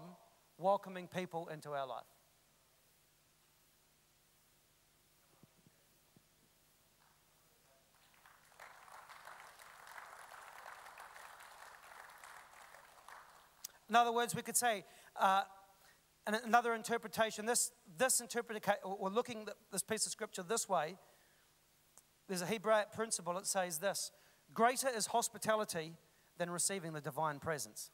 welcoming 0.58 1.08
people 1.08 1.48
into 1.48 1.70
our 1.70 1.86
life. 1.86 2.04
In 13.88 13.94
other 13.94 14.12
words, 14.12 14.34
we 14.34 14.42
could 14.42 14.56
say, 14.56 14.84
uh, 15.14 15.42
another 16.26 16.74
interpretation, 16.74 17.46
this, 17.46 17.70
this 17.96 18.20
interpretation, 18.20 18.80
or 18.82 19.10
looking 19.10 19.42
at 19.42 19.54
this 19.70 19.82
piece 19.82 20.06
of 20.06 20.12
scripture 20.12 20.42
this 20.42 20.68
way, 20.68 20.96
there's 22.28 22.42
a 22.42 22.46
Hebraic 22.46 22.92
principle 22.92 23.34
that 23.34 23.46
says 23.46 23.78
this 23.78 24.10
greater 24.52 24.88
is 24.88 25.06
hospitality 25.06 25.92
than 26.38 26.50
receiving 26.50 26.92
the 26.92 27.00
divine 27.00 27.38
presence. 27.38 27.90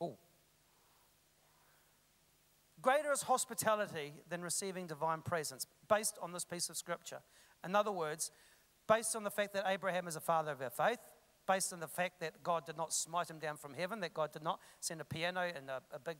Oh. 0.00 0.18
Greater 2.86 3.10
is 3.10 3.22
hospitality 3.22 4.12
than 4.28 4.42
receiving 4.42 4.86
divine 4.86 5.20
presence, 5.20 5.66
based 5.88 6.16
on 6.22 6.30
this 6.30 6.44
piece 6.44 6.68
of 6.68 6.76
scripture. 6.76 7.18
In 7.64 7.74
other 7.74 7.90
words, 7.90 8.30
based 8.86 9.16
on 9.16 9.24
the 9.24 9.30
fact 9.30 9.54
that 9.54 9.64
Abraham 9.66 10.06
is 10.06 10.14
a 10.14 10.20
father 10.20 10.52
of 10.52 10.62
our 10.62 10.70
faith, 10.70 11.00
based 11.48 11.72
on 11.72 11.80
the 11.80 11.88
fact 11.88 12.20
that 12.20 12.44
God 12.44 12.64
did 12.64 12.76
not 12.76 12.92
smite 12.92 13.28
him 13.28 13.40
down 13.40 13.56
from 13.56 13.74
heaven, 13.74 13.98
that 14.02 14.14
God 14.14 14.30
did 14.30 14.44
not 14.44 14.60
send 14.78 15.00
a 15.00 15.04
piano 15.04 15.40
and 15.40 15.68
a, 15.68 15.82
a 15.92 15.98
big 15.98 16.18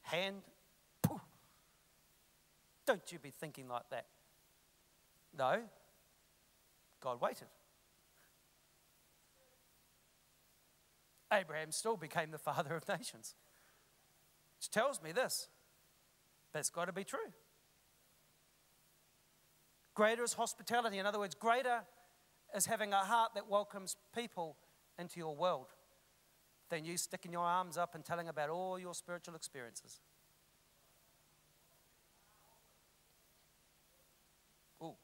hand. 0.00 0.36
Poof. 1.02 1.20
Don't 2.86 3.12
you 3.12 3.18
be 3.18 3.30
thinking 3.30 3.68
like 3.68 3.90
that. 3.90 4.06
No, 5.36 5.64
God 7.02 7.20
waited. 7.20 7.48
Abraham 11.30 11.72
still 11.72 11.98
became 11.98 12.30
the 12.30 12.38
father 12.52 12.74
of 12.74 12.88
nations. 12.88 13.34
Which 14.64 14.70
tells 14.70 15.02
me 15.02 15.12
this 15.12 15.48
that's 16.54 16.70
got 16.70 16.86
to 16.86 16.92
be 16.92 17.04
true. 17.04 17.18
Greater 19.94 20.24
is 20.24 20.32
hospitality. 20.32 20.96
In 20.96 21.04
other 21.04 21.18
words, 21.18 21.34
greater 21.34 21.82
is 22.56 22.64
having 22.64 22.94
a 22.94 22.98
heart 22.98 23.32
that 23.34 23.46
welcomes 23.46 23.96
people 24.14 24.56
into 24.98 25.20
your 25.20 25.36
world 25.36 25.66
than 26.70 26.82
you 26.86 26.96
sticking 26.96 27.30
your 27.30 27.42
arms 27.42 27.76
up 27.76 27.94
and 27.94 28.06
telling 28.06 28.28
about 28.28 28.48
all 28.48 28.78
your 28.78 28.94
spiritual 28.94 29.34
experiences. 29.34 30.00
Ooh. 34.82 34.94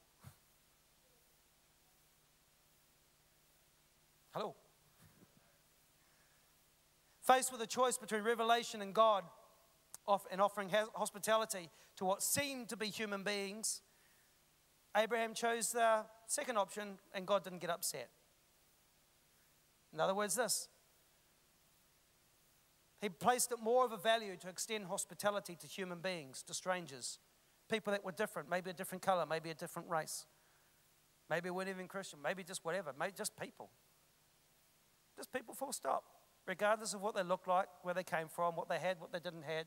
Hello. 4.33 4.55
Faced 7.21 7.51
with 7.51 7.61
a 7.61 7.67
choice 7.67 7.99
between 7.99 8.23
revelation 8.23 8.81
and 8.81 8.95
God 8.95 9.23
and 10.31 10.41
offering 10.41 10.69
hospitality 10.95 11.69
to 11.97 12.05
what 12.05 12.23
seemed 12.23 12.69
to 12.69 12.77
be 12.77 12.87
human 12.87 13.23
beings, 13.23 13.81
Abraham 14.95 15.33
chose 15.33 15.71
the 15.71 16.05
second 16.27 16.57
option 16.57 16.97
and 17.13 17.25
God 17.25 17.43
didn't 17.43 17.59
get 17.59 17.69
upset. 17.69 18.09
In 19.93 19.99
other 19.99 20.13
words, 20.13 20.35
this 20.35 20.67
He 22.99 23.09
placed 23.09 23.51
it 23.51 23.59
more 23.61 23.85
of 23.85 23.91
a 23.91 23.97
value 23.97 24.35
to 24.37 24.49
extend 24.49 24.85
hospitality 24.85 25.55
to 25.55 25.67
human 25.67 25.99
beings, 25.99 26.43
to 26.43 26.53
strangers, 26.53 27.19
people 27.69 27.91
that 27.91 28.03
were 28.03 28.11
different, 28.11 28.49
maybe 28.49 28.69
a 28.69 28.73
different 28.73 29.01
color, 29.01 29.25
maybe 29.25 29.49
a 29.49 29.55
different 29.55 29.89
race, 29.89 30.25
maybe 31.29 31.49
weren't 31.49 31.69
even 31.69 31.87
Christian, 31.87 32.19
maybe 32.21 32.43
just 32.43 32.63
whatever, 32.65 32.93
maybe 32.97 33.13
just 33.15 33.39
people. 33.39 33.69
Just 35.15 35.31
people 35.33 35.53
full 35.53 35.73
stop, 35.73 36.03
regardless 36.47 36.93
of 36.93 37.01
what 37.01 37.15
they 37.15 37.23
looked 37.23 37.47
like, 37.47 37.67
where 37.83 37.93
they 37.93 38.03
came 38.03 38.27
from, 38.27 38.55
what 38.55 38.69
they 38.69 38.79
had, 38.79 38.99
what 38.99 39.11
they 39.11 39.19
didn't 39.19 39.43
have, 39.43 39.65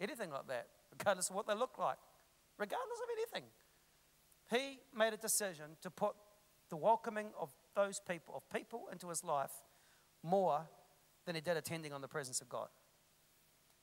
anything 0.00 0.30
like 0.30 0.46
that, 0.48 0.66
regardless 0.90 1.30
of 1.30 1.36
what 1.36 1.46
they 1.46 1.54
look 1.54 1.78
like, 1.78 1.98
regardless 2.58 2.98
of 3.02 3.08
anything. 3.16 3.50
He 4.50 4.78
made 4.96 5.12
a 5.12 5.16
decision 5.16 5.76
to 5.82 5.90
put 5.90 6.14
the 6.70 6.76
welcoming 6.76 7.28
of 7.40 7.50
those 7.74 8.00
people, 8.06 8.34
of 8.36 8.48
people 8.50 8.88
into 8.92 9.08
his 9.08 9.24
life, 9.24 9.52
more 10.22 10.68
than 11.26 11.34
he 11.34 11.40
did 11.40 11.56
attending 11.56 11.92
on 11.92 12.00
the 12.00 12.08
presence 12.08 12.40
of 12.40 12.48
God. 12.48 12.68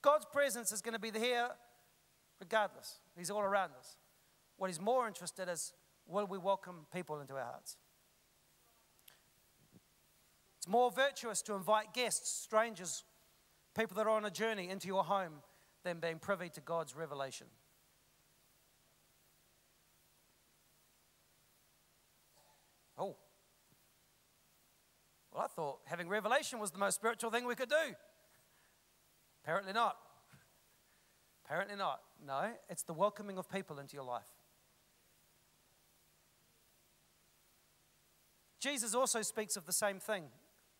God's 0.01 0.25
presence 0.25 0.71
is 0.71 0.81
going 0.81 0.93
to 0.93 0.99
be 0.99 1.11
here 1.17 1.49
regardless. 2.39 2.99
He's 3.17 3.31
all 3.31 3.41
around 3.41 3.71
us. 3.79 3.97
What 4.57 4.67
he's 4.67 4.81
more 4.81 5.07
interested 5.07 5.43
in 5.43 5.49
is 5.49 5.73
will 6.07 6.27
we 6.27 6.37
welcome 6.37 6.85
people 6.93 7.19
into 7.19 7.35
our 7.35 7.43
hearts? 7.43 7.77
It's 10.57 10.67
more 10.67 10.91
virtuous 10.91 11.41
to 11.43 11.53
invite 11.53 11.93
guests, 11.93 12.29
strangers, 12.29 13.03
people 13.77 13.95
that 13.97 14.07
are 14.07 14.11
on 14.11 14.25
a 14.25 14.31
journey 14.31 14.69
into 14.69 14.87
your 14.87 15.03
home 15.03 15.33
than 15.85 15.99
being 15.99 16.19
privy 16.19 16.49
to 16.49 16.59
God's 16.59 16.95
revelation. 16.95 17.47
Oh. 22.97 23.15
Well, 25.31 25.43
I 25.43 25.47
thought 25.47 25.79
having 25.85 26.09
revelation 26.09 26.59
was 26.59 26.71
the 26.71 26.79
most 26.79 26.95
spiritual 26.95 27.29
thing 27.29 27.45
we 27.45 27.55
could 27.55 27.69
do. 27.69 27.95
Apparently 29.43 29.73
not. 29.73 29.95
Apparently 31.45 31.75
not. 31.75 32.01
No, 32.25 32.51
it's 32.69 32.83
the 32.83 32.93
welcoming 32.93 33.37
of 33.37 33.47
people 33.47 33.77
into 33.77 33.93
your 33.95 34.05
life. 34.05 34.33
Jesus 38.59 38.95
also 38.95 39.21
speaks 39.21 39.55
of 39.55 39.67
the 39.67 39.73
same 39.73 39.99
thing 39.99 40.23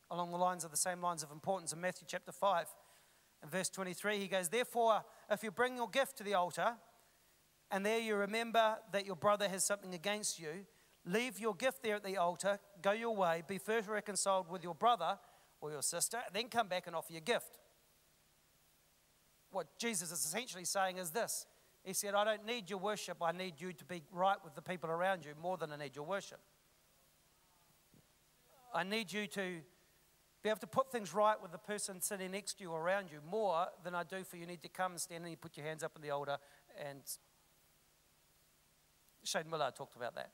along 0.10 0.32
the 0.32 0.38
lines 0.38 0.64
of 0.64 0.72
the 0.72 0.78
same 0.78 1.02
lines 1.02 1.22
of 1.22 1.30
importance 1.32 1.72
in 1.72 1.80
Matthew 1.80 2.08
chapter 2.10 2.32
5 2.32 2.66
verse 3.50 3.70
23. 3.70 4.20
He 4.20 4.28
goes, 4.28 4.50
Therefore, 4.50 5.04
if 5.30 5.44
you 5.44 5.52
bring 5.52 5.78
your 5.78 5.90
gift 5.90 6.18
to 6.18 6.24
the 6.24 6.34
altar 6.34 6.76
and 7.72 7.86
there 7.86 8.00
you 8.00 8.16
remember 8.16 8.78
that 8.92 9.06
your 9.06 9.16
brother 9.16 9.50
has 9.50 9.64
something 9.64 9.94
against 9.94 10.40
you, 10.40 10.66
Leave 11.06 11.40
your 11.40 11.54
gift 11.54 11.84
there 11.84 11.96
at 11.96 12.04
the 12.04 12.18
altar, 12.18 12.60
go 12.82 12.92
your 12.92 13.16
way, 13.16 13.44
be 13.48 13.60
first 13.60 13.88
reconciled 13.88 14.50
with 14.50 14.64
your 14.64 14.74
brother 14.74 15.20
or 15.62 15.72
your 15.72 15.84
sister, 15.84 16.18
then 16.34 16.50
come 16.50 16.68
back 16.68 16.88
and 16.88 16.96
offer 16.96 17.14
your 17.14 17.22
gift. 17.22 17.60
What 19.52 19.68
Jesus 19.78 20.12
is 20.12 20.26
essentially 20.26 20.66
saying 20.66 20.98
is 20.98 21.12
this 21.12 21.46
He 21.84 21.94
said, 21.94 22.16
I 22.16 22.24
don't 22.24 22.46
need 22.46 22.72
your 22.72 22.80
worship, 22.80 23.18
I 23.22 23.32
need 23.32 23.62
you 23.62 23.72
to 23.72 23.86
be 23.86 24.02
right 24.12 24.38
with 24.44 24.56
the 24.56 24.64
people 24.64 24.90
around 24.90 25.26
you 25.26 25.34
more 25.40 25.58
than 25.58 25.72
I 25.72 25.78
need 25.78 25.96
your 25.96 26.06
worship. 26.06 26.40
I 28.74 28.84
need 28.84 29.14
you 29.14 29.28
to 29.28 29.60
be 30.46 30.50
able 30.50 30.60
to 30.60 30.68
put 30.68 30.92
things 30.92 31.12
right 31.12 31.42
with 31.42 31.52
the 31.52 31.58
person 31.58 32.00
sitting 32.00 32.30
next 32.30 32.60
to 32.60 32.64
you 32.64 32.70
or 32.70 32.80
around 32.80 33.08
you 33.12 33.18
more 33.32 33.66
than 33.84 33.96
I 33.96 34.04
do 34.04 34.24
for 34.24 34.38
you 34.38 34.46
need 34.46 34.62
to 34.62 34.70
come 34.70 34.92
and 34.92 35.02
stand 35.02 35.24
and 35.24 35.32
you 35.32 35.38
put 35.38 35.58
your 35.58 35.66
hands 35.66 35.82
up 35.82 35.94
in 35.96 36.04
the 36.04 36.12
altar 36.12 36.38
and 36.88 37.02
Shane 39.24 39.50
Miller 39.50 39.72
talked 39.76 39.96
about 39.96 40.14
that 40.14 40.30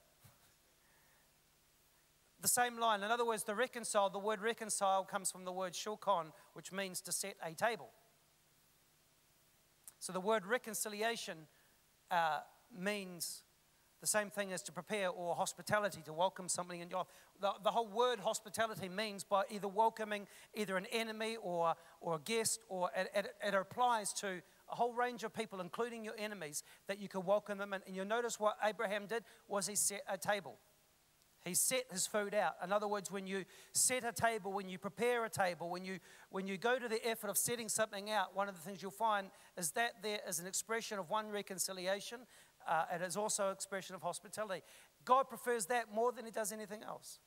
the 2.42 2.50
same 2.50 2.78
line. 2.78 3.04
In 3.04 3.12
other 3.12 3.26
words, 3.26 3.44
the 3.44 3.56
reconcile, 3.56 4.10
the 4.10 4.20
word 4.20 4.42
reconcile 4.42 5.06
comes 5.06 5.32
from 5.32 5.46
the 5.46 5.52
word 5.52 5.74
shulchan, 5.74 6.34
which 6.54 6.74
means 6.74 7.00
to 7.02 7.12
set 7.14 7.36
a 7.46 7.54
table. 7.54 7.92
So 10.00 10.12
the 10.12 10.20
word 10.20 10.46
reconciliation 10.46 11.38
uh, 12.10 12.40
means 12.78 13.44
the 14.02 14.08
same 14.08 14.30
thing 14.30 14.52
as 14.52 14.62
to 14.64 14.72
prepare 14.72 15.10
or 15.10 15.36
hospitality, 15.36 16.02
to 16.06 16.12
welcome 16.12 16.50
somebody 16.50 16.82
in 16.82 16.90
your 16.90 17.06
the, 17.40 17.52
the 17.64 17.72
whole 17.72 17.88
word 17.88 18.20
hospitality 18.20 18.90
means 18.90 19.24
by 19.24 19.44
either 19.50 19.68
welcoming 19.68 20.28
either 20.54 20.78
an 20.78 20.86
enemy 20.92 21.38
or, 21.42 21.76
or 22.00 22.16
a 22.16 22.20
guest, 22.20 22.60
or 22.70 22.90
it, 22.96 23.10
it, 23.16 23.34
it 23.46 23.54
applies 23.54 24.14
to 24.14 24.42
a 24.72 24.76
whole 24.76 24.94
range 24.94 25.24
of 25.24 25.34
people, 25.34 25.60
including 25.60 26.04
your 26.04 26.14
enemies, 26.18 26.64
that 26.88 27.00
you 27.00 27.08
can 27.08 27.26
welcome 27.26 27.58
them. 27.58 27.74
And 27.74 27.84
you'll 27.88 28.06
notice 28.06 28.40
what 28.40 28.58
Abraham 28.64 29.06
did 29.08 29.24
was 29.48 29.68
he 29.68 29.76
set 29.76 30.02
a 30.08 30.18
table. 30.18 30.58
He 31.44 31.56
set 31.56 31.86
his 31.92 32.06
food 32.06 32.36
out. 32.36 32.54
In 32.64 32.72
other 32.72 32.88
words, 32.88 33.12
when 33.12 33.26
you 33.26 33.46
set 33.74 34.04
a 34.04 34.12
table, 34.12 34.54
when 34.54 34.70
you 34.70 34.78
prepare 34.78 35.26
a 35.26 35.30
table, 35.30 35.70
when 35.70 35.84
you, 35.84 35.98
when 36.30 36.46
you 36.46 36.56
go 36.58 36.78
to 36.78 36.88
the 36.88 37.06
effort 37.08 37.32
of 37.32 37.38
setting 37.38 37.68
something 37.68 38.12
out, 38.12 38.36
one 38.36 38.48
of 38.48 38.54
the 38.56 38.62
things 38.62 38.84
you'll 38.84 38.92
find 38.92 39.32
is 39.58 39.72
that 39.72 39.94
there 40.04 40.20
is 40.28 40.40
an 40.40 40.46
expression 40.46 41.00
of 41.00 41.10
one 41.10 41.30
reconciliation. 41.30 42.20
Uh, 42.68 42.86
it 42.94 43.02
is 43.02 43.18
also 43.18 43.48
an 43.48 43.54
expression 43.54 43.96
of 43.96 44.02
hospitality. 44.02 44.64
God 45.06 45.30
prefers 45.30 45.66
that 45.68 45.94
more 45.94 46.12
than 46.12 46.26
he 46.26 46.32
does 46.32 46.52
anything 46.52 46.84
else. 46.84 47.20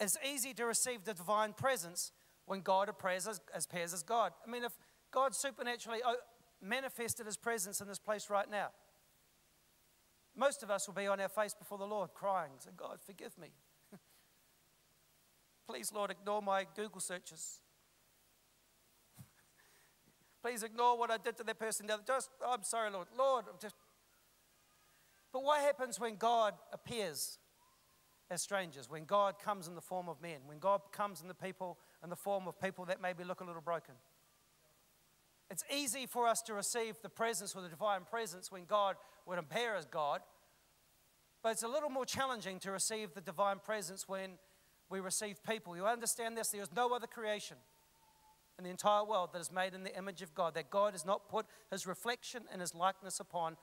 It's 0.00 0.16
easy 0.24 0.54
to 0.54 0.64
receive 0.64 1.04
the 1.04 1.14
divine 1.14 1.52
presence 1.52 2.12
when 2.46 2.60
God 2.60 2.88
appears 2.88 3.26
as, 3.26 3.40
appears 3.54 3.92
as 3.92 4.02
God. 4.02 4.32
I 4.46 4.50
mean, 4.50 4.64
if 4.64 4.72
God 5.10 5.34
supernaturally 5.34 6.00
manifested 6.62 7.26
his 7.26 7.36
presence 7.36 7.80
in 7.80 7.88
this 7.88 7.98
place 7.98 8.30
right 8.30 8.48
now, 8.50 8.68
most 10.36 10.62
of 10.62 10.70
us 10.70 10.86
will 10.86 10.94
be 10.94 11.08
on 11.08 11.20
our 11.20 11.28
face 11.28 11.52
before 11.52 11.78
the 11.78 11.86
Lord 11.86 12.14
crying, 12.14 12.52
saying, 12.58 12.76
God, 12.76 12.98
forgive 13.04 13.36
me. 13.38 13.48
Please, 15.68 15.92
Lord, 15.92 16.12
ignore 16.12 16.40
my 16.40 16.64
Google 16.76 17.00
searches. 17.00 17.60
Please 20.42 20.62
ignore 20.62 20.96
what 20.96 21.10
I 21.10 21.16
did 21.16 21.36
to 21.38 21.44
that 21.44 21.58
person. 21.58 21.88
Just, 22.06 22.30
I'm 22.46 22.62
sorry, 22.62 22.90
Lord. 22.90 23.08
Lord, 23.16 23.44
I'm 23.48 23.58
just. 23.60 23.74
But 25.32 25.42
what 25.42 25.60
happens 25.60 25.98
when 25.98 26.16
God 26.16 26.54
appears 26.72 27.38
as 28.30 28.42
strangers, 28.42 28.88
when 28.88 29.04
God 29.04 29.38
comes 29.38 29.68
in 29.68 29.74
the 29.74 29.80
form 29.80 30.08
of 30.08 30.20
men, 30.20 30.38
when 30.46 30.58
God 30.58 30.80
comes 30.92 31.20
in 31.22 31.28
the 31.28 31.34
people 31.34 31.78
in 32.02 32.10
the 32.10 32.16
form 32.16 32.46
of 32.46 32.60
people 32.60 32.84
that 32.86 33.00
maybe 33.00 33.24
look 33.24 33.40
a 33.40 33.44
little 33.44 33.62
broken. 33.62 33.94
It's 35.50 35.64
easy 35.74 36.06
for 36.06 36.26
us 36.26 36.42
to 36.42 36.54
receive 36.54 36.96
the 37.02 37.08
presence 37.08 37.56
or 37.56 37.62
the 37.62 37.68
divine 37.68 38.02
presence 38.08 38.52
when 38.52 38.64
God 38.66 38.96
would 39.26 39.38
appear 39.38 39.74
as 39.74 39.86
God, 39.86 40.20
but 41.42 41.52
it's 41.52 41.62
a 41.62 41.68
little 41.68 41.88
more 41.88 42.04
challenging 42.04 42.58
to 42.60 42.70
receive 42.70 43.14
the 43.14 43.20
divine 43.20 43.58
presence 43.58 44.06
when 44.06 44.32
we 44.90 45.00
receive 45.00 45.42
people. 45.42 45.76
You 45.76 45.86
understand 45.86 46.36
this? 46.36 46.50
There 46.50 46.60
is 46.60 46.72
no 46.74 46.92
other 46.94 47.06
creation 47.06 47.56
in 48.58 48.64
the 48.64 48.70
entire 48.70 49.04
world 49.04 49.30
that 49.32 49.40
is 49.40 49.52
made 49.52 49.72
in 49.72 49.84
the 49.84 49.96
image 49.96 50.20
of 50.20 50.34
God, 50.34 50.54
that 50.54 50.68
God 50.68 50.92
has 50.92 51.06
not 51.06 51.28
put 51.28 51.46
his 51.70 51.86
reflection 51.86 52.42
and 52.52 52.60
his 52.60 52.74
likeness 52.74 53.20
upon 53.20 53.56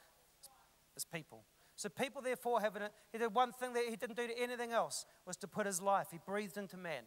his 0.94 1.04
people. 1.04 1.44
So 1.76 1.90
people 1.90 2.22
therefore 2.22 2.62
have, 2.62 2.78
an, 2.78 2.84
he 3.12 3.18
did 3.18 3.34
one 3.34 3.52
thing 3.52 3.74
that 3.74 3.84
he 3.90 3.98
didn't 3.98 4.16
do 4.16 4.28
to 4.28 4.40
anything 4.40 4.72
else, 4.72 5.06
was 5.28 5.36
to 5.38 5.48
put 5.48 5.66
his 5.66 5.82
life. 5.82 6.08
He 6.12 6.20
breathed 6.26 6.58
into 6.58 6.78
man. 6.78 7.04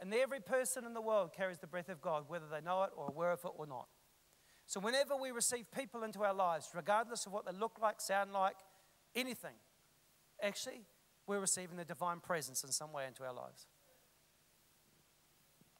And 0.00 0.14
every 0.14 0.40
person 0.40 0.84
in 0.84 0.94
the 0.94 1.00
world 1.00 1.32
carries 1.36 1.58
the 1.58 1.66
breath 1.66 1.88
of 1.88 2.00
God, 2.00 2.24
whether 2.28 2.46
they 2.50 2.60
know 2.60 2.84
it 2.84 2.90
or 2.96 3.08
aware 3.08 3.32
of 3.32 3.40
it 3.44 3.50
or 3.56 3.66
not. 3.66 3.88
So 4.66 4.78
whenever 4.78 5.16
we 5.16 5.32
receive 5.32 5.66
people 5.76 6.04
into 6.04 6.22
our 6.22 6.32
lives, 6.34 6.70
regardless 6.74 7.26
of 7.26 7.32
what 7.32 7.44
they 7.44 7.52
look 7.52 7.78
like, 7.82 8.00
sound 8.00 8.32
like, 8.32 8.56
anything, 9.14 9.54
actually, 10.40 10.82
we're 11.26 11.40
receiving 11.40 11.76
the 11.76 11.84
divine 11.84 12.20
presence 12.20 12.62
in 12.62 12.70
some 12.70 12.92
way 12.92 13.06
into 13.06 13.24
our 13.24 13.34
lives. 13.34 13.66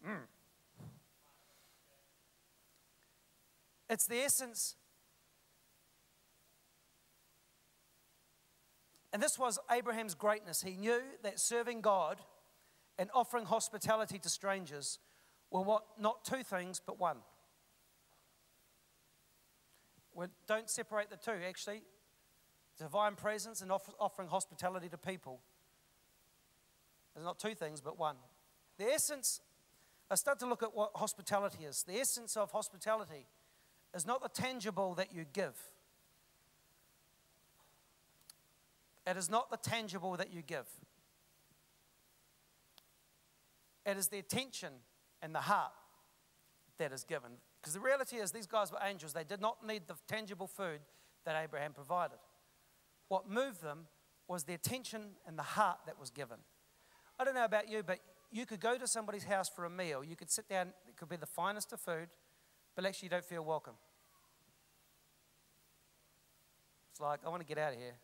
Mm. 0.06 0.26
It's 3.92 4.06
the 4.06 4.20
essence 4.20 4.76
And 9.12 9.22
this 9.22 9.38
was 9.38 9.58
Abraham's 9.70 10.14
greatness. 10.14 10.62
He 10.62 10.74
knew 10.74 11.00
that 11.22 11.38
serving 11.38 11.82
God 11.82 12.18
and 12.98 13.10
offering 13.14 13.44
hospitality 13.44 14.18
to 14.20 14.28
strangers 14.30 14.98
were 15.50 15.60
what, 15.60 15.82
not 16.00 16.24
two 16.24 16.42
things, 16.42 16.80
but 16.84 16.98
one. 16.98 17.18
Don't 20.46 20.70
separate 20.70 21.10
the 21.10 21.18
two, 21.18 21.38
actually. 21.46 21.82
Divine 22.78 23.16
presence 23.16 23.60
and 23.60 23.70
offering 23.70 24.28
hospitality 24.28 24.88
to 24.88 24.96
people 24.96 25.42
is 27.14 27.22
not 27.22 27.38
two 27.38 27.54
things, 27.54 27.82
but 27.82 27.98
one. 27.98 28.16
The 28.78 28.86
essence, 28.86 29.42
I 30.10 30.14
start 30.14 30.38
to 30.38 30.46
look 30.46 30.62
at 30.62 30.74
what 30.74 30.92
hospitality 30.94 31.64
is. 31.64 31.84
The 31.86 32.00
essence 32.00 32.34
of 32.34 32.50
hospitality 32.50 33.26
is 33.94 34.06
not 34.06 34.22
the 34.22 34.28
tangible 34.28 34.94
that 34.94 35.12
you 35.12 35.24
give 35.32 35.54
It 39.06 39.16
is 39.16 39.28
not 39.28 39.50
the 39.50 39.56
tangible 39.56 40.16
that 40.16 40.32
you 40.32 40.42
give, 40.42 40.68
it 43.84 43.96
is 43.96 44.08
the 44.08 44.18
attention 44.18 44.72
and 45.20 45.34
the 45.34 45.40
heart 45.40 45.72
that 46.78 46.92
is 46.92 47.04
given. 47.04 47.32
Because 47.60 47.74
the 47.74 47.80
reality 47.80 48.16
is, 48.16 48.32
these 48.32 48.46
guys 48.46 48.72
were 48.72 48.78
angels. 48.82 49.12
They 49.12 49.24
did 49.24 49.40
not 49.40 49.64
need 49.64 49.82
the 49.86 49.94
tangible 50.08 50.48
food 50.48 50.80
that 51.24 51.40
Abraham 51.40 51.72
provided. 51.72 52.18
What 53.08 53.28
moved 53.28 53.62
them 53.62 53.86
was 54.26 54.44
the 54.44 54.54
attention 54.54 55.10
and 55.26 55.38
the 55.38 55.44
heart 55.44 55.78
that 55.86 55.98
was 55.98 56.10
given. 56.10 56.38
I 57.20 57.24
don't 57.24 57.34
know 57.34 57.44
about 57.44 57.68
you, 57.68 57.84
but 57.84 58.00
you 58.32 58.46
could 58.46 58.58
go 58.58 58.78
to 58.78 58.86
somebody's 58.88 59.24
house 59.24 59.48
for 59.48 59.64
a 59.64 59.70
meal. 59.70 60.02
You 60.02 60.16
could 60.16 60.30
sit 60.30 60.48
down, 60.48 60.72
it 60.88 60.96
could 60.96 61.08
be 61.08 61.16
the 61.16 61.26
finest 61.26 61.72
of 61.72 61.80
food, 61.80 62.08
but 62.74 62.84
actually 62.84 63.06
you 63.06 63.10
don't 63.10 63.24
feel 63.24 63.44
welcome. 63.44 63.74
It's 66.90 67.00
like, 67.00 67.20
I 67.24 67.28
want 67.28 67.40
to 67.40 67.46
get 67.46 67.58
out 67.58 67.72
of 67.72 67.78
here. 67.78 67.94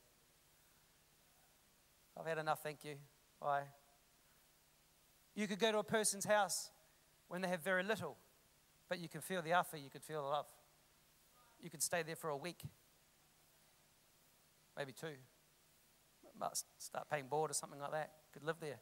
I've 2.18 2.26
had 2.26 2.38
enough, 2.38 2.62
thank 2.62 2.85
you. 2.85 2.94
Bye. 3.40 3.62
You 5.35 5.46
could 5.46 5.59
go 5.59 5.70
to 5.70 5.78
a 5.78 5.85
person's 5.85 6.24
house 6.24 6.70
when 7.28 7.42
they 7.42 7.48
have 7.48 7.62
very 7.62 7.85
little, 7.85 8.16
but 8.88 8.98
you 8.98 9.09
can 9.09 9.20
feel 9.20 9.42
the 9.42 9.52
offer, 9.52 9.76
you 9.76 9.90
could 9.90 10.02
feel 10.02 10.22
the 10.22 10.28
love. 10.28 10.46
You 11.61 11.70
could 11.70 11.83
stay 11.83 12.02
there 12.02 12.16
for 12.16 12.31
a 12.31 12.37
week, 12.37 12.62
maybe 14.76 14.92
two. 14.92 15.14
Must 16.38 16.64
start 16.78 17.09
paying 17.11 17.26
board 17.26 17.50
or 17.50 17.54
something 17.54 17.81
like 17.81 17.90
that. 17.90 18.12
Could 18.33 18.44
live 18.44 18.57
there. 18.61 18.78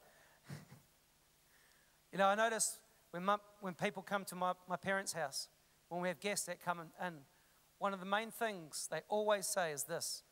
you 2.12 2.18
know, 2.18 2.26
I 2.26 2.34
notice 2.34 2.78
when, 3.12 3.24
my, 3.24 3.36
when 3.60 3.72
people 3.72 4.02
come 4.02 4.24
to 4.26 4.34
my, 4.34 4.52
my 4.68 4.76
parents' 4.76 5.14
house, 5.14 5.48
when 5.88 6.00
we 6.00 6.08
have 6.08 6.20
guests 6.20 6.46
that 6.46 6.64
come 6.64 6.80
in, 6.80 7.14
one 7.78 7.92
of 7.92 8.00
the 8.00 8.06
main 8.06 8.30
things 8.30 8.88
they 8.90 9.00
always 9.08 9.46
say 9.46 9.72
is 9.72 9.84
this 9.84 10.22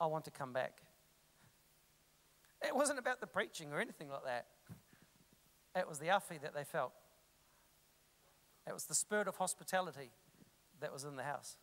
I 0.00 0.06
want 0.06 0.24
to 0.24 0.30
come 0.30 0.52
back. 0.52 0.82
It 2.66 2.74
wasn't 2.74 2.98
about 2.98 3.20
the 3.20 3.26
preaching 3.26 3.72
or 3.72 3.80
anything 3.80 4.08
like 4.08 4.24
that. 4.24 4.46
It 5.74 5.88
was 5.88 5.98
the 5.98 6.06
afi 6.06 6.40
that 6.42 6.54
they 6.54 6.64
felt. 6.64 6.92
It 8.66 8.72
was 8.72 8.84
the 8.84 8.94
spirit 8.94 9.28
of 9.28 9.36
hospitality 9.36 10.10
that 10.80 10.92
was 10.92 11.04
in 11.04 11.16
the 11.16 11.22
house. 11.22 11.56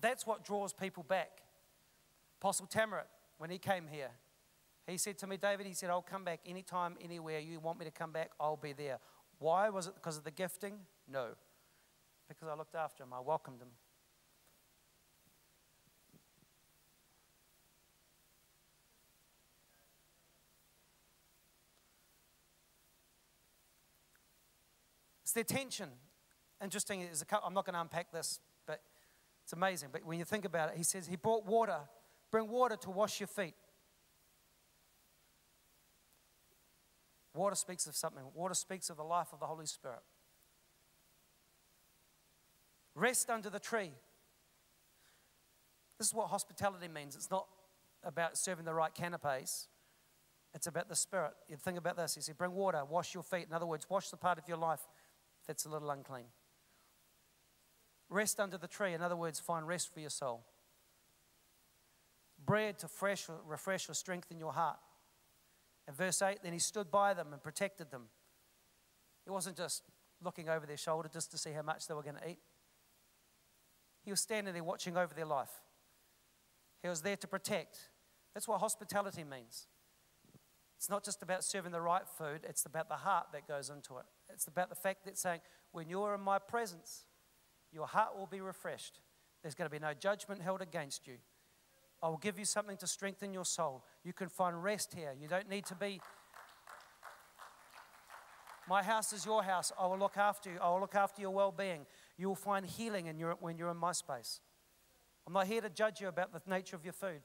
That's 0.00 0.26
what 0.26 0.44
draws 0.44 0.72
people 0.72 1.02
back. 1.02 1.42
Apostle 2.40 2.66
Tamarit, 2.66 3.08
when 3.36 3.50
he 3.50 3.58
came 3.58 3.86
here, 3.90 4.10
he 4.86 4.96
said 4.96 5.18
to 5.18 5.26
me, 5.26 5.36
David, 5.36 5.66
he 5.66 5.74
said, 5.74 5.90
I'll 5.90 6.02
come 6.02 6.24
back 6.24 6.40
anytime, 6.46 6.96
anywhere 7.02 7.40
you 7.40 7.60
want 7.60 7.78
me 7.78 7.84
to 7.84 7.90
come 7.90 8.10
back, 8.10 8.30
I'll 8.40 8.56
be 8.56 8.72
there. 8.72 8.98
Why? 9.38 9.70
Was 9.70 9.86
it 9.86 9.94
because 9.94 10.16
of 10.16 10.24
the 10.24 10.30
gifting? 10.30 10.74
No. 11.10 11.28
Because 12.28 12.48
I 12.48 12.54
looked 12.54 12.74
after 12.74 13.02
him, 13.04 13.12
I 13.12 13.20
welcomed 13.20 13.62
him. 13.62 13.68
It's 25.22 25.32
the 25.34 25.40
attention. 25.42 25.90
Interesting, 26.62 27.02
is 27.02 27.22
a, 27.22 27.44
I'm 27.44 27.52
not 27.52 27.66
going 27.66 27.74
to 27.74 27.82
unpack 27.82 28.10
this, 28.10 28.40
but 28.66 28.80
it's 29.44 29.52
amazing. 29.52 29.90
But 29.92 30.04
when 30.04 30.18
you 30.18 30.24
think 30.24 30.46
about 30.46 30.70
it, 30.70 30.78
he 30.78 30.82
says 30.82 31.06
he 31.06 31.16
brought 31.16 31.44
water, 31.44 31.80
bring 32.30 32.48
water 32.48 32.76
to 32.76 32.90
wash 32.90 33.20
your 33.20 33.26
feet. 33.26 33.54
Water 37.38 37.54
speaks 37.54 37.86
of 37.86 37.94
something. 37.94 38.24
Water 38.34 38.52
speaks 38.52 38.90
of 38.90 38.96
the 38.96 39.04
life 39.04 39.28
of 39.32 39.38
the 39.38 39.46
Holy 39.46 39.64
Spirit. 39.64 40.02
Rest 42.96 43.30
under 43.30 43.48
the 43.48 43.60
tree. 43.60 43.92
This 45.98 46.08
is 46.08 46.14
what 46.14 46.30
hospitality 46.30 46.88
means. 46.88 47.14
It's 47.14 47.30
not 47.30 47.46
about 48.02 48.36
serving 48.36 48.64
the 48.64 48.74
right 48.74 48.92
canapes. 48.92 49.68
It's 50.52 50.66
about 50.66 50.88
the 50.88 50.96
Spirit. 50.96 51.30
You 51.48 51.54
think 51.54 51.78
about 51.78 51.96
this. 51.96 52.16
He 52.16 52.22
said, 52.22 52.36
bring 52.36 52.50
water, 52.50 52.82
wash 52.84 53.14
your 53.14 53.22
feet. 53.22 53.46
In 53.48 53.54
other 53.54 53.66
words, 53.66 53.86
wash 53.88 54.08
the 54.08 54.16
part 54.16 54.38
of 54.38 54.48
your 54.48 54.58
life 54.58 54.80
that's 55.46 55.64
a 55.64 55.68
little 55.68 55.90
unclean. 55.92 56.26
Rest 58.10 58.40
under 58.40 58.58
the 58.58 58.66
tree, 58.66 58.94
in 58.94 59.00
other 59.00 59.14
words, 59.14 59.38
find 59.38 59.68
rest 59.68 59.94
for 59.94 60.00
your 60.00 60.10
soul. 60.10 60.44
Bread 62.44 62.80
to 62.80 62.88
fresh, 62.88 63.26
refresh 63.46 63.88
or 63.88 63.94
strengthen 63.94 64.40
your 64.40 64.52
heart. 64.52 64.78
In 65.88 65.94
verse 65.94 66.20
8, 66.20 66.40
then 66.42 66.52
he 66.52 66.58
stood 66.58 66.90
by 66.90 67.14
them 67.14 67.32
and 67.32 67.42
protected 67.42 67.90
them. 67.90 68.04
He 69.24 69.30
wasn't 69.30 69.56
just 69.56 69.82
looking 70.22 70.48
over 70.48 70.66
their 70.66 70.76
shoulder 70.76 71.08
just 71.10 71.30
to 71.30 71.38
see 71.38 71.52
how 71.52 71.62
much 71.62 71.86
they 71.86 71.94
were 71.94 72.02
going 72.02 72.16
to 72.16 72.28
eat. 72.28 72.38
He 74.04 74.10
was 74.10 74.20
standing 74.20 74.52
there 74.52 74.62
watching 74.62 74.96
over 74.96 75.14
their 75.14 75.26
life. 75.26 75.50
He 76.82 76.88
was 76.88 77.02
there 77.02 77.16
to 77.16 77.26
protect. 77.26 77.90
That's 78.34 78.46
what 78.46 78.60
hospitality 78.60 79.24
means. 79.24 79.66
It's 80.76 80.90
not 80.90 81.04
just 81.04 81.22
about 81.22 81.42
serving 81.42 81.72
the 81.72 81.80
right 81.80 82.06
food, 82.06 82.42
it's 82.48 82.64
about 82.64 82.88
the 82.88 82.94
heart 82.96 83.28
that 83.32 83.48
goes 83.48 83.68
into 83.68 83.96
it. 83.96 84.04
It's 84.32 84.46
about 84.46 84.68
the 84.68 84.76
fact 84.76 85.04
that 85.06 85.18
saying, 85.18 85.40
when 85.72 85.88
you're 85.88 86.14
in 86.14 86.20
my 86.20 86.38
presence, 86.38 87.06
your 87.72 87.86
heart 87.86 88.16
will 88.16 88.28
be 88.28 88.40
refreshed. 88.40 89.00
There's 89.42 89.54
going 89.54 89.68
to 89.68 89.74
be 89.74 89.80
no 89.80 89.92
judgment 89.92 90.40
held 90.40 90.62
against 90.62 91.06
you. 91.06 91.14
I 92.02 92.08
will 92.08 92.18
give 92.18 92.38
you 92.38 92.44
something 92.44 92.76
to 92.78 92.86
strengthen 92.86 93.32
your 93.32 93.44
soul. 93.44 93.84
You 94.04 94.12
can 94.12 94.28
find 94.28 94.62
rest 94.62 94.94
here. 94.94 95.14
You 95.20 95.28
don't 95.28 95.48
need 95.48 95.66
to 95.66 95.74
be. 95.74 96.00
My 98.68 98.82
house 98.82 99.12
is 99.12 99.24
your 99.24 99.42
house. 99.42 99.72
I 99.80 99.86
will 99.86 99.98
look 99.98 100.16
after 100.16 100.50
you. 100.50 100.58
I 100.62 100.68
will 100.70 100.80
look 100.80 100.94
after 100.94 101.22
your 101.22 101.30
well 101.30 101.50
being. 101.50 101.86
You 102.16 102.28
will 102.28 102.36
find 102.36 102.66
healing 102.66 103.06
in 103.06 103.18
your, 103.18 103.36
when 103.40 103.56
you're 103.56 103.70
in 103.70 103.76
my 103.76 103.92
space. 103.92 104.40
I'm 105.26 105.32
not 105.32 105.46
here 105.46 105.60
to 105.60 105.70
judge 105.70 106.00
you 106.00 106.08
about 106.08 106.32
the 106.32 106.40
nature 106.48 106.76
of 106.76 106.84
your 106.84 106.92
food. 106.92 107.20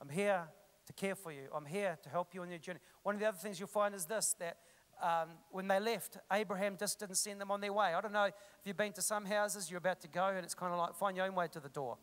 I'm 0.00 0.08
here 0.08 0.48
to 0.86 0.92
care 0.92 1.14
for 1.14 1.30
you. 1.30 1.48
I'm 1.54 1.66
here 1.66 1.98
to 2.02 2.08
help 2.08 2.34
you 2.34 2.42
on 2.42 2.48
your 2.48 2.58
journey. 2.58 2.80
One 3.02 3.14
of 3.14 3.20
the 3.20 3.28
other 3.28 3.38
things 3.38 3.60
you'll 3.60 3.68
find 3.68 3.94
is 3.94 4.06
this 4.06 4.34
that 4.40 4.56
um, 5.02 5.30
when 5.50 5.68
they 5.68 5.80
left, 5.80 6.18
Abraham 6.32 6.76
just 6.78 6.98
didn't 6.98 7.16
send 7.16 7.40
them 7.40 7.50
on 7.50 7.60
their 7.60 7.72
way. 7.72 7.94
I 7.94 8.00
don't 8.00 8.12
know 8.12 8.24
if 8.24 8.34
you've 8.64 8.76
been 8.76 8.92
to 8.94 9.02
some 9.02 9.24
houses, 9.24 9.70
you're 9.70 9.78
about 9.78 10.00
to 10.02 10.08
go, 10.08 10.26
and 10.26 10.44
it's 10.44 10.54
kind 10.54 10.72
of 10.72 10.78
like 10.78 10.94
find 10.94 11.16
your 11.16 11.26
own 11.26 11.34
way 11.34 11.48
to 11.52 11.60
the 11.60 11.68
door. 11.68 11.98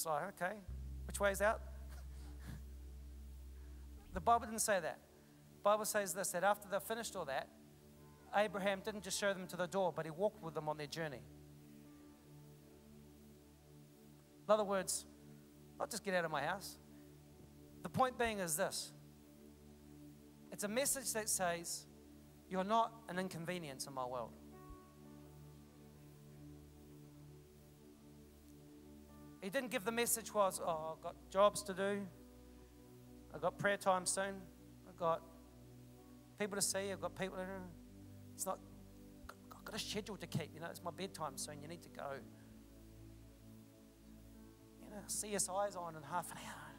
It's 0.00 0.06
like, 0.06 0.28
okay, 0.40 0.54
which 1.06 1.20
way 1.20 1.30
is 1.30 1.42
out? 1.42 1.60
the 4.14 4.20
Bible 4.20 4.46
didn't 4.46 4.62
say 4.62 4.80
that. 4.80 4.98
The 5.58 5.62
Bible 5.62 5.84
says 5.84 6.14
this 6.14 6.30
that 6.30 6.42
after 6.42 6.68
they 6.70 6.78
finished 6.80 7.14
all 7.16 7.26
that, 7.26 7.48
Abraham 8.34 8.80
didn't 8.82 9.02
just 9.02 9.20
show 9.20 9.34
them 9.34 9.46
to 9.48 9.58
the 9.58 9.66
door, 9.66 9.92
but 9.94 10.06
he 10.06 10.10
walked 10.10 10.42
with 10.42 10.54
them 10.54 10.70
on 10.70 10.78
their 10.78 10.86
journey. 10.86 11.20
In 14.48 14.50
other 14.50 14.64
words, 14.64 15.04
not 15.78 15.90
just 15.90 16.02
get 16.02 16.14
out 16.14 16.24
of 16.24 16.30
my 16.30 16.44
house. 16.44 16.78
The 17.82 17.90
point 17.90 18.18
being 18.18 18.38
is 18.38 18.56
this 18.56 18.92
it's 20.50 20.64
a 20.64 20.68
message 20.68 21.12
that 21.12 21.28
says, 21.28 21.84
You're 22.48 22.64
not 22.64 22.90
an 23.10 23.18
inconvenience 23.18 23.86
in 23.86 23.92
my 23.92 24.06
world. 24.06 24.32
He 29.42 29.48
didn't 29.48 29.70
give 29.70 29.84
the 29.84 29.92
message 29.92 30.34
was, 30.34 30.60
oh, 30.64 30.94
I've 30.96 31.02
got 31.02 31.14
jobs 31.30 31.62
to 31.64 31.72
do. 31.72 32.06
I've 33.34 33.40
got 33.40 33.56
prayer 33.58 33.78
time 33.78 34.04
soon. 34.04 34.34
I've 34.88 34.98
got 34.98 35.22
people 36.38 36.56
to 36.56 36.62
see. 36.62 36.92
I've 36.92 37.00
got 37.00 37.18
people 37.18 37.36
to 37.38 37.44
It's 38.34 38.44
not, 38.44 38.58
I've 39.52 39.64
got 39.64 39.74
a 39.74 39.78
schedule 39.78 40.16
to 40.16 40.26
keep. 40.26 40.50
You 40.54 40.60
know, 40.60 40.66
it's 40.70 40.82
my 40.82 40.90
bedtime 40.90 41.36
soon. 41.36 41.62
You 41.62 41.68
need 41.68 41.82
to 41.82 41.88
go. 41.88 42.04
You 44.82 44.90
know, 44.90 45.02
CSI's 45.06 45.76
on 45.76 45.96
in 45.96 46.02
half 46.02 46.30
an 46.32 46.38
hour. 46.46 46.70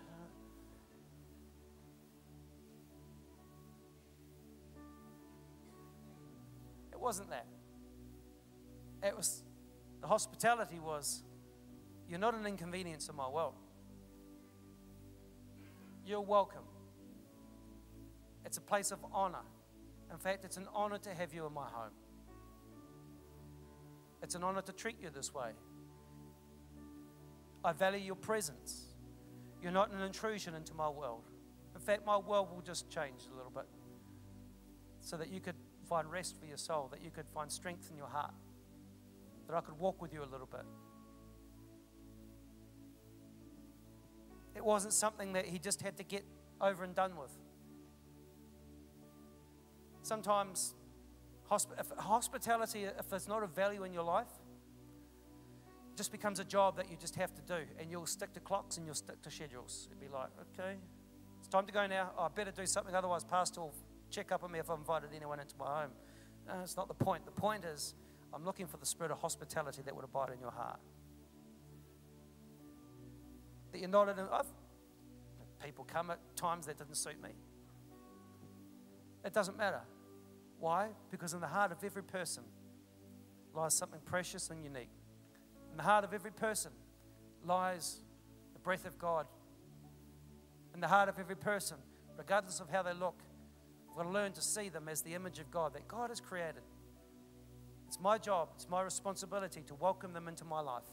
It 6.91 6.99
wasn't 6.99 7.31
that. 7.31 7.47
It 9.01 9.17
was, 9.17 9.43
the 10.01 10.07
hospitality 10.07 10.77
was, 10.77 11.23
you're 12.11 12.19
not 12.19 12.35
an 12.35 12.45
inconvenience 12.45 13.07
in 13.07 13.15
my 13.15 13.29
world. 13.29 13.53
You're 16.05 16.19
welcome. 16.19 16.65
It's 18.45 18.57
a 18.57 18.61
place 18.61 18.91
of 18.91 18.99
honor. 19.13 19.45
In 20.11 20.17
fact, 20.17 20.43
it's 20.43 20.57
an 20.57 20.67
honor 20.75 20.97
to 20.97 21.13
have 21.13 21.33
you 21.33 21.45
in 21.45 21.53
my 21.53 21.69
home. 21.69 21.93
It's 24.21 24.35
an 24.35 24.43
honor 24.43 24.61
to 24.61 24.73
treat 24.73 24.97
you 25.01 25.09
this 25.09 25.33
way. 25.33 25.51
I 27.63 27.71
value 27.71 27.99
your 27.99 28.15
presence. 28.15 28.87
You're 29.63 29.71
not 29.71 29.93
an 29.93 30.01
intrusion 30.01 30.53
into 30.53 30.73
my 30.73 30.89
world. 30.89 31.23
In 31.73 31.79
fact, 31.79 32.05
my 32.05 32.17
world 32.17 32.49
will 32.53 32.61
just 32.61 32.89
change 32.89 33.21
a 33.31 33.37
little 33.37 33.51
bit 33.51 33.67
so 34.99 35.15
that 35.15 35.29
you 35.29 35.39
could 35.39 35.55
find 35.87 36.11
rest 36.11 36.37
for 36.37 36.45
your 36.45 36.57
soul, 36.57 36.89
that 36.91 37.01
you 37.01 37.09
could 37.09 37.29
find 37.29 37.49
strength 37.49 37.89
in 37.89 37.95
your 37.95 38.07
heart, 38.07 38.33
that 39.47 39.55
I 39.55 39.61
could 39.61 39.79
walk 39.79 40.01
with 40.01 40.11
you 40.11 40.23
a 40.23 40.29
little 40.29 40.49
bit. 40.51 40.65
It 44.61 44.65
wasn't 44.65 44.93
something 44.93 45.33
that 45.33 45.47
he 45.47 45.57
just 45.57 45.81
had 45.81 45.97
to 45.97 46.03
get 46.03 46.23
over 46.61 46.83
and 46.83 46.93
done 46.93 47.17
with. 47.17 47.31
Sometimes, 50.03 50.75
if 51.51 51.89
hospitality, 51.97 52.83
if 52.83 53.09
there's 53.09 53.27
not 53.27 53.41
a 53.41 53.47
value 53.47 53.83
in 53.85 53.91
your 53.91 54.03
life, 54.03 54.27
just 55.97 56.11
becomes 56.11 56.39
a 56.39 56.43
job 56.43 56.77
that 56.77 56.91
you 56.91 56.95
just 56.95 57.15
have 57.15 57.33
to 57.33 57.41
do, 57.41 57.65
and 57.79 57.89
you'll 57.89 58.05
stick 58.05 58.33
to 58.33 58.39
clocks 58.39 58.77
and 58.77 58.85
you'll 58.85 58.93
stick 58.93 59.19
to 59.23 59.31
schedules. 59.31 59.87
It'd 59.89 59.99
be 59.99 60.13
like, 60.13 60.29
okay, 60.53 60.75
it's 61.39 61.47
time 61.47 61.65
to 61.65 61.73
go 61.73 61.87
now. 61.87 62.11
Oh, 62.15 62.25
I 62.25 62.27
better 62.27 62.51
do 62.51 62.67
something, 62.67 62.93
otherwise, 62.93 63.23
Pastor 63.23 63.61
will 63.61 63.73
check 64.11 64.31
up 64.31 64.43
on 64.43 64.51
me 64.51 64.59
if 64.59 64.69
I've 64.69 64.77
invited 64.77 65.09
anyone 65.15 65.39
into 65.39 65.55
my 65.57 65.81
home. 65.81 65.91
No, 66.47 66.53
it's 66.61 66.77
not 66.77 66.87
the 66.87 66.93
point. 66.93 67.25
The 67.25 67.31
point 67.31 67.65
is, 67.65 67.95
I'm 68.31 68.45
looking 68.45 68.67
for 68.67 68.77
the 68.77 68.85
spirit 68.85 69.11
of 69.11 69.17
hospitality 69.17 69.81
that 69.81 69.95
would 69.95 70.05
abide 70.05 70.29
in 70.29 70.39
your 70.39 70.51
heart 70.51 70.79
that 73.71 73.79
you're 73.79 73.89
not 73.89 74.09
in. 74.09 74.19
I've, 74.31 74.45
people 75.63 75.85
come 75.85 76.11
at 76.11 76.19
times 76.35 76.65
that 76.67 76.77
didn't 76.77 76.95
suit 76.95 77.21
me. 77.21 77.29
It 79.23 79.33
doesn't 79.33 79.57
matter. 79.57 79.81
Why? 80.59 80.89
Because 81.09 81.33
in 81.33 81.41
the 81.41 81.47
heart 81.47 81.71
of 81.71 81.83
every 81.83 82.03
person 82.03 82.43
lies 83.53 83.73
something 83.73 83.99
precious 84.05 84.49
and 84.49 84.63
unique. 84.63 84.89
In 85.71 85.77
the 85.77 85.83
heart 85.83 86.03
of 86.03 86.13
every 86.13 86.31
person 86.31 86.71
lies 87.45 88.01
the 88.53 88.59
breath 88.59 88.85
of 88.85 88.97
God. 88.97 89.25
In 90.73 90.79
the 90.79 90.87
heart 90.87 91.09
of 91.09 91.19
every 91.19 91.35
person, 91.35 91.77
regardless 92.17 92.59
of 92.59 92.69
how 92.69 92.81
they 92.81 92.93
look, 92.93 93.21
I've 93.89 93.97
got 93.97 94.03
to 94.03 94.09
learn 94.09 94.31
to 94.33 94.41
see 94.41 94.69
them 94.69 94.87
as 94.87 95.01
the 95.01 95.13
image 95.15 95.39
of 95.39 95.51
God 95.51 95.73
that 95.73 95.87
God 95.87 96.09
has 96.09 96.21
created. 96.21 96.61
It's 97.87 97.99
my 97.99 98.17
job, 98.17 98.49
it's 98.55 98.69
my 98.69 98.81
responsibility 98.81 99.61
to 99.67 99.75
welcome 99.75 100.13
them 100.13 100.29
into 100.29 100.45
my 100.45 100.61
life, 100.61 100.87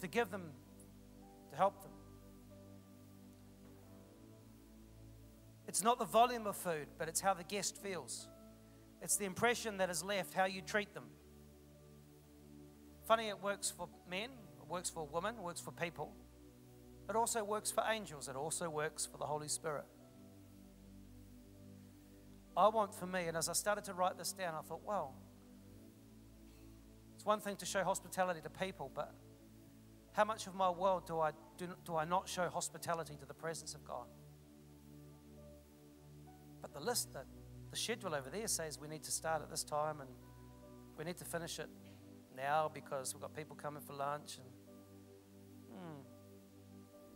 to 0.00 0.08
give 0.08 0.30
them 0.30 0.50
to 1.50 1.56
help 1.56 1.82
them. 1.82 1.92
It's 5.66 5.82
not 5.82 5.98
the 5.98 6.06
volume 6.06 6.46
of 6.46 6.56
food, 6.56 6.88
but 6.98 7.08
it's 7.08 7.20
how 7.20 7.34
the 7.34 7.44
guest 7.44 7.76
feels. 7.82 8.26
It's 9.02 9.16
the 9.16 9.26
impression 9.26 9.76
that 9.78 9.90
is 9.90 10.02
left, 10.02 10.32
how 10.34 10.46
you 10.46 10.62
treat 10.62 10.94
them. 10.94 11.04
Funny, 13.06 13.28
it 13.28 13.42
works 13.42 13.70
for 13.70 13.88
men, 14.08 14.30
it 14.60 14.68
works 14.68 14.90
for 14.90 15.06
women, 15.06 15.36
it 15.36 15.42
works 15.42 15.60
for 15.60 15.70
people. 15.70 16.12
It 17.08 17.16
also 17.16 17.44
works 17.44 17.70
for 17.70 17.84
angels, 17.88 18.28
it 18.28 18.36
also 18.36 18.68
works 18.68 19.06
for 19.06 19.18
the 19.18 19.24
Holy 19.24 19.48
Spirit. 19.48 19.84
I 22.56 22.68
want 22.68 22.94
for 22.94 23.06
me, 23.06 23.26
and 23.28 23.36
as 23.36 23.48
I 23.48 23.52
started 23.52 23.84
to 23.84 23.94
write 23.94 24.18
this 24.18 24.32
down, 24.32 24.54
I 24.54 24.62
thought, 24.62 24.82
well, 24.84 25.14
it's 27.14 27.24
one 27.24 27.40
thing 27.40 27.56
to 27.56 27.66
show 27.66 27.84
hospitality 27.84 28.40
to 28.40 28.50
people, 28.50 28.90
but 28.94 29.14
how 30.18 30.24
much 30.24 30.48
of 30.48 30.54
my 30.56 30.68
world 30.68 31.06
do 31.06 31.20
I, 31.20 31.30
do, 31.56 31.68
do 31.84 31.94
I 31.94 32.04
not 32.04 32.28
show 32.28 32.48
hospitality 32.48 33.14
to 33.20 33.24
the 33.24 33.34
presence 33.34 33.76
of 33.76 33.84
God? 33.84 34.06
But 36.60 36.72
the 36.72 36.80
list, 36.80 37.12
that 37.12 37.24
the 37.70 37.76
schedule 37.76 38.16
over 38.16 38.28
there 38.28 38.48
says 38.48 38.80
we 38.80 38.88
need 38.88 39.04
to 39.04 39.12
start 39.12 39.42
at 39.42 39.48
this 39.48 39.62
time 39.62 40.00
and 40.00 40.10
we 40.96 41.04
need 41.04 41.18
to 41.18 41.24
finish 41.24 41.60
it 41.60 41.68
now 42.36 42.68
because 42.74 43.14
we've 43.14 43.20
got 43.20 43.32
people 43.32 43.54
coming 43.54 43.80
for 43.80 43.92
lunch. 43.92 44.38
And, 44.38 45.78
hmm. 45.78 46.00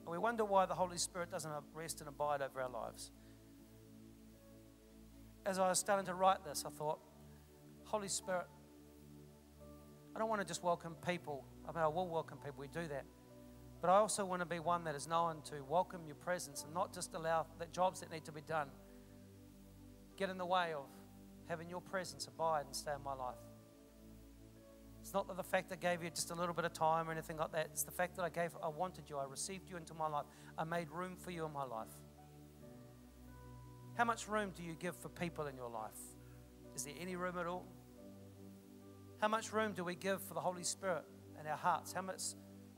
and 0.03 0.09
we 0.09 0.19
wonder 0.19 0.45
why 0.45 0.67
the 0.67 0.75
Holy 0.75 0.97
Spirit 0.97 1.29
doesn't 1.29 1.51
rest 1.75 1.99
and 1.99 2.09
abide 2.09 2.41
over 2.41 2.61
our 2.61 2.71
lives. 2.71 3.11
As 5.45 5.59
I 5.59 5.69
was 5.69 5.81
starting 5.81 6.07
to 6.07 6.15
write 6.15 6.45
this, 6.45 6.62
I 6.65 6.71
thought, 6.71 7.01
Holy 7.83 8.07
Spirit, 8.07 8.47
I 10.15 10.21
don't 10.21 10.29
want 10.29 10.41
to 10.41 10.47
just 10.47 10.62
welcome 10.62 10.95
people. 11.05 11.45
I 11.68 11.72
mean, 11.72 11.83
I 11.83 11.88
will 11.88 12.09
welcome 12.09 12.38
people, 12.38 12.57
we 12.59 12.68
do 12.68 12.87
that. 12.88 13.05
But 13.81 13.90
I 13.90 13.96
also 13.96 14.25
want 14.25 14.40
to 14.40 14.46
be 14.46 14.61
one 14.61 14.85
that 14.85 14.94
is 14.94 15.09
known 15.09 15.42
to 15.46 15.62
welcome 15.68 16.03
your 16.07 16.14
presence 16.16 16.63
and 16.65 16.73
not 16.73 16.92
just 16.92 17.15
allow 17.15 17.46
the 17.58 17.67
jobs 17.67 18.00
that 18.00 18.13
need 18.13 18.25
to 18.27 18.33
be 18.33 18.40
done 18.40 18.69
get 20.17 20.31
in 20.31 20.38
the 20.38 20.46
way 20.46 20.73
of 20.73 20.85
having 21.48 21.69
your 21.69 21.81
presence 21.81 22.27
abide 22.27 22.65
and 22.67 22.77
stay 22.77 22.92
in 22.92 23.02
my 23.02 23.15
life. 23.15 23.35
It's 25.00 25.13
not 25.13 25.27
that 25.27 25.37
the 25.37 25.42
fact 25.42 25.69
that 25.71 25.85
I 25.85 25.90
gave 25.90 26.02
you 26.04 26.10
just 26.10 26.31
a 26.31 26.35
little 26.35 26.54
bit 26.54 26.65
of 26.65 26.73
time 26.73 27.08
or 27.08 27.13
anything 27.13 27.37
like 27.37 27.50
that. 27.52 27.67
It's 27.73 27.83
the 27.83 27.90
fact 27.90 28.15
that 28.17 28.23
I 28.23 28.29
gave, 28.29 28.52
I 28.63 28.69
wanted 28.69 29.10
you, 29.10 29.19
I 29.19 29.25
received 29.25 29.69
you 29.69 29.77
into 29.77 29.94
my 29.94 30.06
life, 30.06 30.27
I 30.56 30.63
made 30.63 30.90
room 30.90 31.17
for 31.17 31.33
you 31.33 31.44
in 31.44 31.52
my 31.52 31.65
life. 31.65 31.88
How 33.94 34.04
much 34.04 34.29
room 34.29 34.52
do 34.54 34.63
you 34.63 34.75
give 34.75 34.96
for 34.96 35.08
people 35.08 35.46
in 35.48 35.56
your 35.56 35.69
life? 35.69 35.98
Is 36.77 36.85
there 36.85 36.94
any 37.00 37.17
room 37.17 37.37
at 37.37 37.46
all? 37.46 37.67
How 39.21 39.29
much 39.29 39.52
room 39.52 39.73
do 39.73 39.83
we 39.83 39.96
give 39.96 40.23
for 40.23 40.35
the 40.35 40.40
Holy 40.40 40.63
Spirit 40.63 41.04
in 41.43 41.51
our 41.51 41.57
hearts? 41.57 41.93
How 41.93 42.03
much 42.03 42.21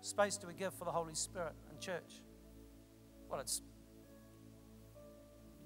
space 0.00 0.36
do 0.36 0.46
we 0.46 0.54
give 0.54 0.74
for 0.74 0.84
the 0.84 0.90
Holy 0.90 1.14
Spirit 1.14 1.52
in 1.70 1.78
church? 1.78 2.22
Well, 3.28 3.40
it's 3.40 3.62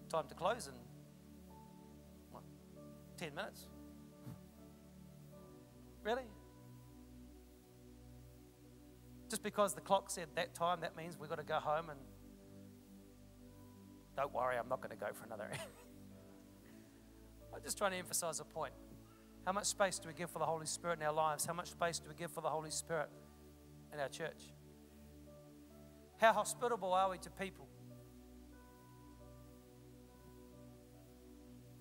time 0.08 0.26
to 0.28 0.34
close 0.34 0.66
in 0.66 0.74
what, 2.30 2.42
10 3.16 3.34
minutes. 3.34 3.66
Really? 6.02 6.22
Just 9.28 9.42
because 9.42 9.74
the 9.74 9.80
clock 9.80 10.10
said 10.10 10.28
that 10.36 10.54
time, 10.54 10.80
that 10.80 10.96
means 10.96 11.18
we've 11.18 11.28
got 11.28 11.38
to 11.38 11.44
go 11.44 11.56
home 11.56 11.90
and 11.90 11.98
don't 14.16 14.32
worry, 14.32 14.56
I'm 14.56 14.68
not 14.68 14.80
going 14.80 14.90
to 14.90 14.96
go 14.96 15.12
for 15.12 15.26
another. 15.26 15.50
I'm 17.54 17.62
just 17.62 17.78
trying 17.78 17.92
to 17.92 17.98
emphasize 17.98 18.40
a 18.40 18.44
point. 18.44 18.72
How 19.48 19.52
much 19.52 19.64
space 19.64 19.98
do 19.98 20.08
we 20.08 20.12
give 20.12 20.30
for 20.30 20.40
the 20.40 20.44
Holy 20.44 20.66
Spirit 20.66 20.98
in 21.00 21.06
our 21.06 21.12
lives? 21.14 21.46
How 21.46 21.54
much 21.54 21.70
space 21.70 21.98
do 21.98 22.10
we 22.10 22.14
give 22.14 22.30
for 22.30 22.42
the 22.42 22.50
Holy 22.50 22.70
Spirit 22.70 23.08
in 23.94 23.98
our 23.98 24.10
church? 24.10 24.52
How 26.18 26.34
hospitable 26.34 26.92
are 26.92 27.08
we 27.08 27.16
to 27.16 27.30
people? 27.30 27.66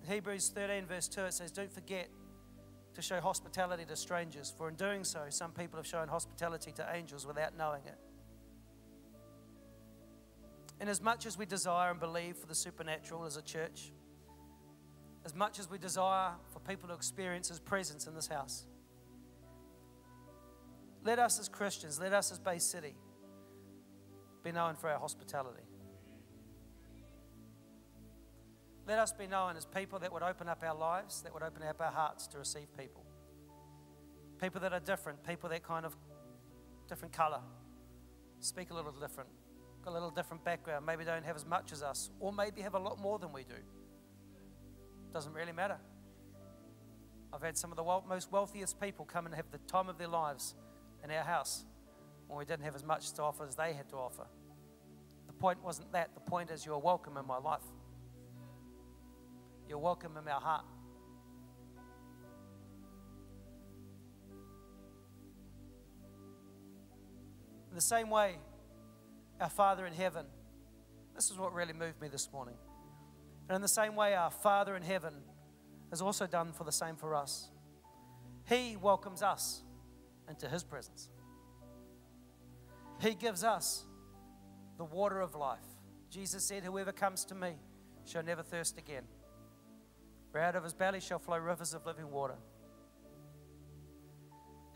In 0.02 0.10
Hebrews 0.10 0.50
13, 0.54 0.86
verse 0.86 1.08
2, 1.08 1.20
it 1.24 1.34
says, 1.34 1.52
Don't 1.52 1.70
forget 1.70 2.08
to 2.94 3.02
show 3.02 3.20
hospitality 3.20 3.84
to 3.84 3.96
strangers, 3.96 4.50
for 4.56 4.70
in 4.70 4.74
doing 4.74 5.04
so, 5.04 5.26
some 5.28 5.52
people 5.52 5.76
have 5.76 5.86
shown 5.86 6.08
hospitality 6.08 6.72
to 6.72 6.88
angels 6.94 7.26
without 7.26 7.54
knowing 7.54 7.82
it. 7.84 7.98
And 10.80 10.88
as 10.88 11.02
much 11.02 11.26
as 11.26 11.36
we 11.36 11.44
desire 11.44 11.90
and 11.90 12.00
believe 12.00 12.38
for 12.38 12.46
the 12.46 12.54
supernatural 12.54 13.26
as 13.26 13.36
a 13.36 13.42
church, 13.42 13.92
as 15.24 15.34
much 15.34 15.58
as 15.58 15.70
we 15.70 15.78
desire 15.78 16.32
for 16.52 16.60
people 16.60 16.88
to 16.88 16.94
experience 16.94 17.48
His 17.48 17.60
presence 17.60 18.06
in 18.06 18.14
this 18.14 18.28
house, 18.28 18.66
let 21.04 21.18
us 21.18 21.38
as 21.38 21.48
Christians, 21.48 21.98
let 21.98 22.12
us 22.12 22.32
as 22.32 22.38
Bay 22.38 22.58
City 22.58 22.94
be 24.42 24.52
known 24.52 24.74
for 24.74 24.90
our 24.90 24.98
hospitality. 24.98 25.62
Let 28.86 28.98
us 28.98 29.12
be 29.12 29.26
known 29.26 29.56
as 29.56 29.66
people 29.66 29.98
that 29.98 30.12
would 30.12 30.22
open 30.22 30.48
up 30.48 30.62
our 30.62 30.74
lives, 30.74 31.22
that 31.22 31.34
would 31.34 31.42
open 31.42 31.62
up 31.62 31.80
our 31.80 31.90
hearts 31.90 32.26
to 32.28 32.38
receive 32.38 32.74
people. 32.76 33.04
People 34.40 34.60
that 34.62 34.72
are 34.72 34.80
different, 34.80 35.22
people 35.24 35.50
that 35.50 35.62
kind 35.62 35.84
of 35.84 35.94
different 36.88 37.12
color, 37.12 37.40
speak 38.40 38.70
a 38.70 38.74
little 38.74 38.92
different, 38.92 39.28
got 39.84 39.90
a 39.90 39.92
little 39.92 40.10
different 40.10 40.42
background, 40.44 40.86
maybe 40.86 41.04
don't 41.04 41.24
have 41.24 41.36
as 41.36 41.44
much 41.44 41.72
as 41.72 41.82
us, 41.82 42.10
or 42.18 42.32
maybe 42.32 42.62
have 42.62 42.74
a 42.74 42.78
lot 42.78 42.98
more 42.98 43.18
than 43.18 43.32
we 43.32 43.44
do. 43.44 43.56
Doesn't 45.12 45.32
really 45.32 45.52
matter. 45.52 45.78
I've 47.32 47.42
had 47.42 47.56
some 47.56 47.70
of 47.70 47.76
the 47.76 47.84
most 48.08 48.30
wealthiest 48.32 48.80
people 48.80 49.04
come 49.04 49.26
and 49.26 49.34
have 49.34 49.50
the 49.50 49.58
time 49.58 49.88
of 49.88 49.98
their 49.98 50.08
lives 50.08 50.54
in 51.02 51.10
our 51.10 51.24
house 51.24 51.64
when 52.26 52.38
we 52.38 52.44
didn't 52.44 52.64
have 52.64 52.74
as 52.74 52.84
much 52.84 53.12
to 53.12 53.22
offer 53.22 53.46
as 53.46 53.56
they 53.56 53.72
had 53.72 53.88
to 53.90 53.96
offer. 53.96 54.26
The 55.26 55.32
point 55.32 55.62
wasn't 55.62 55.92
that. 55.92 56.14
The 56.14 56.20
point 56.20 56.50
is 56.50 56.64
you're 56.64 56.78
welcome 56.78 57.16
in 57.16 57.26
my 57.26 57.38
life. 57.38 57.62
You're 59.68 59.78
welcome 59.78 60.16
in 60.16 60.26
our 60.28 60.40
heart. 60.40 60.64
In 67.70 67.74
the 67.74 67.80
same 67.80 68.08
way, 68.10 68.38
our 69.40 69.50
Father 69.50 69.86
in 69.86 69.92
heaven, 69.92 70.26
this 71.14 71.30
is 71.30 71.36
what 71.36 71.52
really 71.52 71.74
moved 71.74 72.00
me 72.00 72.08
this 72.08 72.30
morning. 72.32 72.56
And 73.48 73.56
in 73.56 73.62
the 73.62 73.68
same 73.68 73.96
way, 73.96 74.14
our 74.14 74.30
Father 74.30 74.76
in 74.76 74.82
heaven 74.82 75.14
has 75.90 76.02
also 76.02 76.26
done 76.26 76.52
for 76.52 76.64
the 76.64 76.72
same 76.72 76.96
for 76.96 77.14
us. 77.14 77.50
He 78.48 78.76
welcomes 78.76 79.22
us 79.22 79.62
into 80.28 80.48
His 80.48 80.62
presence. 80.62 81.08
He 83.00 83.14
gives 83.14 83.44
us 83.44 83.84
the 84.76 84.84
water 84.84 85.20
of 85.20 85.34
life. 85.34 85.64
Jesus 86.10 86.44
said, 86.44 86.64
Whoever 86.64 86.92
comes 86.92 87.24
to 87.26 87.34
me 87.34 87.52
shall 88.04 88.22
never 88.22 88.42
thirst 88.42 88.78
again. 88.78 89.04
For 90.30 90.40
out 90.40 90.56
of 90.56 90.64
his 90.64 90.74
belly 90.74 91.00
shall 91.00 91.18
flow 91.18 91.38
rivers 91.38 91.74
of 91.74 91.86
living 91.86 92.10
water. 92.10 92.36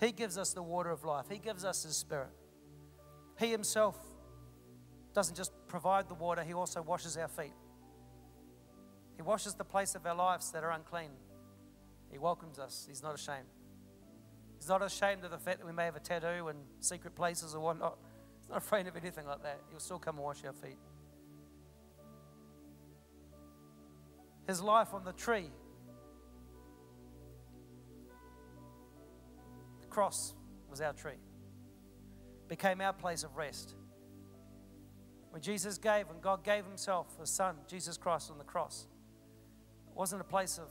He 0.00 0.12
gives 0.12 0.36
us 0.36 0.52
the 0.52 0.62
water 0.62 0.90
of 0.90 1.04
life, 1.04 1.26
He 1.30 1.38
gives 1.38 1.64
us 1.64 1.84
His 1.84 1.96
Spirit. 1.96 2.30
He 3.38 3.50
Himself 3.50 3.96
doesn't 5.14 5.36
just 5.36 5.52
provide 5.68 6.08
the 6.08 6.14
water, 6.14 6.42
He 6.42 6.54
also 6.54 6.82
washes 6.82 7.16
our 7.16 7.28
feet. 7.28 7.52
He 9.22 9.28
washes 9.28 9.54
the 9.54 9.62
place 9.62 9.94
of 9.94 10.04
our 10.04 10.16
lives 10.16 10.50
that 10.50 10.64
are 10.64 10.72
unclean. 10.72 11.10
He 12.10 12.18
welcomes 12.18 12.58
us. 12.58 12.86
He's 12.88 13.04
not 13.04 13.14
ashamed. 13.14 13.46
He's 14.58 14.68
not 14.68 14.82
ashamed 14.82 15.22
of 15.24 15.30
the 15.30 15.38
fact 15.38 15.60
that 15.60 15.66
we 15.66 15.72
may 15.72 15.84
have 15.84 15.94
a 15.94 16.00
tattoo 16.00 16.48
and 16.48 16.58
secret 16.80 17.14
places 17.14 17.54
or 17.54 17.60
whatnot. 17.60 17.98
He's 18.40 18.48
not 18.48 18.58
afraid 18.58 18.88
of 18.88 18.96
anything 18.96 19.24
like 19.24 19.44
that. 19.44 19.60
He'll 19.70 19.78
still 19.78 20.00
come 20.00 20.16
and 20.16 20.24
wash 20.24 20.44
our 20.44 20.52
feet. 20.52 20.76
His 24.48 24.60
life 24.60 24.92
on 24.92 25.04
the 25.04 25.12
tree, 25.12 25.50
the 29.82 29.86
cross 29.86 30.34
was 30.68 30.80
our 30.80 30.94
tree, 30.94 31.20
became 32.48 32.80
our 32.80 32.92
place 32.92 33.22
of 33.22 33.36
rest. 33.36 33.76
When 35.30 35.40
Jesus 35.40 35.78
gave, 35.78 36.08
when 36.08 36.18
God 36.18 36.42
gave 36.42 36.64
Himself, 36.64 37.06
His 37.20 37.30
Son, 37.30 37.54
Jesus 37.68 37.96
Christ, 37.96 38.28
on 38.28 38.38
the 38.38 38.44
cross, 38.44 38.88
it 39.92 39.98
wasn't 39.98 40.20
a 40.22 40.24
place 40.24 40.58
of 40.58 40.68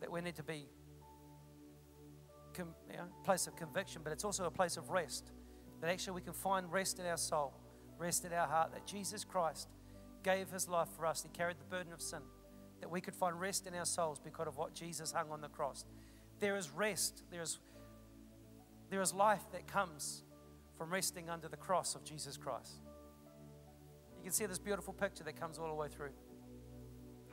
that 0.00 0.12
we 0.12 0.20
need 0.20 0.36
to 0.36 0.42
be 0.42 0.66
you 2.56 2.64
know, 2.96 3.04
place 3.24 3.46
of 3.46 3.56
conviction, 3.56 4.02
but 4.04 4.12
it's 4.12 4.24
also 4.24 4.44
a 4.44 4.50
place 4.50 4.76
of 4.76 4.90
rest. 4.90 5.30
That 5.80 5.90
actually 5.90 6.14
we 6.14 6.20
can 6.22 6.32
find 6.32 6.70
rest 6.70 6.98
in 6.98 7.06
our 7.06 7.16
soul, 7.16 7.54
rest 7.98 8.24
in 8.24 8.32
our 8.32 8.46
heart. 8.46 8.72
That 8.72 8.86
Jesus 8.86 9.24
Christ 9.24 9.68
gave 10.22 10.50
his 10.50 10.68
life 10.68 10.88
for 10.96 11.06
us. 11.06 11.22
He 11.22 11.28
carried 11.28 11.58
the 11.58 11.64
burden 11.64 11.92
of 11.92 12.02
sin. 12.02 12.20
That 12.80 12.90
we 12.90 13.00
could 13.00 13.14
find 13.14 13.40
rest 13.40 13.66
in 13.66 13.74
our 13.74 13.84
souls 13.84 14.20
because 14.22 14.48
of 14.48 14.56
what 14.56 14.74
Jesus 14.74 15.12
hung 15.12 15.30
on 15.30 15.40
the 15.40 15.48
cross. 15.48 15.84
There 16.40 16.56
is 16.56 16.70
rest. 16.70 17.22
There 17.30 17.42
is, 17.42 17.58
there 18.90 19.00
is 19.00 19.14
life 19.14 19.42
that 19.52 19.66
comes 19.66 20.24
from 20.76 20.92
resting 20.92 21.30
under 21.30 21.48
the 21.48 21.56
cross 21.56 21.94
of 21.94 22.04
Jesus 22.04 22.36
Christ. 22.36 22.80
You 24.18 24.24
can 24.24 24.32
see 24.32 24.46
this 24.46 24.58
beautiful 24.58 24.92
picture 24.92 25.24
that 25.24 25.40
comes 25.40 25.58
all 25.58 25.68
the 25.68 25.74
way 25.74 25.88
through. 25.88 26.10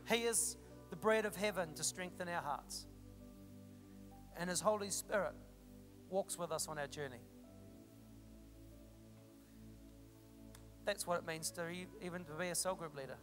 He 0.08 0.24
is 0.24 0.58
the 0.90 0.96
bread 0.96 1.26
of 1.26 1.36
heaven 1.36 1.74
to 1.74 1.84
strengthen 1.84 2.28
our 2.30 2.42
hearts. 2.42 2.86
And 4.38 4.50
His 4.50 4.62
Holy 4.62 4.90
Spirit 4.90 5.34
walks 6.10 6.38
with 6.38 6.52
us 6.52 6.68
on 6.68 6.78
our 6.78 6.88
journey. 6.88 7.22
That's 10.86 11.08
what 11.08 11.18
it 11.18 11.26
means 11.26 11.50
to 11.52 11.64
even 12.02 12.24
to 12.26 12.34
be 12.34 12.50
a 12.50 12.56
cell 12.56 12.76
group 12.76 12.96
leader. 12.96 13.18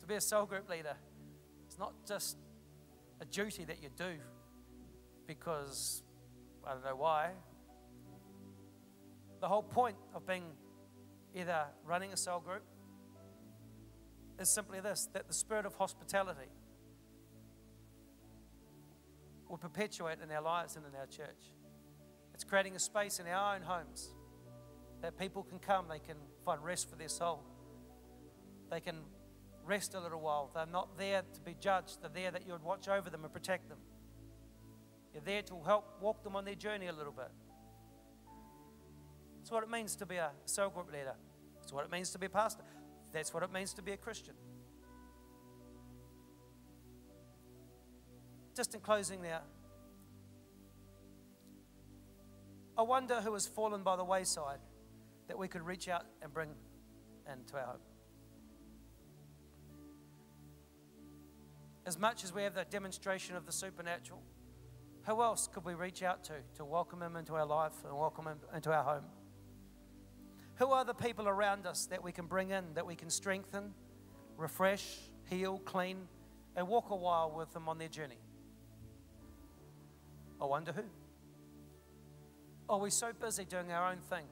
To 0.00 0.06
be 0.06 0.14
a 0.14 0.20
cell 0.20 0.46
group 0.46 0.68
leader, 0.68 0.94
it's 1.66 1.78
not 1.78 1.92
just 2.06 2.36
a 3.20 3.24
duty 3.24 3.64
that 3.64 3.82
you 3.82 3.88
do 3.96 4.14
because 5.26 6.02
I 6.64 6.72
don't 6.72 6.84
know 6.84 6.96
why. 6.96 7.30
The 9.40 9.48
whole 9.48 9.62
point 9.62 9.96
of 10.14 10.26
being 10.26 10.44
either 11.34 11.64
running 11.84 12.12
a 12.12 12.16
cell 12.16 12.40
group 12.40 12.62
is 14.38 14.48
simply 14.48 14.80
this 14.80 15.08
that 15.12 15.26
the 15.26 15.34
spirit 15.34 15.66
of 15.66 15.74
hospitality 15.74 16.48
will 19.48 19.58
perpetuate 19.58 20.18
in 20.22 20.30
our 20.30 20.42
lives 20.42 20.76
and 20.76 20.84
in 20.86 20.94
our 20.98 21.06
church. 21.06 21.52
It's 22.34 22.44
creating 22.44 22.76
a 22.76 22.78
space 22.78 23.18
in 23.18 23.26
our 23.26 23.56
own 23.56 23.62
homes 23.62 24.10
that 25.00 25.18
people 25.18 25.42
can 25.42 25.58
come, 25.58 25.86
they 25.88 25.98
can 25.98 26.16
find 26.44 26.62
rest 26.62 26.90
for 26.90 26.96
their 26.96 27.08
soul. 27.08 27.42
They 28.70 28.80
can 28.80 28.96
rest 29.64 29.94
a 29.94 30.00
little 30.00 30.20
while. 30.20 30.50
They're 30.54 30.66
not 30.66 30.98
there 30.98 31.22
to 31.22 31.40
be 31.40 31.54
judged, 31.60 32.02
they're 32.02 32.10
there 32.10 32.30
that 32.30 32.46
you 32.46 32.52
would 32.52 32.62
watch 32.62 32.88
over 32.88 33.08
them 33.10 33.24
and 33.24 33.32
protect 33.32 33.68
them. 33.68 33.78
You're 35.12 35.22
there 35.22 35.42
to 35.42 35.60
help 35.64 35.98
walk 36.00 36.22
them 36.22 36.36
on 36.36 36.44
their 36.44 36.54
journey 36.54 36.86
a 36.86 36.92
little 36.92 37.12
bit. 37.12 37.30
That's 39.38 39.50
what 39.50 39.62
it 39.62 39.70
means 39.70 39.96
to 39.96 40.06
be 40.06 40.16
a 40.16 40.30
cell 40.44 40.68
group 40.68 40.92
leader. 40.92 41.14
That's 41.56 41.72
what 41.72 41.84
it 41.84 41.90
means 41.90 42.10
to 42.10 42.18
be 42.18 42.26
a 42.26 42.30
pastor. 42.30 42.62
That's 43.12 43.32
what 43.32 43.42
it 43.42 43.52
means 43.52 43.72
to 43.74 43.82
be 43.82 43.92
a 43.92 43.96
Christian. 43.96 44.34
Just 48.54 48.74
in 48.74 48.80
closing 48.80 49.22
there, 49.22 49.40
I 52.76 52.82
wonder 52.82 53.20
who 53.20 53.32
has 53.34 53.46
fallen 53.46 53.82
by 53.82 53.96
the 53.96 54.04
wayside 54.04 54.60
that 55.26 55.38
we 55.38 55.48
could 55.48 55.62
reach 55.62 55.88
out 55.88 56.04
and 56.22 56.32
bring 56.32 56.50
into 57.30 57.56
our 57.56 57.66
home. 57.66 57.80
As 61.86 61.98
much 61.98 62.22
as 62.22 62.34
we 62.34 62.42
have 62.42 62.54
that 62.54 62.70
demonstration 62.70 63.34
of 63.34 63.46
the 63.46 63.52
supernatural, 63.52 64.22
who 65.04 65.22
else 65.22 65.48
could 65.52 65.64
we 65.64 65.74
reach 65.74 66.02
out 66.02 66.22
to 66.24 66.34
to 66.56 66.64
welcome 66.64 67.02
him 67.02 67.16
into 67.16 67.34
our 67.34 67.46
life 67.46 67.72
and 67.84 67.96
welcome 67.96 68.26
him 68.26 68.38
into 68.54 68.72
our 68.72 68.84
home? 68.84 69.04
Who 70.58 70.72
are 70.72 70.84
the 70.84 70.94
people 70.94 71.28
around 71.28 71.66
us 71.66 71.86
that 71.86 72.02
we 72.02 72.10
can 72.10 72.26
bring 72.26 72.50
in, 72.50 72.64
that 72.74 72.84
we 72.84 72.96
can 72.96 73.10
strengthen, 73.10 73.72
refresh, 74.36 74.98
heal, 75.30 75.58
clean, 75.58 76.08
and 76.56 76.66
walk 76.66 76.90
a 76.90 76.96
while 76.96 77.30
with 77.30 77.52
them 77.52 77.68
on 77.68 77.78
their 77.78 77.88
journey? 77.88 78.18
I 80.40 80.46
wonder 80.46 80.72
who. 80.72 80.82
Are 82.68 82.78
we 82.78 82.90
so 82.90 83.12
busy 83.12 83.44
doing 83.44 83.70
our 83.70 83.90
own 83.90 83.98
thing 84.10 84.24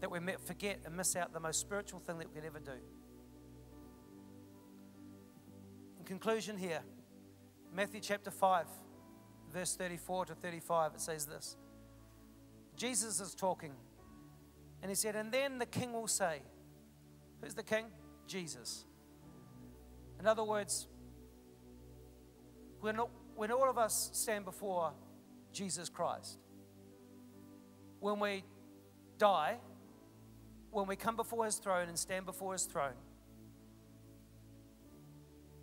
that 0.00 0.10
we 0.10 0.20
forget 0.46 0.78
and 0.84 0.96
miss 0.96 1.16
out 1.16 1.32
the 1.32 1.40
most 1.40 1.60
spiritual 1.60 1.98
thing 1.98 2.18
that 2.18 2.28
we 2.28 2.34
could 2.34 2.46
ever 2.46 2.60
do? 2.60 2.78
In 5.98 6.04
conclusion, 6.04 6.56
here, 6.56 6.80
Matthew 7.74 8.00
chapter 8.00 8.30
5, 8.30 8.66
verse 9.52 9.74
34 9.74 10.26
to 10.26 10.34
35, 10.36 10.94
it 10.94 11.00
says 11.00 11.26
this 11.26 11.56
Jesus 12.76 13.20
is 13.20 13.34
talking. 13.34 13.72
And 14.82 14.90
he 14.90 14.94
said, 14.94 15.16
And 15.16 15.32
then 15.32 15.58
the 15.58 15.66
king 15.66 15.92
will 15.92 16.06
say, 16.06 16.42
Who's 17.42 17.54
the 17.54 17.62
king? 17.62 17.86
Jesus. 18.26 18.84
In 20.20 20.26
other 20.26 20.44
words, 20.44 20.88
when, 22.80 22.96
when 23.36 23.50
all 23.52 23.68
of 23.68 23.78
us 23.78 24.10
stand 24.12 24.44
before 24.44 24.92
Jesus 25.52 25.88
Christ, 25.88 26.38
when 28.00 28.20
we 28.20 28.44
die, 29.18 29.56
when 30.70 30.86
we 30.86 30.96
come 30.96 31.16
before 31.16 31.44
his 31.44 31.56
throne 31.56 31.88
and 31.88 31.98
stand 31.98 32.26
before 32.26 32.52
his 32.52 32.64
throne, 32.64 32.94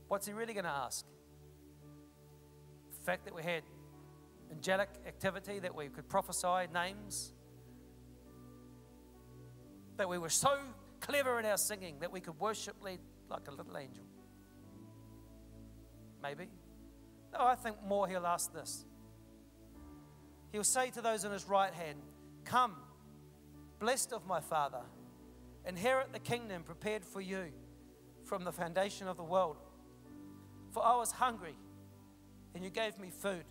what's 0.07 0.25
he 0.25 0.33
really 0.33 0.53
going 0.53 0.65
to 0.65 0.69
ask? 0.69 1.05
The 2.97 3.05
fact 3.05 3.25
that 3.25 3.35
we 3.35 3.43
had 3.43 3.63
angelic 4.51 4.89
activity, 5.07 5.59
that 5.59 5.75
we 5.75 5.87
could 5.87 6.07
prophesy 6.09 6.67
names, 6.73 7.33
that 9.97 10.09
we 10.09 10.17
were 10.17 10.29
so 10.29 10.57
clever 10.99 11.39
in 11.39 11.45
our 11.45 11.57
singing 11.57 11.99
that 11.99 12.11
we 12.11 12.19
could 12.19 12.39
worship 12.39 12.75
lead 12.83 12.99
like 13.29 13.47
a 13.47 13.51
little 13.51 13.77
angel. 13.77 14.03
Maybe. 16.21 16.47
No, 17.33 17.45
I 17.45 17.55
think 17.55 17.77
more 17.87 18.07
he'll 18.07 18.25
ask 18.25 18.53
this. 18.53 18.85
He'll 20.51 20.63
say 20.63 20.89
to 20.91 21.01
those 21.01 21.23
in 21.23 21.31
his 21.31 21.47
right 21.47 21.73
hand, 21.73 21.99
Come, 22.45 22.75
blessed 23.79 24.13
of 24.13 24.25
my 24.25 24.39
Father, 24.39 24.81
inherit 25.67 26.13
the 26.13 26.19
kingdom 26.19 26.63
prepared 26.63 27.03
for 27.03 27.21
you 27.21 27.51
from 28.23 28.43
the 28.43 28.51
foundation 28.51 29.07
of 29.07 29.17
the 29.17 29.23
world. 29.23 29.57
For 30.71 30.85
I 30.85 30.95
was 30.95 31.11
hungry, 31.11 31.55
and 32.53 32.63
you 32.63 32.69
gave 32.69 32.97
me 32.99 33.09
food. 33.09 33.43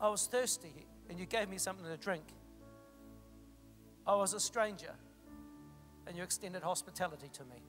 I 0.00 0.08
was 0.08 0.26
thirsty, 0.26 0.86
and 1.08 1.18
you 1.18 1.26
gave 1.26 1.48
me 1.48 1.58
something 1.58 1.86
to 1.86 1.96
drink. 1.96 2.24
I 4.10 4.16
was 4.16 4.34
a 4.34 4.40
stranger, 4.40 4.92
and 6.04 6.16
you 6.16 6.24
extended 6.24 6.64
hospitality 6.64 7.28
to 7.32 7.44
me. 7.44 7.62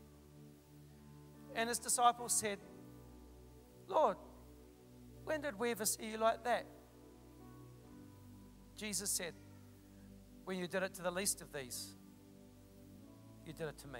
And 1.55 1.69
his 1.69 1.77
disciples 1.77 2.33
said, 2.33 2.57
Lord, 3.87 4.17
when 5.23 5.41
did 5.41 5.59
we 5.59 5.69
ever 5.69 5.85
see 5.85 6.09
you 6.09 6.17
like 6.17 6.43
that? 6.45 6.65
Jesus 8.75 9.11
said, 9.11 9.33
When 10.45 10.57
you 10.57 10.65
did 10.65 10.81
it 10.81 10.95
to 10.95 11.03
the 11.03 11.11
least 11.11 11.41
of 11.41 11.53
these, 11.53 11.91
you 13.45 13.53
did 13.53 13.67
it 13.67 13.77
to 13.77 13.87
me. 13.87 13.99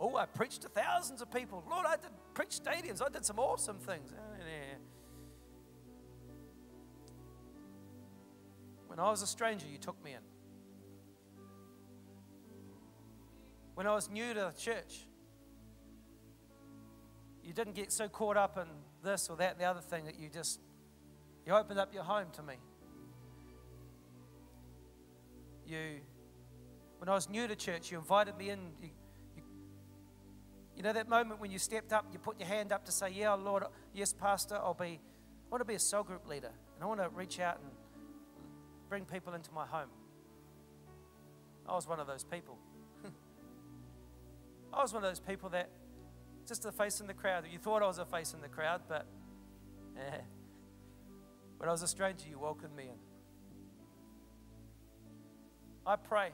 Oh, 0.00 0.16
I 0.16 0.26
preached 0.26 0.62
to 0.62 0.68
thousands 0.68 1.22
of 1.22 1.30
people. 1.30 1.62
Lord, 1.70 1.86
I 1.86 1.94
did 1.94 2.10
preach 2.34 2.48
stadiums. 2.48 3.00
I 3.00 3.10
did 3.10 3.24
some 3.24 3.38
awesome 3.38 3.78
things. 3.78 4.12
Eh, 4.40 4.71
When 8.92 9.00
I 9.00 9.10
was 9.10 9.22
a 9.22 9.26
stranger, 9.26 9.64
you 9.66 9.78
took 9.78 10.04
me 10.04 10.12
in. 10.12 10.20
When 13.72 13.86
I 13.86 13.94
was 13.94 14.10
new 14.10 14.34
to 14.34 14.52
the 14.54 14.60
church, 14.60 15.06
you 17.42 17.54
didn't 17.54 17.74
get 17.74 17.90
so 17.90 18.06
caught 18.06 18.36
up 18.36 18.58
in 18.58 18.66
this 19.02 19.30
or 19.30 19.36
that, 19.38 19.58
the 19.58 19.64
other 19.64 19.80
thing 19.80 20.04
that 20.04 20.18
you 20.20 20.28
just 20.28 20.60
you 21.46 21.54
opened 21.54 21.80
up 21.80 21.94
your 21.94 22.02
home 22.02 22.26
to 22.34 22.42
me. 22.42 22.56
You, 25.66 25.78
when 26.98 27.08
I 27.08 27.14
was 27.14 27.30
new 27.30 27.48
to 27.48 27.56
church, 27.56 27.90
you 27.90 27.96
invited 27.96 28.36
me 28.36 28.50
in. 28.50 28.58
You, 28.78 28.90
you, 29.34 29.42
you 30.76 30.82
know 30.82 30.92
that 30.92 31.08
moment 31.08 31.40
when 31.40 31.50
you 31.50 31.58
stepped 31.58 31.94
up, 31.94 32.08
you 32.12 32.18
put 32.18 32.38
your 32.38 32.48
hand 32.48 32.72
up 32.72 32.84
to 32.84 32.92
say, 32.92 33.08
"Yeah, 33.08 33.32
Lord, 33.32 33.64
yes, 33.94 34.12
Pastor, 34.12 34.56
I'll 34.56 34.74
be. 34.74 35.00
I 35.00 35.50
want 35.50 35.62
to 35.62 35.64
be 35.64 35.76
a 35.76 35.80
cell 35.80 36.02
group 36.02 36.28
leader, 36.28 36.52
and 36.74 36.84
I 36.84 36.86
want 36.86 37.00
to 37.00 37.08
reach 37.08 37.40
out 37.40 37.58
and 37.58 37.70
bring 38.92 39.06
people 39.06 39.32
into 39.32 39.50
my 39.52 39.64
home." 39.64 39.88
I 41.66 41.74
was 41.74 41.88
one 41.88 41.98
of 41.98 42.06
those 42.06 42.24
people. 42.24 42.58
I 44.74 44.82
was 44.82 44.92
one 44.92 45.02
of 45.02 45.08
those 45.08 45.18
people 45.18 45.48
that 45.48 45.70
just 46.46 46.66
a 46.66 46.72
face 46.72 47.00
in 47.00 47.06
the 47.06 47.14
crowd. 47.14 47.44
You 47.50 47.58
thought 47.58 47.82
I 47.82 47.86
was 47.86 47.96
a 47.96 48.04
face 48.04 48.34
in 48.34 48.42
the 48.42 48.48
crowd, 48.48 48.82
but 48.90 49.06
eh. 49.96 50.20
when 51.56 51.70
I 51.70 51.72
was 51.72 51.80
a 51.80 51.88
stranger, 51.88 52.28
you 52.28 52.38
welcomed 52.38 52.76
me 52.76 52.82
in. 52.82 52.98
I 55.86 55.96
pray 55.96 56.32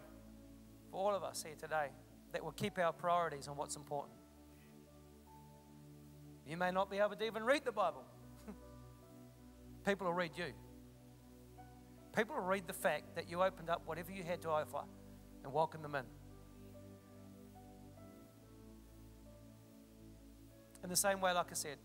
for 0.90 0.96
all 0.96 1.14
of 1.14 1.22
us 1.22 1.44
here 1.44 1.54
today 1.54 1.90
that 2.32 2.42
we'll 2.42 2.50
keep 2.50 2.76
our 2.76 2.92
priorities 2.92 3.46
on 3.46 3.56
what's 3.56 3.76
important. 3.76 4.16
You 6.44 6.56
may 6.56 6.72
not 6.72 6.90
be 6.90 6.98
able 6.98 7.14
to 7.14 7.24
even 7.24 7.44
read 7.44 7.64
the 7.64 7.70
Bible. 7.70 8.02
People 9.86 10.08
will 10.08 10.14
read 10.14 10.32
you. 10.36 10.54
People 12.18 12.34
will 12.34 12.42
read 12.42 12.66
the 12.66 12.72
fact 12.72 13.14
that 13.14 13.30
you 13.30 13.44
opened 13.44 13.70
up 13.70 13.82
whatever 13.86 14.10
you 14.10 14.24
had 14.24 14.42
to 14.42 14.48
offer 14.48 14.82
and 15.44 15.52
welcome 15.52 15.82
them 15.82 15.94
in. 15.94 16.02
In 20.82 20.90
the 20.90 20.96
same 20.96 21.20
way, 21.20 21.30
like 21.32 21.52
I 21.52 21.54
said, 21.54 21.76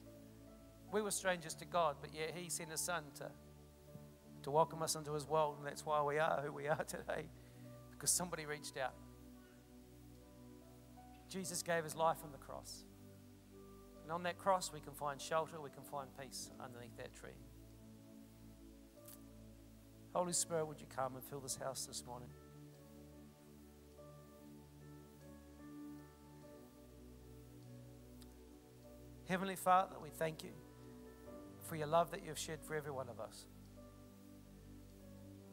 we 0.91 1.03
were 1.03 1.11
strangers 1.11 1.53
to 1.55 1.65
God, 1.65 1.97
but 2.01 2.15
yet 2.15 2.33
He 2.35 2.49
sent 2.49 2.71
His 2.71 2.81
Son 2.81 3.03
to, 3.17 3.29
to 4.41 4.49
welcome 4.49 4.81
us 4.81 4.95
into 4.95 5.13
His 5.13 5.27
world, 5.27 5.57
and 5.59 5.67
that's 5.67 5.85
why 5.85 6.01
we 6.01 6.17
are 6.17 6.41
who 6.43 6.51
we 6.51 6.67
are 6.67 6.83
today, 6.87 7.27
because 7.91 8.09
somebody 8.09 8.47
reached 8.47 8.75
out. 8.75 8.95
Jesus 11.29 11.61
gave 11.61 11.83
His 11.83 11.95
life 11.95 12.17
on 12.23 12.31
the 12.31 12.39
cross. 12.39 12.85
And 14.01 14.11
on 14.11 14.23
that 14.23 14.39
cross, 14.39 14.71
we 14.73 14.79
can 14.79 14.93
find 14.93 15.21
shelter, 15.21 15.61
we 15.61 15.69
can 15.69 15.83
find 15.83 16.07
peace 16.19 16.49
underneath 16.59 16.97
that 16.97 17.13
tree. 17.13 17.37
Holy 20.13 20.33
Spirit, 20.33 20.67
would 20.67 20.79
you 20.79 20.85
come 20.95 21.15
and 21.15 21.23
fill 21.23 21.39
this 21.39 21.55
house 21.55 21.85
this 21.87 22.03
morning? 22.05 22.29
Heavenly 29.27 29.55
Father, 29.55 29.95
we 30.01 30.09
thank 30.09 30.43
you 30.43 30.51
for 31.63 31.75
your 31.75 31.87
love 31.87 32.11
that 32.11 32.23
you've 32.23 32.37
shed 32.37 32.59
for 32.61 32.75
every 32.75 32.91
one 32.91 33.09
of 33.09 33.19
us. 33.19 33.47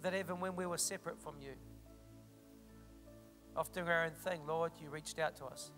That 0.03 0.15
even 0.15 0.41
when 0.41 0.57
we 0.57 0.67
were 0.67 0.77
separate 0.77 1.19
from 1.23 1.37
you, 1.41 1.53
off 3.57 3.73
doing 3.73 3.89
our 3.89 4.05
own 4.05 4.13
thing, 4.13 4.47
Lord, 4.47 4.73
you 4.83 4.91
reached 4.91 5.19
out 5.19 5.37
to 5.37 5.47
us. 5.47 5.73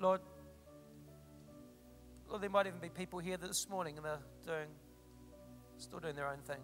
Lord, 0.00 0.20
Lord, 2.28 2.42
there 2.42 2.50
might 2.50 2.66
even 2.66 2.80
be 2.80 2.88
people 2.88 3.20
here 3.20 3.36
this 3.36 3.68
morning 3.68 3.96
and 3.96 4.04
they're 4.04 4.18
doing, 4.44 4.68
still 5.82 5.98
doing 5.98 6.16
their 6.16 6.28
own 6.28 6.38
thing. 6.38 6.62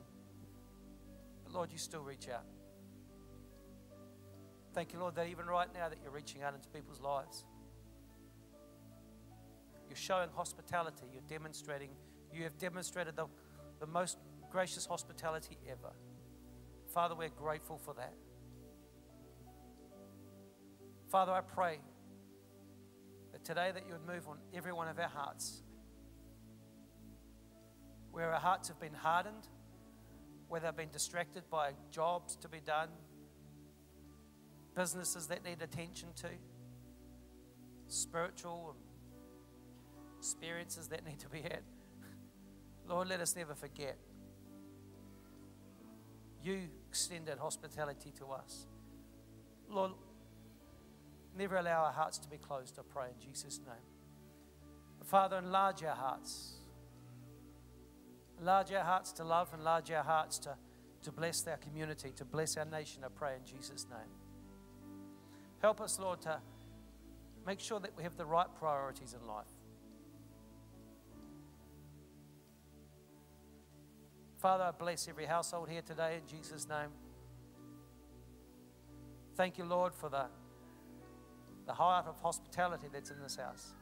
But 1.45 1.55
Lord, 1.55 1.73
you 1.73 1.79
still 1.79 2.03
reach 2.03 2.29
out. 2.29 2.45
Thank 4.75 4.93
you, 4.93 4.99
Lord, 5.01 5.16
that 5.16 5.29
even 5.29 5.47
right 5.47 5.69
now 5.75 5.89
that 5.89 5.99
you're 6.03 6.12
reaching 6.12 6.43
out 6.43 6.55
into 6.55 6.69
people's 6.69 7.01
lives. 7.01 7.45
You're 9.89 9.97
showing 9.97 10.29
hospitality. 10.35 11.07
You're 11.12 11.23
demonstrating, 11.29 11.91
you 12.33 12.45
have 12.45 12.59
demonstrated 12.59 13.16
the, 13.16 13.27
the 13.81 13.87
most 13.87 14.19
gracious 14.51 14.87
hospitality 14.87 15.57
ever. 15.69 15.93
Father, 16.93 17.14
we're 17.14 17.29
grateful 17.29 17.79
for 17.79 17.95
that. 17.95 18.14
Father, 21.11 21.33
I 21.33 21.41
pray 21.41 21.79
that 23.33 23.45
today 23.45 23.71
that 23.73 23.87
you 23.87 23.93
would 23.93 24.07
move 24.07 24.29
on 24.29 24.39
every 24.55 24.73
one 24.73 24.89
of 24.89 24.99
our 24.99 25.09
hearts. 25.09 25.62
Where 28.13 28.33
our 28.33 28.41
hearts 28.41 28.69
have 28.69 28.81
been 28.81 28.95
hardened, 28.95 29.47
where 30.49 30.61
they've 30.61 30.77
been 30.77 30.91
distracted 30.91 31.45
by 31.51 31.73
jobs 31.91 32.37
to 32.37 32.49
be 32.49 32.61
done, 32.61 32.89
businesses 34.75 35.27
that 35.27 35.45
need 35.45 35.61
attention 35.63 36.09
to, 36.17 36.29
spiritual 37.87 38.77
experiences 40.19 40.89
that 40.89 41.05
need 41.05 41.19
to 41.21 41.29
be 41.29 41.41
had. 41.41 41.61
Lord, 42.89 43.09
let 43.09 43.21
us 43.21 43.37
never 43.37 43.55
forget. 43.55 43.97
You 46.43 46.61
extended 46.89 47.39
hospitality 47.39 48.13
to 48.19 48.27
us. 48.27 48.67
Lord, 49.69 49.93
never 51.37 51.57
allow 51.57 51.85
our 51.85 51.93
hearts 51.93 52.19
to 52.19 52.29
be 52.29 52.39
closed, 52.39 52.79
I 52.79 52.83
pray 52.89 53.09
in 53.09 53.27
Jesus' 53.27 53.59
name. 53.59 55.05
Father, 55.05 55.39
enlarge 55.39 55.83
our 55.85 55.95
hearts. 55.95 56.58
Enlarge 58.39 58.72
our 58.72 58.84
hearts 58.84 59.12
to 59.12 59.24
love, 59.24 59.53
enlarge 59.53 59.91
our 59.91 60.05
hearts 60.05 60.39
to, 60.39 60.57
to 61.03 61.12
bless 61.12 61.47
our 61.47 61.57
community, 61.57 62.12
to 62.16 62.24
bless 62.24 62.57
our 62.57 62.64
nation, 62.64 63.03
I 63.05 63.09
pray 63.09 63.34
in 63.36 63.45
Jesus' 63.45 63.86
name. 63.91 64.11
Help 65.61 65.80
us, 65.80 65.99
Lord, 65.99 66.20
to 66.22 66.39
make 67.47 67.61
sure 67.61 67.80
that 67.80 67.97
we 67.97 68.03
have 68.05 68.16
the 68.16 68.26
right 68.26 68.47
priorities 68.59 69.14
in 69.20 69.26
life. 69.26 69.47
Father, 74.39 74.64
I 74.64 74.70
bless 74.70 75.09
every 75.09 75.26
household 75.26 75.68
here 75.68 75.82
today 75.82 76.20
in 76.22 76.28
Jesus' 76.28 76.68
name. 76.68 76.91
Thank 79.34 79.59
you, 79.59 79.64
Lord, 79.64 79.95
for 79.95 80.09
the, 80.09 80.26
the 81.66 81.72
heart 81.72 82.07
of 82.07 82.20
hospitality 82.20 82.86
that's 82.93 83.11
in 83.11 83.20
this 83.20 83.36
house. 83.36 83.74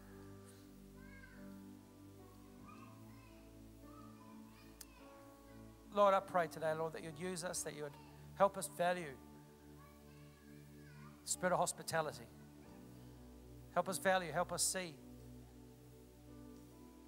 Lord, 5.96 6.12
I 6.12 6.20
pray 6.20 6.46
today, 6.46 6.74
Lord, 6.78 6.92
that 6.92 7.02
you'd 7.02 7.18
use 7.18 7.42
us, 7.42 7.62
that 7.62 7.74
you 7.74 7.84
would 7.84 7.96
help 8.34 8.58
us 8.58 8.68
value 8.76 9.14
spirit 11.24 11.54
of 11.54 11.58
hospitality. 11.58 12.26
Help 13.72 13.88
us 13.88 13.96
value, 13.96 14.30
help 14.30 14.52
us 14.52 14.62
see 14.62 14.94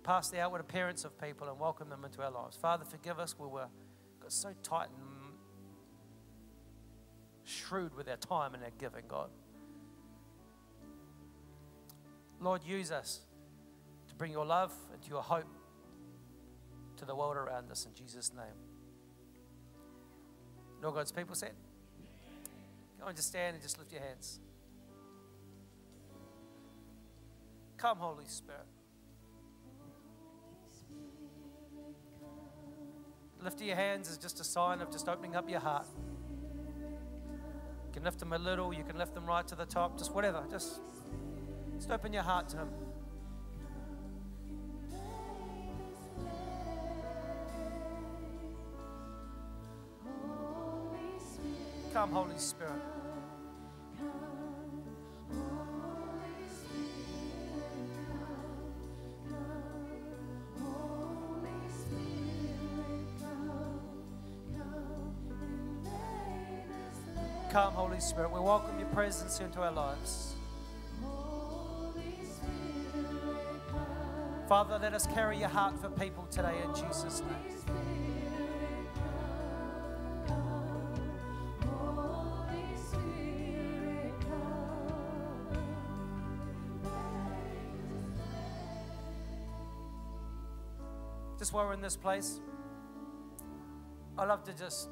past 0.02 0.32
the 0.32 0.40
outward 0.40 0.62
appearance 0.62 1.04
of 1.04 1.20
people 1.20 1.48
and 1.48 1.60
welcome 1.60 1.90
them 1.90 2.02
into 2.02 2.22
our 2.22 2.30
lives. 2.30 2.56
Father, 2.56 2.84
forgive 2.86 3.18
us 3.18 3.38
where 3.38 3.48
we're 3.48 3.68
got 4.20 4.32
so 4.32 4.54
tight 4.62 4.88
and 4.88 5.34
shrewd 7.44 7.94
with 7.94 8.08
our 8.08 8.16
time 8.16 8.54
and 8.54 8.64
our 8.64 8.70
giving, 8.78 9.04
God. 9.06 9.28
Lord, 12.40 12.64
use 12.64 12.90
us 12.90 13.20
to 14.08 14.14
bring 14.14 14.32
your 14.32 14.46
love 14.46 14.72
and 14.94 15.06
your 15.06 15.22
hope 15.22 15.44
to 16.96 17.04
the 17.04 17.14
world 17.14 17.36
around 17.36 17.70
us 17.70 17.86
in 17.86 17.94
Jesus' 17.94 18.32
name. 18.34 18.67
No 20.82 20.90
God's 20.90 21.12
people 21.12 21.34
said. 21.34 21.52
Go 23.00 23.06
on, 23.06 23.14
just 23.14 23.28
stand 23.28 23.54
and 23.54 23.62
just 23.62 23.78
lift 23.78 23.92
your 23.92 24.02
hands. 24.02 24.40
Come, 27.76 27.98
Holy 27.98 28.24
Spirit. 28.26 28.66
Lifting 33.42 33.68
your 33.68 33.76
hands 33.76 34.10
is 34.10 34.18
just 34.18 34.40
a 34.40 34.44
sign 34.44 34.80
of 34.80 34.90
just 34.90 35.08
opening 35.08 35.36
up 35.36 35.48
your 35.48 35.60
heart. 35.60 35.86
You 37.86 37.92
can 37.92 38.02
lift 38.02 38.18
them 38.18 38.32
a 38.32 38.38
little, 38.38 38.74
you 38.74 38.82
can 38.82 38.98
lift 38.98 39.14
them 39.14 39.26
right 39.26 39.46
to 39.46 39.54
the 39.54 39.64
top, 39.64 39.96
just 39.96 40.12
whatever. 40.12 40.42
Just, 40.50 40.80
just 41.76 41.90
open 41.90 42.12
your 42.12 42.24
heart 42.24 42.48
to 42.50 42.58
Him. 42.58 42.68
Come, 51.98 52.12
Holy 52.12 52.38
Spirit. 52.38 52.72
Come, 67.50 67.72
Holy 67.72 67.98
Spirit. 67.98 68.30
We 68.30 68.38
welcome 68.38 68.78
your 68.78 68.86
presence 68.90 69.40
into 69.40 69.60
our 69.60 69.72
lives. 69.72 70.36
Father, 74.48 74.78
let 74.80 74.94
us 74.94 75.08
carry 75.08 75.38
your 75.38 75.48
heart 75.48 75.80
for 75.80 75.88
people 75.88 76.28
today 76.30 76.54
in 76.64 76.72
Jesus' 76.76 77.22
name. 77.22 77.57
We're 91.66 91.74
in 91.74 91.80
this 91.80 91.96
place, 91.96 92.40
I 94.16 94.24
love 94.24 94.44
to 94.44 94.52
just 94.52 94.88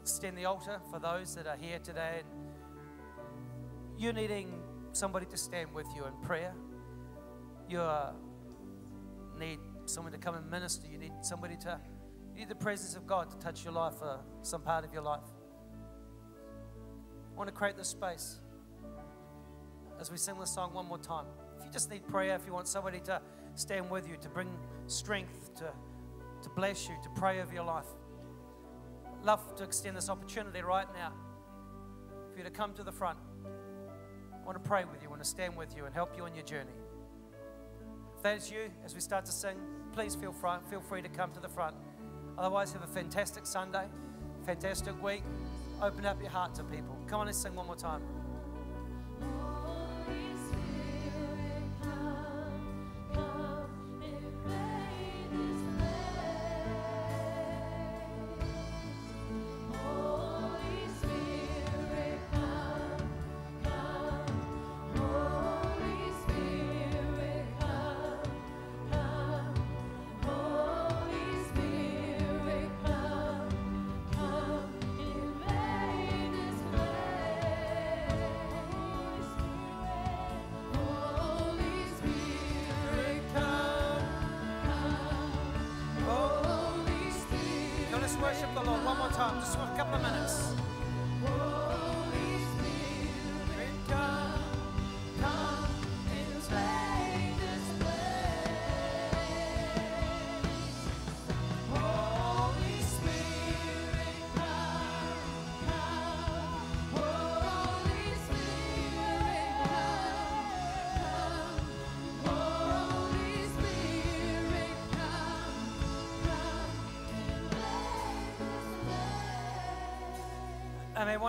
extend 0.00 0.36
the 0.36 0.44
altar 0.44 0.80
for 0.90 0.98
those 0.98 1.34
that 1.36 1.46
are 1.46 1.56
here 1.56 1.78
today. 1.78 2.20
And 2.20 2.28
You're 3.98 4.12
needing 4.12 4.62
somebody 4.92 5.26
to 5.26 5.36
stand 5.36 5.72
with 5.72 5.86
you 5.96 6.04
in 6.04 6.12
prayer. 6.26 6.54
You 7.68 7.80
need 9.38 9.58
someone 9.86 10.12
to 10.12 10.18
come 10.18 10.34
and 10.34 10.50
minister. 10.50 10.86
You 10.90 10.98
need 10.98 11.12
somebody 11.22 11.56
to, 11.58 11.80
you 12.32 12.40
need 12.40 12.48
the 12.48 12.54
presence 12.54 12.96
of 12.96 13.06
God 13.06 13.30
to 13.30 13.38
touch 13.38 13.64
your 13.64 13.72
life 13.72 13.94
or 14.00 14.20
some 14.42 14.62
part 14.62 14.84
of 14.84 14.92
your 14.92 15.02
life. 15.02 15.20
I 17.32 17.38
want 17.38 17.48
to 17.48 17.54
create 17.54 17.76
this 17.76 17.88
space 17.88 18.40
as 20.00 20.10
we 20.10 20.18
sing 20.18 20.38
this 20.38 20.50
song 20.50 20.74
one 20.74 20.86
more 20.86 20.98
time. 20.98 21.26
If 21.58 21.64
you 21.64 21.70
just 21.70 21.90
need 21.90 22.06
prayer, 22.06 22.34
if 22.34 22.44
you 22.46 22.52
want 22.52 22.68
somebody 22.68 23.00
to 23.00 23.22
stand 23.54 23.88
with 23.90 24.08
you, 24.08 24.16
to 24.20 24.28
bring 24.28 24.48
strength, 24.86 25.54
to, 25.56 25.72
to 26.42 26.50
bless 26.50 26.88
you, 26.88 26.94
to 27.02 27.08
pray 27.10 27.40
over 27.40 27.52
your 27.52 27.64
life 27.64 27.86
love 29.24 29.54
to 29.56 29.64
extend 29.64 29.96
this 29.96 30.08
opportunity 30.08 30.62
right 30.62 30.86
now 30.94 31.12
for 32.32 32.38
you 32.38 32.44
to 32.44 32.50
come 32.50 32.72
to 32.74 32.82
the 32.82 32.92
front. 32.92 33.18
I 33.44 34.44
want 34.44 34.62
to 34.62 34.68
pray 34.68 34.84
with 34.84 35.02
you, 35.02 35.08
I 35.08 35.10
want 35.10 35.22
to 35.22 35.28
stand 35.28 35.56
with 35.56 35.76
you 35.76 35.84
and 35.84 35.94
help 35.94 36.16
you 36.16 36.24
on 36.24 36.34
your 36.34 36.44
journey. 36.44 36.72
If 38.16 38.22
that 38.22 38.36
is 38.38 38.50
you, 38.50 38.70
as 38.84 38.94
we 38.94 39.00
start 39.00 39.24
to 39.26 39.32
sing, 39.32 39.56
please 39.92 40.14
feel 40.14 40.32
free, 40.32 40.50
feel 40.70 40.80
free 40.80 41.02
to 41.02 41.08
come 41.08 41.32
to 41.32 41.40
the 41.40 41.48
front. 41.48 41.76
Otherwise, 42.38 42.72
have 42.72 42.82
a 42.82 42.86
fantastic 42.86 43.46
Sunday, 43.46 43.86
fantastic 44.44 45.00
week. 45.02 45.22
Open 45.80 46.06
up 46.06 46.20
your 46.20 46.30
heart 46.30 46.54
to 46.56 46.64
people. 46.64 46.96
Come 47.06 47.20
on, 47.20 47.26
let's 47.26 47.38
sing 47.38 47.54
one 47.54 47.66
more 47.66 47.76
time. 47.76 48.02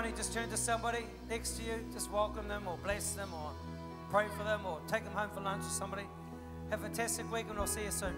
Don't 0.01 0.09
you 0.09 0.17
just 0.17 0.33
turn 0.33 0.49
to 0.49 0.57
somebody 0.57 1.05
next 1.29 1.57
to 1.57 1.63
you, 1.63 1.73
just 1.93 2.11
welcome 2.11 2.47
them 2.47 2.67
or 2.67 2.77
bless 2.83 3.13
them 3.13 3.29
or 3.33 3.51
pray 4.09 4.25
for 4.37 4.43
them 4.43 4.65
or 4.65 4.79
take 4.87 5.03
them 5.03 5.13
home 5.13 5.29
for 5.33 5.41
lunch 5.41 5.63
or 5.63 5.69
somebody. 5.69 6.03
Have 6.69 6.79
a 6.79 6.83
fantastic 6.83 7.31
week 7.31 7.45
and 7.49 7.59
I'll 7.59 7.67
see 7.67 7.83
you 7.83 7.91
soon. 7.91 8.15